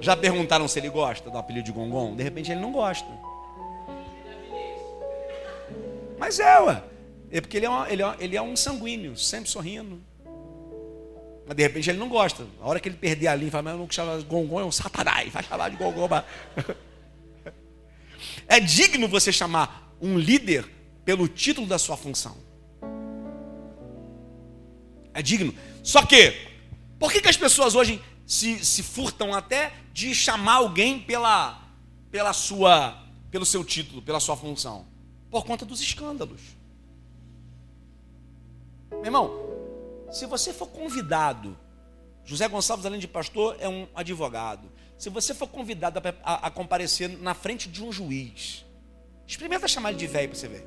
Já 0.00 0.14
perguntaram 0.14 0.68
se 0.68 0.78
ele 0.78 0.90
gosta 0.90 1.30
do 1.30 1.38
apelido 1.38 1.64
de 1.64 1.72
Gongon? 1.72 2.14
De 2.14 2.22
repente 2.22 2.52
ele 2.52 2.60
não 2.60 2.72
gosta. 2.72 3.08
Mas 6.18 6.38
é, 6.38 6.60
ué. 6.60 6.84
É 7.30 7.40
porque 7.40 7.56
ele 7.56 7.64
é, 7.64 7.70
uma, 7.70 7.90
ele, 7.90 8.02
é, 8.02 8.16
ele 8.20 8.36
é 8.36 8.42
um 8.42 8.54
sanguíneo, 8.54 9.16
sempre 9.16 9.48
sorrindo. 9.48 9.98
Mas 11.48 11.56
de 11.56 11.62
repente 11.62 11.88
ele 11.88 11.98
não 11.98 12.10
gosta. 12.10 12.46
A 12.60 12.68
hora 12.68 12.78
que 12.78 12.90
ele 12.90 12.96
perder 12.98 13.28
a 13.28 13.34
linha, 13.34 13.50
fala, 13.50 13.62
mas 13.62 13.72
eu 13.72 13.78
não 13.78 14.18
de 14.18 14.24
Gongon, 14.26 14.60
é 14.60 14.64
um 14.66 14.70
satanás, 14.70 15.32
vai 15.32 15.42
chamar 15.42 15.70
de 15.70 15.76
Gongon. 15.76 16.06
É 18.50 18.58
digno 18.60 19.06
você 19.08 19.30
chamar 19.30 19.94
um 20.00 20.18
líder 20.18 20.68
pelo 21.04 21.28
título 21.28 21.66
da 21.66 21.78
sua 21.78 21.96
função. 21.98 22.36
É 25.12 25.22
digno. 25.22 25.54
Só 25.82 26.04
que, 26.04 26.34
por 26.98 27.12
que, 27.12 27.20
que 27.20 27.28
as 27.28 27.36
pessoas 27.36 27.74
hoje 27.74 28.02
se, 28.26 28.64
se 28.64 28.82
furtam 28.82 29.34
até 29.34 29.72
de 29.92 30.14
chamar 30.14 30.54
alguém 30.54 30.98
pela, 30.98 31.62
pela 32.10 32.32
sua, 32.32 33.02
pelo 33.30 33.44
seu 33.44 33.62
título, 33.64 34.00
pela 34.00 34.18
sua 34.18 34.36
função? 34.36 34.86
Por 35.30 35.44
conta 35.44 35.64
dos 35.66 35.80
escândalos. 35.80 36.40
Meu 38.90 39.04
irmão, 39.04 39.47
se 40.10 40.26
você 40.26 40.52
for 40.52 40.68
convidado, 40.68 41.58
José 42.24 42.48
Gonçalves, 42.48 42.84
além 42.84 43.00
de 43.00 43.08
pastor, 43.08 43.56
é 43.58 43.68
um 43.68 43.86
advogado. 43.94 44.70
Se 44.96 45.08
você 45.08 45.32
for 45.32 45.48
convidado 45.48 45.98
a, 45.98 46.14
a, 46.22 46.46
a 46.48 46.50
comparecer 46.50 47.08
na 47.08 47.34
frente 47.34 47.68
de 47.68 47.82
um 47.82 47.92
juiz, 47.92 48.64
experimenta 49.26 49.68
chamar 49.68 49.90
ele 49.90 49.98
de 49.98 50.06
velho 50.06 50.28
para 50.28 50.38
você 50.38 50.48
ver. 50.48 50.66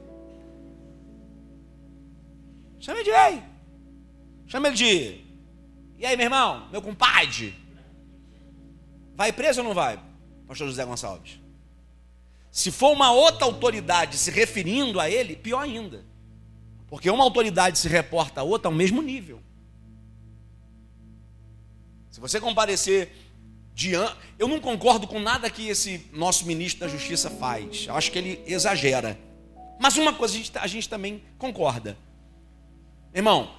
Chama 2.79 2.99
ele 2.99 3.05
de 3.05 3.11
velho. 3.11 3.43
Chama 4.47 4.67
ele 4.67 4.75
de. 4.75 5.21
E 5.97 6.05
aí, 6.05 6.17
meu 6.17 6.25
irmão, 6.25 6.67
meu 6.71 6.81
compadre? 6.81 7.55
Vai 9.15 9.31
preso 9.31 9.61
ou 9.61 9.67
não 9.67 9.73
vai? 9.73 9.99
Pastor 10.47 10.67
José 10.67 10.83
Gonçalves. 10.83 11.39
Se 12.49 12.71
for 12.71 12.91
uma 12.91 13.11
outra 13.11 13.45
autoridade 13.45 14.17
se 14.17 14.31
referindo 14.31 14.99
a 14.99 15.09
ele, 15.09 15.35
pior 15.35 15.59
ainda. 15.59 16.03
Porque 16.91 17.09
uma 17.09 17.23
autoridade 17.23 17.79
se 17.79 17.87
reporta 17.87 18.41
a 18.41 18.43
outra 18.43 18.67
ao 18.67 18.75
mesmo 18.75 19.01
nível. 19.01 19.41
Se 22.11 22.19
você 22.19 22.39
comparecer 22.39 23.11
diante. 23.73 24.15
Eu 24.37 24.47
não 24.47 24.59
concordo 24.59 25.07
com 25.07 25.19
nada 25.19 25.49
que 25.49 25.67
esse 25.67 26.05
nosso 26.13 26.45
ministro 26.45 26.81
da 26.81 26.87
Justiça 26.87 27.29
faz. 27.29 27.85
Eu 27.87 27.95
acho 27.95 28.11
que 28.11 28.19
ele 28.19 28.43
exagera. 28.45 29.17
Mas 29.79 29.97
uma 29.97 30.13
coisa 30.13 30.35
a 30.35 30.37
gente, 30.37 30.57
a 30.57 30.67
gente 30.67 30.89
também 30.89 31.23
concorda. 31.37 31.97
Irmão, 33.13 33.51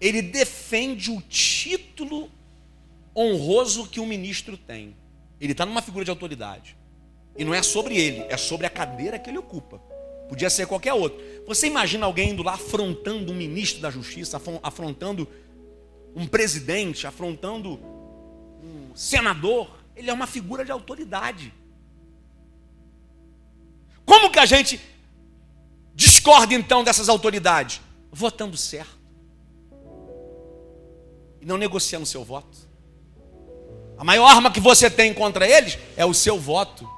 ele 0.00 0.22
defende 0.22 1.10
o 1.10 1.20
título 1.20 2.30
honroso 3.14 3.86
que 3.86 4.00
o 4.00 4.06
ministro 4.06 4.56
tem. 4.56 4.96
Ele 5.40 5.52
está 5.52 5.66
numa 5.66 5.82
figura 5.82 6.04
de 6.04 6.10
autoridade. 6.10 6.76
E 7.36 7.44
não 7.44 7.54
é 7.54 7.62
sobre 7.62 7.96
ele, 7.96 8.24
é 8.28 8.36
sobre 8.36 8.66
a 8.66 8.70
cadeira 8.70 9.18
que 9.18 9.28
ele 9.28 9.38
ocupa. 9.38 9.89
Podia 10.30 10.48
ser 10.48 10.68
qualquer 10.68 10.94
outro. 10.94 11.20
Você 11.44 11.66
imagina 11.66 12.06
alguém 12.06 12.30
indo 12.30 12.44
lá 12.44 12.54
afrontando 12.54 13.32
um 13.32 13.34
ministro 13.34 13.82
da 13.82 13.90
justiça, 13.90 14.40
afrontando 14.62 15.26
um 16.14 16.24
presidente, 16.24 17.04
afrontando 17.04 17.80
um 18.62 18.94
senador. 18.94 19.68
Ele 19.96 20.08
é 20.08 20.12
uma 20.12 20.28
figura 20.28 20.64
de 20.64 20.70
autoridade. 20.70 21.52
Como 24.06 24.30
que 24.30 24.38
a 24.38 24.46
gente 24.46 24.80
discorda 25.96 26.54
então 26.54 26.84
dessas 26.84 27.08
autoridades? 27.08 27.80
Votando 28.12 28.56
certo. 28.56 29.00
E 31.40 31.44
não 31.44 31.58
negociando 31.58 32.06
seu 32.06 32.22
voto. 32.22 32.56
A 33.98 34.04
maior 34.04 34.28
arma 34.28 34.52
que 34.52 34.60
você 34.60 34.88
tem 34.88 35.12
contra 35.12 35.44
eles 35.44 35.76
é 35.96 36.06
o 36.06 36.14
seu 36.14 36.38
voto. 36.38 36.88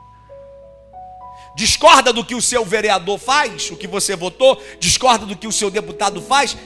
Discorda 1.55 2.13
do 2.13 2.25
que 2.25 2.35
o 2.35 2.43
seu 2.43 2.65
vereador 2.65 3.19
faz, 3.19 3.71
o 3.71 3.77
que 3.77 3.87
você 3.87 4.17
votou, 4.17 4.63
discorda 4.81 5.27
do 5.27 5.37
que 5.37 5.47
o 5.47 5.53
seu 5.53 5.71
deputado 5.71 6.23
faz, 6.23 6.57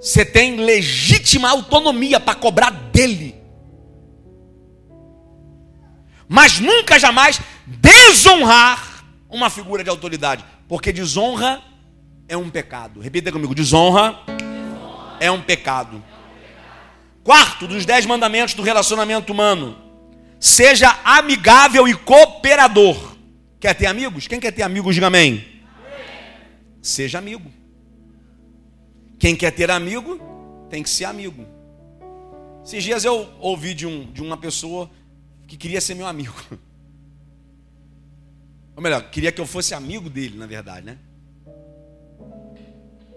você 0.00 0.24
tem 0.24 0.56
legítima 0.56 1.50
autonomia 1.50 2.20
para 2.20 2.34
cobrar 2.34 2.70
dele. 2.70 3.34
Mas 6.28 6.60
nunca 6.60 6.98
jamais 6.98 7.40
desonrar 7.66 9.04
uma 9.28 9.50
figura 9.50 9.82
de 9.82 9.90
autoridade, 9.90 10.44
porque 10.68 10.92
desonra 10.92 11.60
é 12.28 12.36
um 12.36 12.48
pecado. 12.48 13.00
Repita 13.00 13.32
comigo: 13.32 13.54
desonra, 13.54 14.20
desonra. 14.26 15.16
é 15.18 15.30
um 15.30 15.42
pecado. 15.42 16.02
Quarto 17.24 17.66
dos 17.66 17.84
dez 17.84 18.06
mandamentos 18.06 18.54
do 18.54 18.62
relacionamento 18.62 19.32
humano: 19.32 19.76
seja 20.38 20.96
amigável 21.04 21.86
e 21.88 21.94
cooperador. 21.94 23.09
Quer 23.60 23.74
ter 23.74 23.86
amigos? 23.86 24.26
Quem 24.26 24.40
quer 24.40 24.52
ter 24.52 24.62
amigos, 24.62 24.94
diga 24.94 25.08
amém. 25.08 25.60
Seja 26.80 27.18
amigo. 27.18 27.52
Quem 29.18 29.36
quer 29.36 29.50
ter 29.50 29.70
amigo, 29.70 30.18
tem 30.70 30.82
que 30.82 30.88
ser 30.88 31.04
amigo. 31.04 31.46
Esses 32.64 32.82
dias 32.82 33.04
eu 33.04 33.28
ouvi 33.38 33.74
de, 33.74 33.86
um, 33.86 34.10
de 34.10 34.22
uma 34.22 34.38
pessoa 34.38 34.90
que 35.46 35.58
queria 35.58 35.80
ser 35.80 35.94
meu 35.94 36.06
amigo. 36.06 36.34
Ou 38.74 38.82
melhor, 38.82 39.10
queria 39.10 39.30
que 39.30 39.40
eu 39.40 39.46
fosse 39.46 39.74
amigo 39.74 40.08
dele, 40.08 40.38
na 40.38 40.46
verdade, 40.46 40.86
né? 40.86 40.98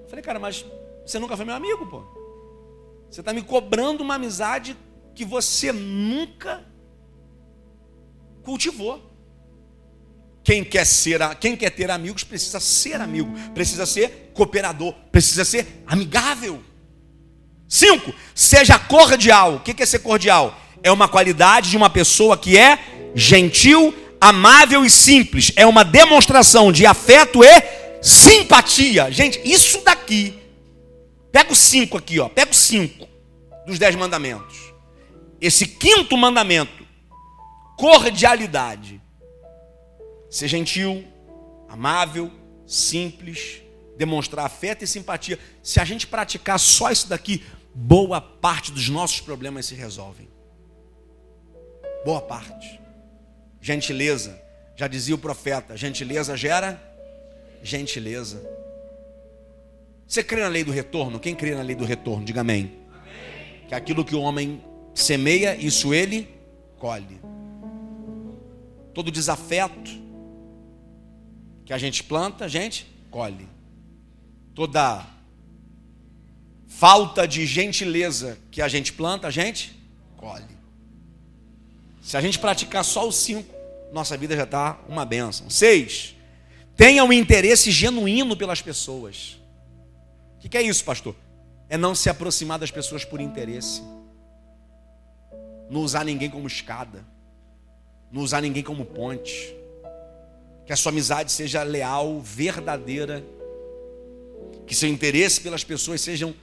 Falei, 0.09 0.21
cara, 0.21 0.39
mas 0.39 0.65
você 1.05 1.19
nunca 1.19 1.37
foi 1.37 1.45
meu 1.45 1.55
amigo, 1.55 1.87
pô. 1.87 2.03
Você 3.09 3.21
está 3.21 3.31
me 3.31 3.41
cobrando 3.41 4.03
uma 4.03 4.15
amizade 4.15 4.75
que 5.15 5.23
você 5.23 5.71
nunca 5.71 6.65
cultivou. 8.43 9.12
Quem 10.43 10.63
quer 10.63 10.85
ser, 10.85 11.19
quem 11.39 11.55
quer 11.55 11.69
ter 11.69 11.89
amigos 11.89 12.23
precisa 12.23 12.59
ser 12.59 12.99
amigo, 12.99 13.31
precisa 13.53 13.85
ser 13.85 14.31
cooperador, 14.33 14.93
precisa 15.11 15.45
ser 15.45 15.83
amigável. 15.87 16.61
Cinco, 17.67 18.13
seja 18.35 18.77
cordial. 18.77 19.55
O 19.55 19.59
que 19.61 19.81
é 19.81 19.85
ser 19.85 19.99
cordial? 19.99 20.59
É 20.81 20.91
uma 20.91 21.07
qualidade 21.07 21.69
de 21.69 21.77
uma 21.77 21.89
pessoa 21.89 22.37
que 22.37 22.57
é 22.57 22.77
gentil, 23.15 23.93
amável 24.19 24.83
e 24.83 24.89
simples. 24.89 25.51
É 25.55 25.65
uma 25.65 25.83
demonstração 25.83 26.71
de 26.71 26.85
afeto 26.85 27.43
e 27.43 28.01
simpatia. 28.01 29.09
Gente, 29.09 29.39
isso 29.45 29.81
daqui 29.83 30.43
Pega 31.33 31.51
os 31.51 31.57
cinco 31.57 31.97
aqui, 31.97 32.19
ó. 32.19 32.29
Pega 32.29 32.51
os 32.51 32.57
cinco 32.57 33.07
dos 33.65 33.79
dez 33.79 33.95
mandamentos. 33.95 34.71
Esse 35.41 35.65
quinto 35.65 36.15
mandamento, 36.15 36.85
cordialidade. 37.75 39.01
Ser 40.33 40.47
gentil, 40.47 41.05
amável, 41.69 42.31
simples, 42.65 43.61
demonstrar 43.95 44.47
afeto 44.47 44.83
e 44.83 44.87
simpatia. 44.87 45.37
Se 45.61 45.79
a 45.79 45.85
gente 45.85 46.07
praticar 46.07 46.59
só 46.59 46.89
isso 46.89 47.07
daqui, 47.07 47.43
boa 47.71 48.19
parte 48.19 48.71
dos 48.71 48.89
nossos 48.89 49.21
problemas 49.21 49.67
se 49.67 49.75
resolvem. 49.75 50.27
Boa 52.03 52.19
parte. 52.19 52.81
Gentileza. 53.61 54.41
Já 54.75 54.87
dizia 54.87 55.13
o 55.13 55.19
profeta: 55.19 55.77
gentileza 55.77 56.35
gera 56.35 56.81
gentileza. 57.61 58.43
Você 60.07 60.23
crê 60.23 60.41
na 60.41 60.47
lei 60.47 60.63
do 60.63 60.71
retorno? 60.71 61.19
Quem 61.19 61.35
crê 61.35 61.53
na 61.53 61.61
lei 61.61 61.75
do 61.75 61.85
retorno? 61.85 62.25
Diga 62.25 62.41
amém. 62.41 62.71
amém. 62.91 63.67
Que 63.67 63.75
aquilo 63.75 64.03
que 64.03 64.15
o 64.15 64.21
homem 64.21 64.65
semeia, 64.95 65.55
isso 65.55 65.93
ele 65.93 66.27
colhe. 66.79 67.21
Todo 68.95 69.11
desafeto 69.11 70.01
que 71.65 71.73
a 71.73 71.77
gente 71.77 72.03
planta, 72.03 72.45
a 72.45 72.47
gente 72.47 72.87
colhe. 73.09 73.47
Toda 74.53 75.05
falta 76.67 77.27
de 77.27 77.45
gentileza 77.45 78.37
que 78.51 78.61
a 78.61 78.67
gente 78.67 78.93
planta, 78.93 79.27
a 79.27 79.31
gente 79.31 79.73
colhe. 80.17 80.57
Se 82.01 82.17
a 82.17 82.21
gente 82.21 82.37
praticar 82.39 82.83
só 82.83 83.07
os 83.07 83.15
cinco, 83.15 83.53
nossa 83.93 84.17
vida 84.17 84.35
já 84.35 84.43
está 84.43 84.79
uma 84.89 85.05
benção. 85.05 85.49
Seis, 85.49 86.15
tenha 86.75 87.03
um 87.03 87.13
interesse 87.13 87.71
genuíno 87.71 88.35
pelas 88.35 88.61
pessoas 88.61 89.37
que, 90.43 90.49
que 90.49 90.57
é 90.57 90.61
isso, 90.61 90.83
pastor? 90.83 91.15
É 91.69 91.77
não 91.77 91.95
se 91.95 92.09
aproximar 92.09 92.59
das 92.59 92.69
pessoas 92.69 93.05
por 93.05 93.21
interesse. 93.21 93.81
Não 95.69 95.79
usar 95.79 96.03
ninguém 96.03 96.29
como 96.29 96.45
escada. 96.47 97.05
Não 98.11 98.21
usar 98.21 98.41
ninguém 98.41 98.61
como 98.61 98.83
ponte. 98.83 99.55
Que 100.65 100.73
a 100.73 100.75
sua 100.75 100.91
amizade 100.91 101.31
seja 101.31 101.63
leal, 101.63 102.19
verdadeira. 102.19 103.23
Que 104.65 104.75
seu 104.75 104.89
interesse 104.89 105.41
pelas 105.41 105.63
pessoas 105.63 106.01
sejam 106.01 106.33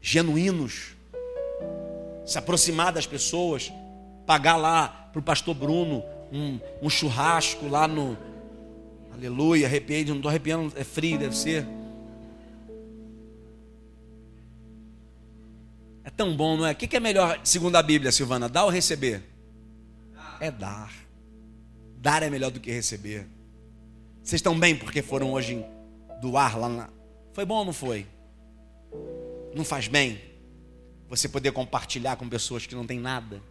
genuínos. 0.00 0.96
Se 2.24 2.38
aproximar 2.38 2.92
das 2.92 3.06
pessoas. 3.06 3.72
Pagar 4.26 4.56
lá 4.56 5.10
para 5.12 5.20
o 5.20 5.22
pastor 5.22 5.54
Bruno 5.54 6.04
um, 6.32 6.58
um 6.82 6.90
churrasco 6.90 7.68
lá 7.68 7.86
no. 7.86 8.16
Aleluia, 9.12 9.66
arrepiei, 9.66 10.04
não 10.04 10.16
estou 10.16 10.28
arrepiando, 10.28 10.72
é 10.76 10.84
frio, 10.84 11.18
deve 11.18 11.36
ser 11.36 11.66
É 16.04 16.08
tão 16.08 16.34
bom, 16.36 16.56
não 16.56 16.66
é? 16.66 16.72
O 16.72 16.74
que 16.74 16.96
é 16.96 17.00
melhor, 17.00 17.38
segundo 17.44 17.76
a 17.76 17.82
Bíblia, 17.82 18.10
Silvana? 18.10 18.48
Dar 18.48 18.64
ou 18.64 18.70
receber? 18.70 19.22
É 20.40 20.50
dar. 20.50 20.92
Dar 22.00 22.22
é 22.22 22.30
melhor 22.30 22.50
do 22.50 22.58
que 22.58 22.72
receber. 22.72 23.28
Vocês 24.22 24.40
estão 24.40 24.58
bem 24.58 24.74
porque 24.74 25.02
foram 25.02 25.32
hoje 25.32 25.64
doar 26.20 26.58
lá 26.58 26.68
na. 26.68 26.90
Foi 27.32 27.44
bom 27.44 27.58
ou 27.58 27.64
não 27.64 27.72
foi? 27.72 28.06
Não 29.54 29.64
faz 29.64 29.86
bem 29.86 30.20
você 31.08 31.28
poder 31.28 31.52
compartilhar 31.52 32.16
com 32.16 32.28
pessoas 32.28 32.66
que 32.66 32.74
não 32.74 32.86
têm 32.86 32.98
nada, 32.98 33.42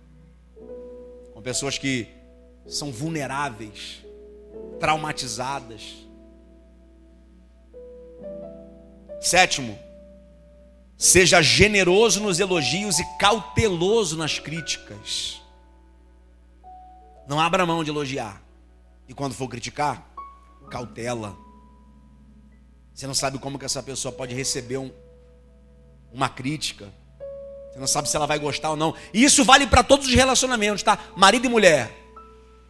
com 1.33 1.41
pessoas 1.41 1.77
que 1.77 2.07
são 2.67 2.91
vulneráveis, 2.91 4.03
traumatizadas. 4.79 5.95
Sétimo, 9.21 9.77
Seja 10.99 11.41
generoso 11.41 12.19
nos 12.19 12.41
elogios 12.41 12.99
e 12.99 13.05
cauteloso 13.17 14.17
nas 14.17 14.37
críticas. 14.37 15.41
Não 17.29 17.39
abra 17.39 17.63
mão 17.63 17.83
de 17.83 17.91
elogiar. 17.91 18.41
E 19.07 19.13
quando 19.13 19.35
for 19.35 19.47
criticar, 19.47 20.03
cautela. 20.71 21.37
Você 22.91 23.05
não 23.05 23.13
sabe 23.13 23.37
como 23.37 23.59
que 23.59 23.65
essa 23.65 23.83
pessoa 23.83 24.11
pode 24.11 24.33
receber 24.33 24.79
um, 24.79 24.91
uma 26.11 26.27
crítica. 26.27 26.91
Você 27.71 27.77
não 27.77 27.85
sabe 27.85 28.09
se 28.09 28.15
ela 28.15 28.25
vai 28.25 28.39
gostar 28.39 28.71
ou 28.71 28.75
não. 28.75 28.95
E 29.13 29.23
isso 29.23 29.45
vale 29.45 29.67
para 29.67 29.83
todos 29.83 30.07
os 30.07 30.13
relacionamentos, 30.15 30.81
tá? 30.81 30.97
Marido 31.15 31.45
e 31.45 31.49
mulher. 31.49 31.95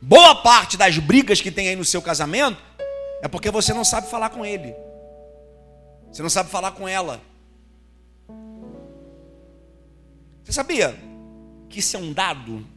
Boa 0.02 0.36
parte 0.36 0.76
das 0.76 0.98
brigas 0.98 1.40
que 1.40 1.52
tem 1.52 1.70
aí 1.70 1.76
no 1.78 1.86
seu 1.86 2.02
casamento 2.02 2.62
é 3.22 3.30
porque 3.30 3.50
você 3.50 3.74
não 3.74 3.86
sabe 3.86 4.10
falar 4.10 4.30
com 4.30 4.46
ele. 4.46 4.76
Você 6.12 6.22
não 6.22 6.30
sabe 6.30 6.50
falar 6.50 6.74
com 6.74 6.86
ela. 6.86 7.22
Você 10.44 10.52
sabia 10.52 11.00
que 11.70 11.80
isso 11.80 11.96
é 11.96 12.00
um 12.00 12.12
dado? 12.12 12.68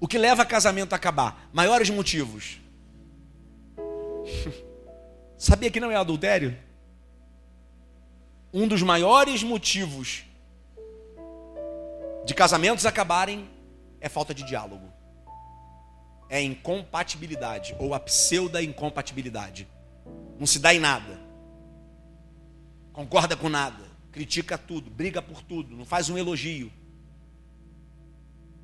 O 0.00 0.08
que 0.08 0.16
leva 0.16 0.46
casamento 0.46 0.94
a 0.94 0.96
acabar? 0.96 1.48
Maiores 1.52 1.90
motivos. 1.90 2.58
Sabia 5.36 5.70
que 5.70 5.78
não 5.78 5.90
é 5.90 5.96
adultério? 5.96 6.56
Um 8.52 8.66
dos 8.66 8.82
maiores 8.82 9.42
motivos 9.42 10.24
de 12.24 12.34
casamentos 12.34 12.86
acabarem 12.86 13.48
é 14.00 14.08
falta 14.08 14.32
de 14.32 14.42
diálogo. 14.42 14.90
É 16.30 16.40
incompatibilidade 16.40 17.76
ou 17.78 17.92
a 17.92 18.00
pseudo 18.00 18.58
incompatibilidade. 18.60 19.68
Não 20.38 20.46
se 20.46 20.58
dá 20.58 20.74
em 20.74 20.80
nada. 20.80 21.20
Concorda 22.92 23.36
com 23.36 23.48
nada, 23.48 23.84
critica 24.10 24.56
tudo, 24.56 24.90
briga 24.90 25.20
por 25.20 25.42
tudo, 25.42 25.76
não 25.76 25.84
faz 25.84 26.08
um 26.08 26.16
elogio. 26.16 26.72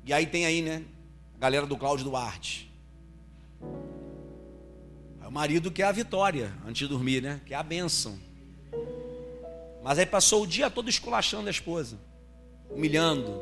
E 0.05 0.13
aí 0.13 0.25
tem 0.25 0.45
aí, 0.45 0.61
né, 0.61 0.83
galera 1.39 1.65
do 1.65 1.77
Cláudio 1.77 2.05
Duarte. 2.05 2.71
O 5.25 5.31
marido 5.31 5.69
quer 5.69 5.83
a 5.83 5.91
vitória 5.91 6.53
antes 6.65 6.79
de 6.79 6.87
dormir, 6.87 7.21
né? 7.21 7.41
Quer 7.45 7.55
a 7.55 7.63
bênção. 7.63 8.17
Mas 9.83 9.99
aí 9.99 10.05
passou 10.05 10.43
o 10.43 10.47
dia 10.47 10.69
todo 10.69 10.89
esculachando 10.89 11.47
a 11.47 11.51
esposa, 11.51 11.97
humilhando. 12.69 13.41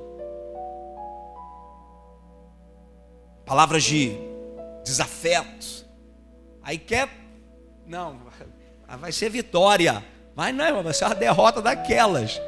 Palavras 3.46 3.84
de 3.84 4.18
desafeto. 4.84 5.86
Aí 6.64 6.78
quer. 6.78 7.08
Não, 7.86 8.20
vai 9.00 9.12
ser 9.12 9.30
vitória. 9.30 10.04
Mas 10.36 10.54
não, 10.54 10.84
vai 10.84 10.93
ser 10.93 11.06
uma 11.06 11.16
derrota 11.16 11.62
daquelas. 11.62 12.41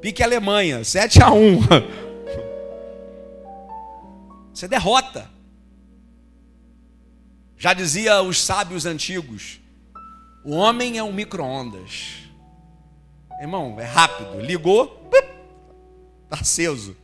Pique 0.00 0.22
Alemanha, 0.22 0.82
7 0.82 1.22
a 1.22 1.30
1. 1.30 1.60
Você 4.54 4.68
derrota. 4.68 5.28
Já 7.58 7.74
dizia 7.74 8.22
os 8.22 8.40
sábios 8.40 8.86
antigos: 8.86 9.60
o 10.44 10.52
homem 10.52 10.96
é 10.96 11.02
um 11.02 11.12
micro-ondas. 11.12 12.18
Irmão, 13.40 13.78
é 13.80 13.84
rápido. 13.84 14.40
Ligou, 14.40 15.10
está 16.24 16.40
aceso. 16.40 16.96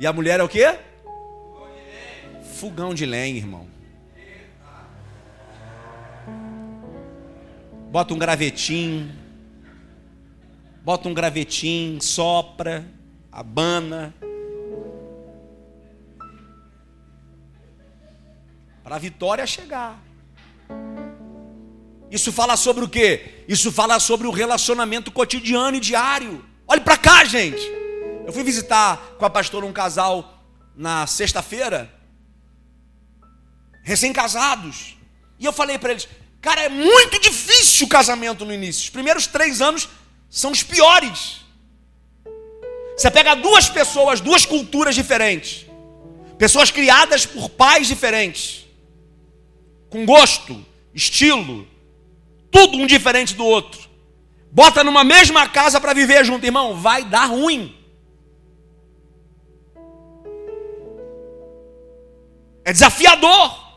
E 0.00 0.06
a 0.06 0.12
mulher 0.12 0.40
é 0.40 0.42
o 0.42 0.48
quê? 0.48 0.78
Fogão 2.54 2.92
de 2.92 3.06
lenha, 3.06 3.36
irmão. 3.36 3.68
Bota 7.90 8.12
um 8.12 8.18
gravetinho. 8.18 9.16
Bota 10.82 11.08
um 11.08 11.14
gravetinho, 11.14 12.02
sopra, 12.02 12.84
abana. 13.30 14.12
Para 18.88 18.96
a 18.96 18.98
vitória 18.98 19.46
chegar. 19.46 20.02
Isso 22.10 22.32
fala 22.32 22.56
sobre 22.56 22.82
o 22.86 22.88
quê? 22.88 23.44
Isso 23.46 23.70
fala 23.70 24.00
sobre 24.00 24.26
o 24.26 24.30
relacionamento 24.30 25.12
cotidiano 25.12 25.76
e 25.76 25.80
diário. 25.80 26.42
Olhe 26.66 26.80
para 26.80 26.96
cá, 26.96 27.22
gente. 27.22 27.60
Eu 28.26 28.32
fui 28.32 28.42
visitar 28.42 28.96
com 29.18 29.26
a 29.26 29.28
pastora 29.28 29.66
um 29.66 29.74
casal 29.74 30.42
na 30.74 31.06
sexta-feira, 31.06 31.92
recém-casados, 33.84 34.96
e 35.38 35.44
eu 35.44 35.52
falei 35.52 35.76
para 35.76 35.90
eles: 35.90 36.08
cara, 36.40 36.62
é 36.62 36.70
muito 36.70 37.20
difícil 37.20 37.86
o 37.86 37.90
casamento 37.90 38.46
no 38.46 38.54
início. 38.54 38.84
Os 38.84 38.90
primeiros 38.90 39.26
três 39.26 39.60
anos 39.60 39.86
são 40.30 40.50
os 40.50 40.62
piores. 40.62 41.42
Você 42.96 43.10
pega 43.10 43.34
duas 43.34 43.68
pessoas, 43.68 44.22
duas 44.22 44.46
culturas 44.46 44.94
diferentes, 44.94 45.66
pessoas 46.38 46.70
criadas 46.70 47.26
por 47.26 47.50
pais 47.50 47.86
diferentes 47.86 48.66
com 49.90 50.04
gosto, 50.04 50.64
estilo, 50.94 51.66
tudo 52.50 52.78
um 52.78 52.86
diferente 52.86 53.34
do 53.34 53.44
outro. 53.44 53.88
Bota 54.50 54.82
numa 54.82 55.04
mesma 55.04 55.48
casa 55.48 55.80
para 55.80 55.92
viver 55.92 56.24
junto, 56.24 56.44
irmão, 56.44 56.76
vai 56.76 57.04
dar 57.04 57.26
ruim. 57.26 57.74
É 62.64 62.72
desafiador. 62.72 63.68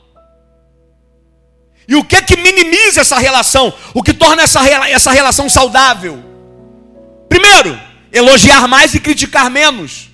E 1.87 1.95
o 1.95 2.03
que 2.03 2.21
que 2.21 2.37
minimiza 2.37 3.01
essa 3.01 3.17
relação? 3.17 3.73
O 3.93 4.01
que 4.01 4.13
torna 4.13 4.43
essa, 4.43 4.65
essa 4.89 5.11
relação 5.11 5.49
saudável? 5.49 6.23
Primeiro, 7.27 7.79
elogiar 8.11 8.67
mais 8.67 8.93
e 8.93 8.99
criticar 8.99 9.49
menos. 9.49 10.09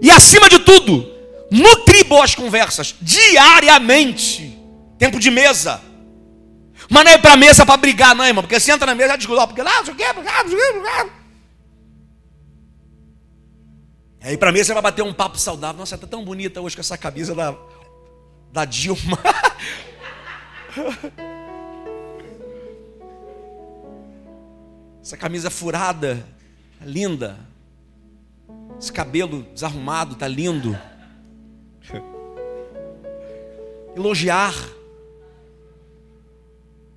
E 0.00 0.10
acima 0.10 0.48
de 0.48 0.58
tudo, 0.58 1.10
nutrir 1.50 2.04
boas 2.04 2.34
conversas 2.34 2.94
diariamente. 3.00 4.53
Tempo 4.98 5.18
de 5.18 5.30
mesa. 5.30 5.80
Mas 6.90 7.04
não 7.04 7.12
é 7.12 7.18
para 7.18 7.36
mesa 7.36 7.64
para 7.64 7.76
brigar, 7.76 8.12
não, 8.14 8.26
irmão. 8.26 8.42
Porque 8.42 8.58
você 8.58 8.72
entra 8.72 8.86
na 8.86 8.94
mesa, 8.94 9.10
já 9.10 9.16
discute, 9.16 9.46
porque 9.46 9.62
lá, 9.62 9.82
não 9.82 9.94
quê. 9.94 10.04
Aí 14.20 14.36
para 14.38 14.52
mesa 14.52 14.66
você 14.66 14.74
vai 14.74 14.82
bater 14.82 15.02
um 15.02 15.12
papo 15.12 15.38
saudável. 15.38 15.78
Nossa, 15.78 15.98
tá 15.98 16.06
tão 16.06 16.24
bonita 16.24 16.60
hoje 16.60 16.76
com 16.76 16.80
essa 16.80 16.96
camisa 16.96 17.34
da, 17.34 17.54
da 18.52 18.64
Dilma. 18.64 19.18
essa 25.02 25.16
camisa 25.16 25.50
furada, 25.50 26.24
linda. 26.80 27.38
Esse 28.78 28.92
cabelo 28.92 29.42
desarrumado, 29.52 30.14
tá 30.14 30.26
lindo. 30.26 30.78
Elogiar 33.94 34.54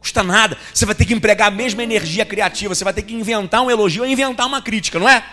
custa 0.07 0.23
nada. 0.23 0.57
Você 0.73 0.85
vai 0.85 0.95
ter 0.95 1.05
que 1.05 1.13
empregar 1.13 1.49
a 1.49 1.51
mesma 1.51 1.83
energia 1.83 2.25
criativa. 2.25 2.73
Você 2.73 2.83
vai 2.83 2.93
ter 2.93 3.01
que 3.01 3.13
inventar 3.13 3.61
um 3.61 3.69
elogio 3.69 4.03
ou 4.03 4.09
inventar 4.09 4.47
uma 4.47 4.61
crítica, 4.61 4.97
não 4.97 5.07
é? 5.07 5.23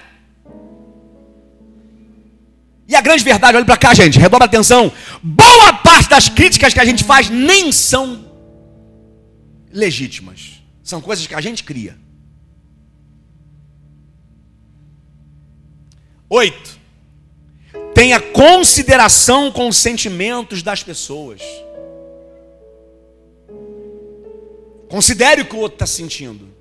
E 2.86 2.94
a 2.94 3.00
grande 3.00 3.24
verdade, 3.24 3.56
olha 3.56 3.64
para 3.64 3.78
cá, 3.78 3.94
gente, 3.94 4.18
redobra 4.18 4.44
atenção. 4.44 4.92
Boa 5.22 5.72
parte 5.74 6.08
das 6.08 6.28
críticas 6.28 6.74
que 6.74 6.80
a 6.80 6.84
gente 6.84 7.02
faz 7.02 7.30
nem 7.30 7.72
são 7.72 8.24
legítimas. 9.72 10.62
São 10.82 11.00
coisas 11.00 11.26
que 11.26 11.34
a 11.34 11.40
gente 11.40 11.64
cria. 11.64 11.96
Oito. 16.28 16.78
Tenha 17.94 18.20
consideração 18.20 19.50
com 19.50 19.68
os 19.68 19.76
sentimentos 19.76 20.62
das 20.62 20.82
pessoas. 20.82 21.40
Considere 24.94 25.42
o 25.42 25.44
que 25.44 25.56
o 25.56 25.58
outro 25.58 25.74
está 25.74 25.88
sentindo. 25.88 26.54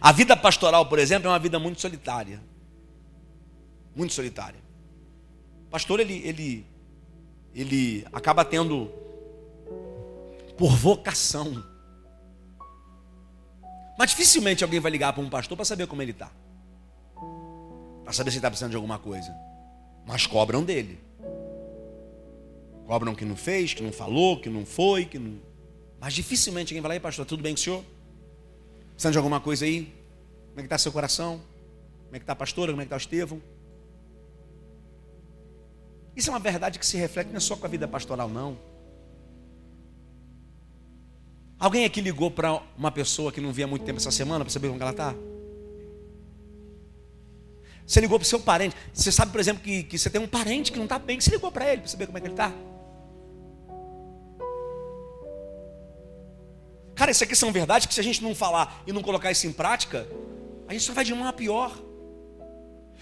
A 0.00 0.12
vida 0.12 0.36
pastoral, 0.36 0.86
por 0.86 1.00
exemplo, 1.00 1.26
é 1.26 1.32
uma 1.32 1.38
vida 1.40 1.58
muito 1.58 1.80
solitária. 1.80 2.40
Muito 3.92 4.14
solitária. 4.14 4.60
O 5.66 5.68
pastor, 5.68 5.98
ele, 5.98 6.22
ele, 6.24 6.66
ele 7.52 8.06
acaba 8.12 8.44
tendo, 8.44 8.88
por 10.56 10.76
vocação. 10.76 11.60
Mas 13.98 14.10
dificilmente 14.10 14.62
alguém 14.62 14.78
vai 14.78 14.92
ligar 14.92 15.12
para 15.12 15.24
um 15.24 15.28
pastor 15.28 15.56
para 15.56 15.64
saber 15.64 15.88
como 15.88 16.02
ele 16.02 16.12
está. 16.12 16.30
Para 18.04 18.12
saber 18.12 18.30
se 18.30 18.36
ele 18.36 18.38
está 18.38 18.48
precisando 18.48 18.70
de 18.70 18.76
alguma 18.76 19.00
coisa. 19.00 19.34
Mas 20.06 20.24
cobram 20.24 20.62
dele. 20.62 21.00
Cobram 22.86 23.12
que 23.12 23.24
não 23.24 23.34
fez, 23.34 23.74
que 23.74 23.82
não 23.82 23.90
falou, 23.90 24.40
que 24.40 24.48
não 24.48 24.64
foi, 24.64 25.04
que 25.04 25.18
não. 25.18 25.45
Mas 26.06 26.14
dificilmente 26.14 26.72
alguém 26.72 26.80
vai 26.80 26.90
lá, 26.90 26.94
e 26.94 27.00
pastor, 27.00 27.26
tudo 27.26 27.42
bem 27.42 27.52
com 27.52 27.58
o 27.58 27.60
senhor? 27.60 27.84
Precisando 28.92 29.10
de 29.10 29.18
alguma 29.18 29.40
coisa 29.40 29.64
aí? 29.64 29.92
Como 30.50 30.60
é 30.60 30.62
que 30.62 30.66
está 30.66 30.78
seu 30.78 30.92
coração? 30.92 31.40
Como 32.04 32.14
é 32.14 32.18
que 32.20 32.22
está 32.22 32.32
a 32.32 32.36
pastora? 32.36 32.70
Como 32.70 32.80
é 32.80 32.84
que 32.84 32.86
está 32.86 32.94
o 32.94 33.02
Estevão? 33.02 33.42
Isso 36.14 36.30
é 36.30 36.32
uma 36.32 36.38
verdade 36.38 36.78
que 36.78 36.86
se 36.86 36.96
reflete 36.96 37.30
não 37.30 37.38
é 37.38 37.40
só 37.40 37.56
com 37.56 37.66
a 37.66 37.68
vida 37.68 37.88
pastoral, 37.88 38.28
não. 38.28 38.56
Alguém 41.58 41.84
aqui 41.84 42.00
ligou 42.00 42.30
para 42.30 42.62
uma 42.78 42.92
pessoa 42.92 43.32
que 43.32 43.40
não 43.40 43.52
via 43.52 43.66
muito 43.66 43.84
tempo 43.84 43.98
essa 43.98 44.12
semana 44.12 44.44
para 44.44 44.52
saber 44.52 44.68
como 44.68 44.80
ela 44.80 44.92
está? 44.92 45.12
Você 47.84 48.00
ligou 48.00 48.16
para 48.16 48.26
o 48.26 48.28
seu 48.28 48.38
parente. 48.38 48.76
Você 48.94 49.10
sabe, 49.10 49.32
por 49.32 49.40
exemplo, 49.40 49.60
que, 49.60 49.82
que 49.82 49.98
você 49.98 50.08
tem 50.08 50.20
um 50.20 50.28
parente 50.28 50.70
que 50.70 50.78
não 50.78 50.84
está 50.84 51.00
bem. 51.00 51.20
Você 51.20 51.32
ligou 51.32 51.50
para 51.50 51.72
ele 51.72 51.80
para 51.80 51.90
saber 51.90 52.06
como 52.06 52.16
é 52.16 52.20
que 52.20 52.28
ele 52.28 52.34
está? 52.34 52.54
Cara, 56.96 57.10
isso 57.10 57.22
aqui 57.22 57.36
são 57.36 57.52
verdades 57.52 57.86
que 57.86 57.92
se 57.92 58.00
a 58.00 58.02
gente 58.02 58.22
não 58.22 58.34
falar 58.34 58.82
e 58.86 58.92
não 58.92 59.02
colocar 59.02 59.30
isso 59.30 59.46
em 59.46 59.52
prática, 59.52 60.08
a 60.66 60.72
gente 60.72 60.82
só 60.82 60.94
vai 60.94 61.04
de 61.04 61.14
mal 61.14 61.28
a 61.28 61.32
pior. 61.32 61.78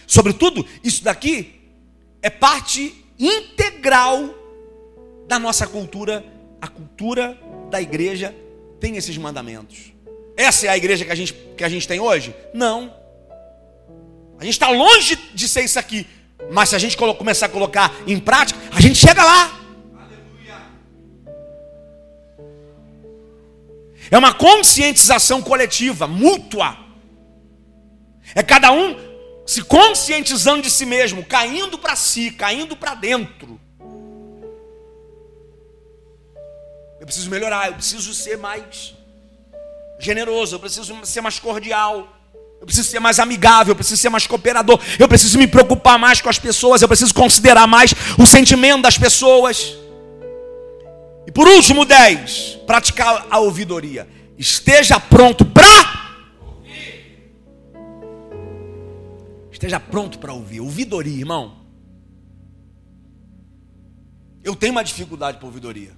Sobretudo, 0.06 0.66
isso 0.82 1.02
daqui 1.04 1.54
é 2.20 2.28
parte 2.28 2.92
integral 3.18 4.34
da 5.28 5.38
nossa 5.38 5.64
cultura. 5.66 6.24
A 6.60 6.66
cultura 6.66 7.38
da 7.70 7.80
igreja 7.80 8.34
tem 8.80 8.96
esses 8.96 9.16
mandamentos. 9.16 9.92
Essa 10.36 10.66
é 10.66 10.70
a 10.70 10.76
igreja 10.76 11.04
que 11.04 11.12
a 11.12 11.14
gente, 11.14 11.32
que 11.32 11.62
a 11.62 11.68
gente 11.68 11.86
tem 11.86 12.00
hoje? 12.00 12.34
Não. 12.52 12.92
A 14.38 14.44
gente 14.44 14.54
está 14.54 14.68
longe 14.70 15.16
de 15.32 15.48
ser 15.48 15.62
isso 15.62 15.78
aqui. 15.78 16.04
Mas 16.50 16.70
se 16.70 16.76
a 16.76 16.78
gente 16.78 16.96
começar 16.96 17.46
a 17.46 17.48
colocar 17.48 17.94
em 18.06 18.18
prática, 18.18 18.58
a 18.72 18.80
gente 18.80 18.96
chega 18.96 19.22
lá. 19.24 19.63
É 24.10 24.18
uma 24.18 24.32
conscientização 24.34 25.42
coletiva, 25.42 26.06
mútua. 26.06 26.76
É 28.34 28.42
cada 28.42 28.72
um 28.72 28.96
se 29.46 29.62
conscientizando 29.62 30.62
de 30.62 30.70
si 30.70 30.86
mesmo, 30.86 31.24
caindo 31.24 31.78
para 31.78 31.94
si, 31.96 32.30
caindo 32.30 32.76
para 32.76 32.94
dentro. 32.94 33.60
Eu 36.98 37.06
preciso 37.06 37.28
melhorar, 37.28 37.68
eu 37.68 37.74
preciso 37.74 38.14
ser 38.14 38.38
mais 38.38 38.94
generoso, 39.98 40.54
eu 40.56 40.60
preciso 40.60 40.94
ser 41.04 41.20
mais 41.20 41.38
cordial, 41.38 42.08
eu 42.60 42.66
preciso 42.66 42.88
ser 42.88 42.98
mais 42.98 43.18
amigável, 43.18 43.72
eu 43.72 43.76
preciso 43.76 44.00
ser 44.00 44.08
mais 44.08 44.26
cooperador, 44.26 44.80
eu 44.98 45.06
preciso 45.06 45.36
me 45.36 45.46
preocupar 45.46 45.98
mais 45.98 46.22
com 46.22 46.30
as 46.30 46.38
pessoas, 46.38 46.80
eu 46.80 46.88
preciso 46.88 47.12
considerar 47.12 47.66
mais 47.66 47.94
o 48.18 48.26
sentimento 48.26 48.82
das 48.82 48.96
pessoas. 48.96 49.76
E 51.26 51.32
por 51.32 51.48
último, 51.48 51.84
10, 51.84 52.60
praticar 52.66 53.26
a 53.30 53.38
ouvidoria. 53.38 54.08
Esteja 54.36 55.00
pronto 55.00 55.44
para 55.44 55.64
ouvir. 56.46 57.30
Esteja 59.50 59.80
pronto 59.80 60.18
para 60.18 60.32
ouvir. 60.32 60.60
Ouvidoria, 60.60 61.18
irmão. 61.18 61.64
Eu 64.42 64.54
tenho 64.54 64.72
uma 64.72 64.84
dificuldade 64.84 65.38
para 65.38 65.46
ouvidoria. 65.46 65.92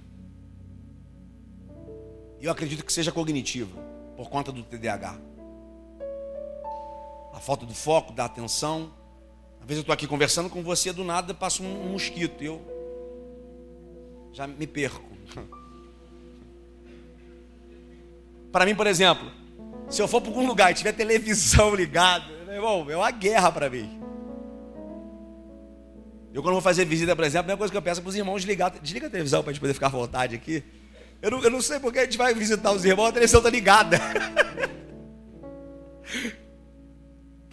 Eu 2.39 2.51
acredito 2.51 2.85
que 2.85 2.93
seja 2.93 3.11
cognitiva, 3.11 3.77
por 4.15 4.29
conta 4.29 4.51
do 4.51 4.63
TDAH. 4.63 5.19
A 7.33 7.39
falta 7.39 7.65
do 7.65 7.73
foco, 7.73 8.13
da 8.13 8.25
atenção. 8.25 8.93
Às 9.59 9.67
vezes 9.67 9.79
eu 9.79 9.81
estou 9.81 9.93
aqui 9.93 10.07
conversando 10.07 10.49
com 10.49 10.63
você, 10.63 10.93
do 10.93 11.03
nada 11.03 11.33
passa 11.33 11.61
um 11.61 11.91
mosquito. 11.91 12.41
Eu 12.41 12.61
já 14.31 14.47
me 14.47 14.65
perco. 14.65 15.06
Para 18.57 18.65
mim, 18.65 18.73
por 18.73 18.87
exemplo, 18.87 19.31
se 19.87 20.01
eu 20.01 20.07
for 20.07 20.19
para 20.19 20.31
algum 20.31 20.47
lugar 20.47 20.71
e 20.71 20.73
tiver 20.73 20.91
televisão 20.91 21.75
ligada, 21.77 22.25
meu 22.43 22.55
irmão, 22.55 22.89
é 22.89 22.97
uma 22.97 23.11
guerra 23.11 23.51
para 23.51 23.69
mim. 23.69 24.01
Eu 26.33 26.41
quando 26.41 26.53
vou 26.53 26.61
fazer 26.61 26.83
visita, 26.83 27.15
por 27.15 27.23
exemplo, 27.23 27.41
a 27.41 27.43
primeira 27.43 27.57
coisa 27.59 27.71
que 27.71 27.77
eu 27.77 27.81
peço 27.83 27.99
é 27.99 28.01
para 28.01 28.09
os 28.09 28.15
irmãos 28.15 28.37
desligar, 28.37 28.73
desliga 28.81 29.05
a 29.05 29.11
televisão 29.11 29.43
para 29.43 29.51
a 29.51 29.53
gente 29.53 29.61
poder 29.61 29.75
ficar 29.75 29.85
à 29.85 29.89
vontade 29.91 30.35
aqui. 30.35 30.63
Eu 31.21 31.29
não, 31.29 31.43
eu 31.43 31.51
não 31.51 31.61
sei 31.61 31.79
porque 31.79 31.99
a 31.99 32.05
gente 32.05 32.17
vai 32.17 32.33
visitar 32.33 32.71
os 32.71 32.83
irmãos, 32.83 33.09
a 33.09 33.11
televisão 33.11 33.41
está 33.41 33.51
ligada. 33.51 33.99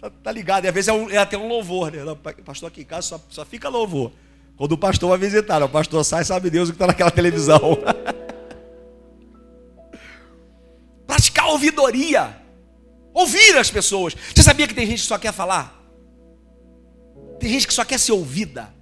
tá, 0.01 0.09
tá 0.09 0.31
ligada, 0.31 0.65
e 0.65 0.69
às 0.69 0.73
vezes 0.73 0.87
é, 0.87 0.93
um, 0.93 1.07
é, 1.11 1.17
até 1.17 1.37
um 1.37 1.47
louvor, 1.47 1.91
né? 1.91 1.99
Pastor 2.43 2.69
aqui 2.69 2.81
em 2.81 2.85
casa 2.85 3.09
só, 3.09 3.21
só 3.29 3.45
fica 3.45 3.69
louvor. 3.69 4.11
Quando 4.57 4.71
o 4.71 4.77
pastor 4.77 5.09
vai 5.09 5.19
visitar, 5.19 5.61
o 5.61 5.69
pastor 5.69 6.03
sai, 6.03 6.25
sabe 6.25 6.49
Deus 6.49 6.69
o 6.69 6.71
que 6.71 6.77
está 6.77 6.87
naquela 6.87 7.11
televisão. 7.11 7.59
ouvidoria. 11.47 12.41
Ouvir 13.13 13.57
as 13.57 13.71
pessoas. 13.71 14.15
Você 14.33 14.43
sabia 14.43 14.67
que 14.67 14.73
tem 14.73 14.85
gente 14.85 15.01
que 15.01 15.07
só 15.07 15.17
quer 15.17 15.33
falar? 15.33 15.73
Tem 17.39 17.49
gente 17.49 17.67
que 17.67 17.73
só 17.73 17.85
quer 17.85 17.99
ser 17.99 18.11
ouvida. 18.11 18.73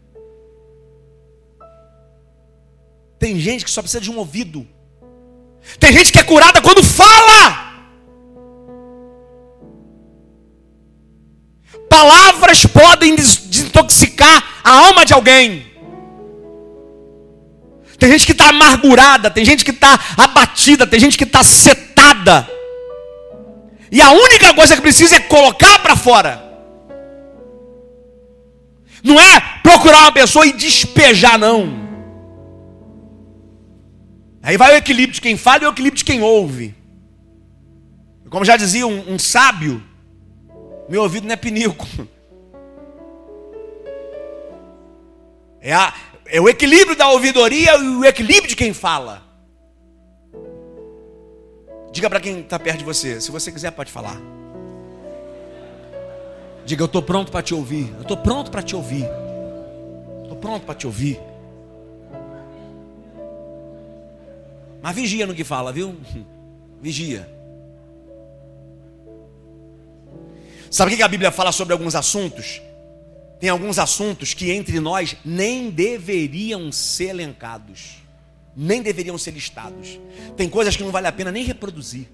Tem 3.20 3.39
gente 3.39 3.64
que 3.64 3.72
só 3.72 3.82
precisa 3.82 4.01
de 4.01 4.11
um 4.11 4.18
ouvido. 4.18 4.68
Tem 5.80 5.93
gente 5.93 6.11
que 6.11 6.20
é 6.20 6.24
curada 6.24 6.61
quando 6.61 6.84
fala. 6.84 7.74
Palavras 11.89 12.66
podem 12.66 13.16
desintoxicar 13.16 14.61
a 14.64 14.88
alma 14.88 15.05
de 15.05 15.14
alguém. 15.14 15.74
Tem 17.97 18.11
gente 18.11 18.26
que 18.26 18.34
está 18.34 18.49
amargurada, 18.49 19.32
tem 19.32 19.45
gente 19.45 19.64
que 19.64 19.72
está 19.72 19.97
abatida, 20.18 20.86
tem 20.86 20.99
gente 20.99 21.18
que 21.18 21.24
está 21.24 21.43
setada. 21.43 22.49
E 23.93 24.01
a 24.01 24.09
única 24.09 24.55
coisa 24.55 24.75
que 24.75 24.81
precisa 24.81 25.17
é 25.17 25.19
colocar 25.19 25.77
para 25.83 25.95
fora. 25.95 26.43
Não 29.03 29.21
é 29.21 29.39
procurar 29.61 29.99
uma 29.99 30.11
pessoa 30.11 30.47
e 30.47 30.51
despejar, 30.51 31.37
não. 31.37 31.83
Aí 34.41 34.57
vai 34.57 34.73
o 34.73 34.77
equilíbrio 34.77 35.13
de 35.13 35.21
quem 35.21 35.37
fala 35.37 35.65
e 35.65 35.67
o 35.67 35.69
equilíbrio 35.69 35.99
de 35.99 36.05
quem 36.05 36.23
ouve. 36.23 36.73
Como 38.31 38.43
já 38.43 38.57
dizia 38.57 38.87
um, 38.87 39.13
um 39.13 39.19
sábio, 39.19 39.83
meu 40.89 41.03
ouvido 41.03 41.27
não 41.27 41.33
é 41.33 41.35
pinico. 41.37 41.87
É 45.61 45.71
a, 45.71 45.93
é 46.25 46.41
o 46.41 46.49
equilíbrio 46.49 46.95
da 46.95 47.09
ouvidoria 47.09 47.75
e 47.75 47.87
o 47.89 48.03
equilíbrio 48.03 48.47
de 48.47 48.55
quem 48.55 48.73
fala. 48.73 49.21
Diga 51.93 52.09
para 52.09 52.19
quem 52.19 52.39
está 52.39 52.57
perto 52.57 52.79
de 52.79 52.83
você, 52.83 53.21
se 53.21 53.29
você 53.29 53.51
quiser, 53.51 53.69
pode 53.69 53.91
falar. 53.91 54.19
Diga, 56.65 56.81
eu 56.81 56.87
estou 56.87 57.03
pronto 57.03 57.31
para 57.31 57.43
te 57.43 57.53
ouvir. 57.53 57.93
Eu 57.93 58.01
estou 58.01 58.17
pronto 58.17 58.49
para 58.49 58.63
te 58.63 58.75
ouvir. 58.75 59.05
Estou 60.23 60.35
pronto 60.35 60.65
para 60.65 60.73
te 60.73 60.87
ouvir. 60.87 61.19
Mas 64.81 64.95
vigia 64.95 65.27
no 65.27 65.35
que 65.35 65.43
fala, 65.43 65.71
viu? 65.71 65.95
Vigia. 66.81 67.29
Sabe 70.71 70.93
o 70.93 70.97
que 70.97 71.03
a 71.03 71.07
Bíblia 71.07 71.31
fala 71.31 71.51
sobre 71.51 71.73
alguns 71.73 71.93
assuntos? 71.93 72.59
Tem 73.39 73.51
alguns 73.51 73.77
assuntos 73.77 74.33
que 74.33 74.51
entre 74.51 74.79
nós 74.79 75.15
nem 75.23 75.69
deveriam 75.69 76.71
ser 76.71 77.09
elencados, 77.09 78.03
nem 78.56 78.82
deveriam 78.82 79.18
ser 79.18 79.32
listados. 79.32 79.99
Tem 80.38 80.49
coisas 80.49 80.76
que 80.76 80.84
não 80.84 80.91
vale 80.91 81.08
a 81.08 81.12
pena 81.12 81.32
nem 81.32 81.43
reproduzir. 81.43 82.08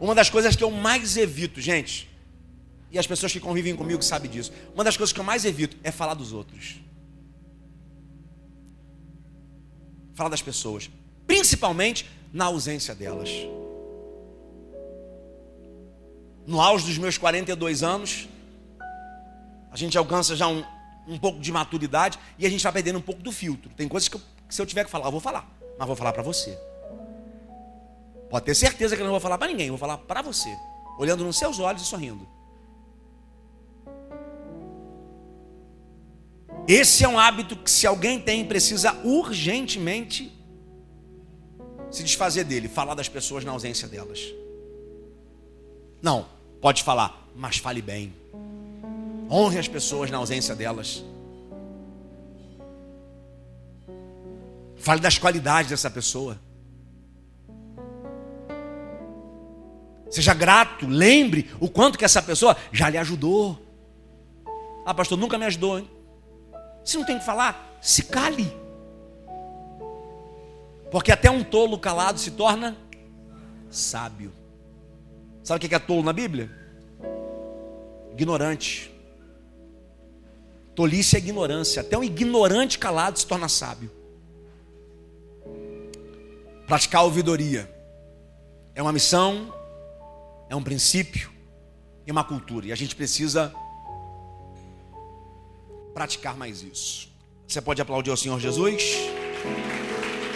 Uma 0.00 0.14
das 0.14 0.30
coisas 0.30 0.54
que 0.54 0.62
eu 0.62 0.70
mais 0.70 1.16
evito, 1.16 1.60
gente, 1.60 2.08
e 2.90 2.98
as 2.98 3.06
pessoas 3.06 3.32
que 3.32 3.40
convivem 3.40 3.74
comigo 3.74 4.02
sabem 4.02 4.30
disso. 4.30 4.52
Uma 4.74 4.84
das 4.84 4.96
coisas 4.96 5.12
que 5.12 5.20
eu 5.20 5.24
mais 5.24 5.44
evito 5.44 5.76
é 5.82 5.90
falar 5.90 6.14
dos 6.14 6.32
outros. 6.32 6.76
Falar 10.14 10.30
das 10.30 10.42
pessoas, 10.42 10.90
principalmente 11.26 12.08
na 12.32 12.46
ausência 12.46 12.94
delas 12.94 13.30
no 16.48 16.62
auge 16.62 16.86
dos 16.86 16.96
meus 16.96 17.18
42 17.18 17.82
anos, 17.82 18.26
a 19.70 19.76
gente 19.76 19.98
alcança 19.98 20.34
já 20.34 20.48
um, 20.48 20.64
um 21.08 21.18
pouco 21.18 21.40
de 21.40 21.50
maturidade 21.50 22.18
e 22.38 22.46
a 22.46 22.50
gente 22.50 22.62
vai 22.62 22.72
perdendo 22.72 22.98
um 22.98 23.02
pouco 23.02 23.22
do 23.22 23.32
filtro. 23.32 23.70
Tem 23.76 23.88
coisas 23.88 24.08
que, 24.08 24.16
eu, 24.16 24.20
que 24.48 24.54
se 24.54 24.60
eu 24.60 24.66
tiver 24.66 24.84
que 24.84 24.90
falar, 24.90 25.06
eu 25.06 25.12
vou 25.12 25.20
falar, 25.20 25.50
mas 25.78 25.86
vou 25.86 25.96
falar 25.96 26.12
para 26.12 26.22
você. 26.22 26.58
Pode 28.30 28.44
ter 28.44 28.54
certeza 28.54 28.94
que 28.94 29.02
eu 29.02 29.04
não 29.04 29.12
vou 29.12 29.20
falar 29.20 29.38
para 29.38 29.48
ninguém, 29.48 29.70
vou 29.70 29.78
falar 29.78 29.98
para 29.98 30.22
você, 30.22 30.54
olhando 30.98 31.24
nos 31.24 31.38
seus 31.38 31.58
olhos 31.58 31.82
e 31.82 31.86
sorrindo. 31.86 32.28
Esse 36.66 37.02
é 37.04 37.08
um 37.08 37.18
hábito 37.18 37.56
que, 37.56 37.70
se 37.70 37.86
alguém 37.86 38.20
tem, 38.20 38.44
precisa 38.44 38.92
urgentemente 39.02 40.30
se 41.90 42.04
desfazer 42.04 42.44
dele, 42.44 42.68
falar 42.68 42.94
das 42.94 43.08
pessoas 43.08 43.42
na 43.42 43.52
ausência 43.52 43.88
delas. 43.88 44.20
Não, 46.02 46.26
Pode 46.60 46.82
falar, 46.82 47.28
mas 47.36 47.58
fale 47.58 47.80
bem. 47.80 48.12
Honre 49.30 49.58
as 49.58 49.68
pessoas 49.68 50.10
na 50.10 50.18
ausência 50.18 50.54
delas. 50.54 51.04
Fale 54.76 55.00
das 55.00 55.18
qualidades 55.18 55.70
dessa 55.70 55.90
pessoa. 55.90 56.38
Seja 60.10 60.32
grato, 60.32 60.86
lembre 60.86 61.50
o 61.60 61.68
quanto 61.68 61.98
que 61.98 62.04
essa 62.04 62.22
pessoa 62.22 62.56
já 62.72 62.88
lhe 62.88 62.96
ajudou. 62.96 63.58
Ah, 64.86 64.94
pastor, 64.94 65.18
nunca 65.18 65.36
me 65.36 65.44
ajudou. 65.44 65.78
Hein? 65.78 65.90
Se 66.82 66.96
não 66.96 67.04
tem 67.04 67.18
que 67.18 67.24
falar, 67.26 67.78
se 67.82 68.04
cale. 68.04 68.50
Porque 70.90 71.12
até 71.12 71.30
um 71.30 71.44
tolo 71.44 71.78
calado 71.78 72.18
se 72.18 72.30
torna 72.30 72.74
sábio. 73.68 74.32
Sabe 75.44 75.64
o 75.64 75.68
que 75.68 75.74
é 75.74 75.78
tolo 75.78 76.02
na 76.02 76.12
Bíblia? 76.12 76.50
Ignorante. 78.12 78.97
Tolice 80.78 81.16
é 81.16 81.18
ignorância. 81.18 81.80
Até 81.80 81.98
um 81.98 82.04
ignorante 82.04 82.78
calado 82.78 83.18
se 83.18 83.26
torna 83.26 83.48
sábio. 83.48 83.90
Praticar 86.68 87.00
a 87.00 87.04
ouvidoria 87.04 87.68
é 88.76 88.80
uma 88.80 88.92
missão, 88.92 89.52
é 90.48 90.54
um 90.54 90.62
princípio, 90.62 91.32
é 92.06 92.12
uma 92.12 92.22
cultura. 92.22 92.68
E 92.68 92.72
a 92.72 92.76
gente 92.76 92.94
precisa 92.94 93.52
praticar 95.92 96.36
mais 96.36 96.62
isso. 96.62 97.08
Você 97.44 97.60
pode 97.60 97.82
aplaudir 97.82 98.10
ao 98.10 98.16
Senhor 98.16 98.38
Jesus? 98.38 98.98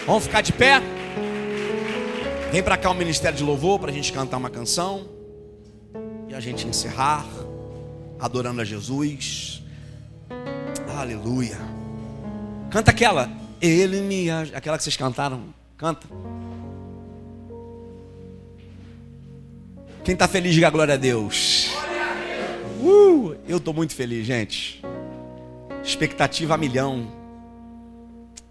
Vamos 0.05 0.25
ficar 0.25 0.41
de 0.41 0.53
pé? 0.53 0.81
Vem 2.51 2.65
para 2.65 2.77
cá 2.77 2.91
o 2.91 2.95
Ministério 2.95 3.39
de 3.39 3.45
Louvor 3.45 3.79
para 3.79 3.93
a 3.93 3.95
gente 3.95 4.13
cantar 4.13 4.39
uma 4.39 4.51
canção 4.51 5.09
e 6.29 6.35
a 6.35 6.41
gente 6.41 6.67
encerrar 6.67 7.25
adorando 8.19 8.61
a 8.61 8.65
Jesus. 8.65 9.62
Aleluia. 10.99 11.59
Canta 12.71 12.91
aquela. 12.91 13.31
Ele 13.61 14.01
me 14.01 14.31
aquela 14.31 14.77
que 14.77 14.85
vocês 14.85 14.97
cantaram. 14.97 15.55
Canta. 15.77 16.07
Quem 20.05 20.15
está 20.15 20.27
feliz, 20.27 20.55
diga 20.55 20.69
glória 20.71 20.95
a 20.95 20.97
Deus. 20.97 21.71
Uh, 22.81 23.37
eu 23.47 23.59
estou 23.59 23.73
muito 23.73 23.95
feliz, 23.95 24.27
gente. 24.27 24.83
Expectativa 25.85 26.55
a 26.55 26.59
milhão. 26.59 27.22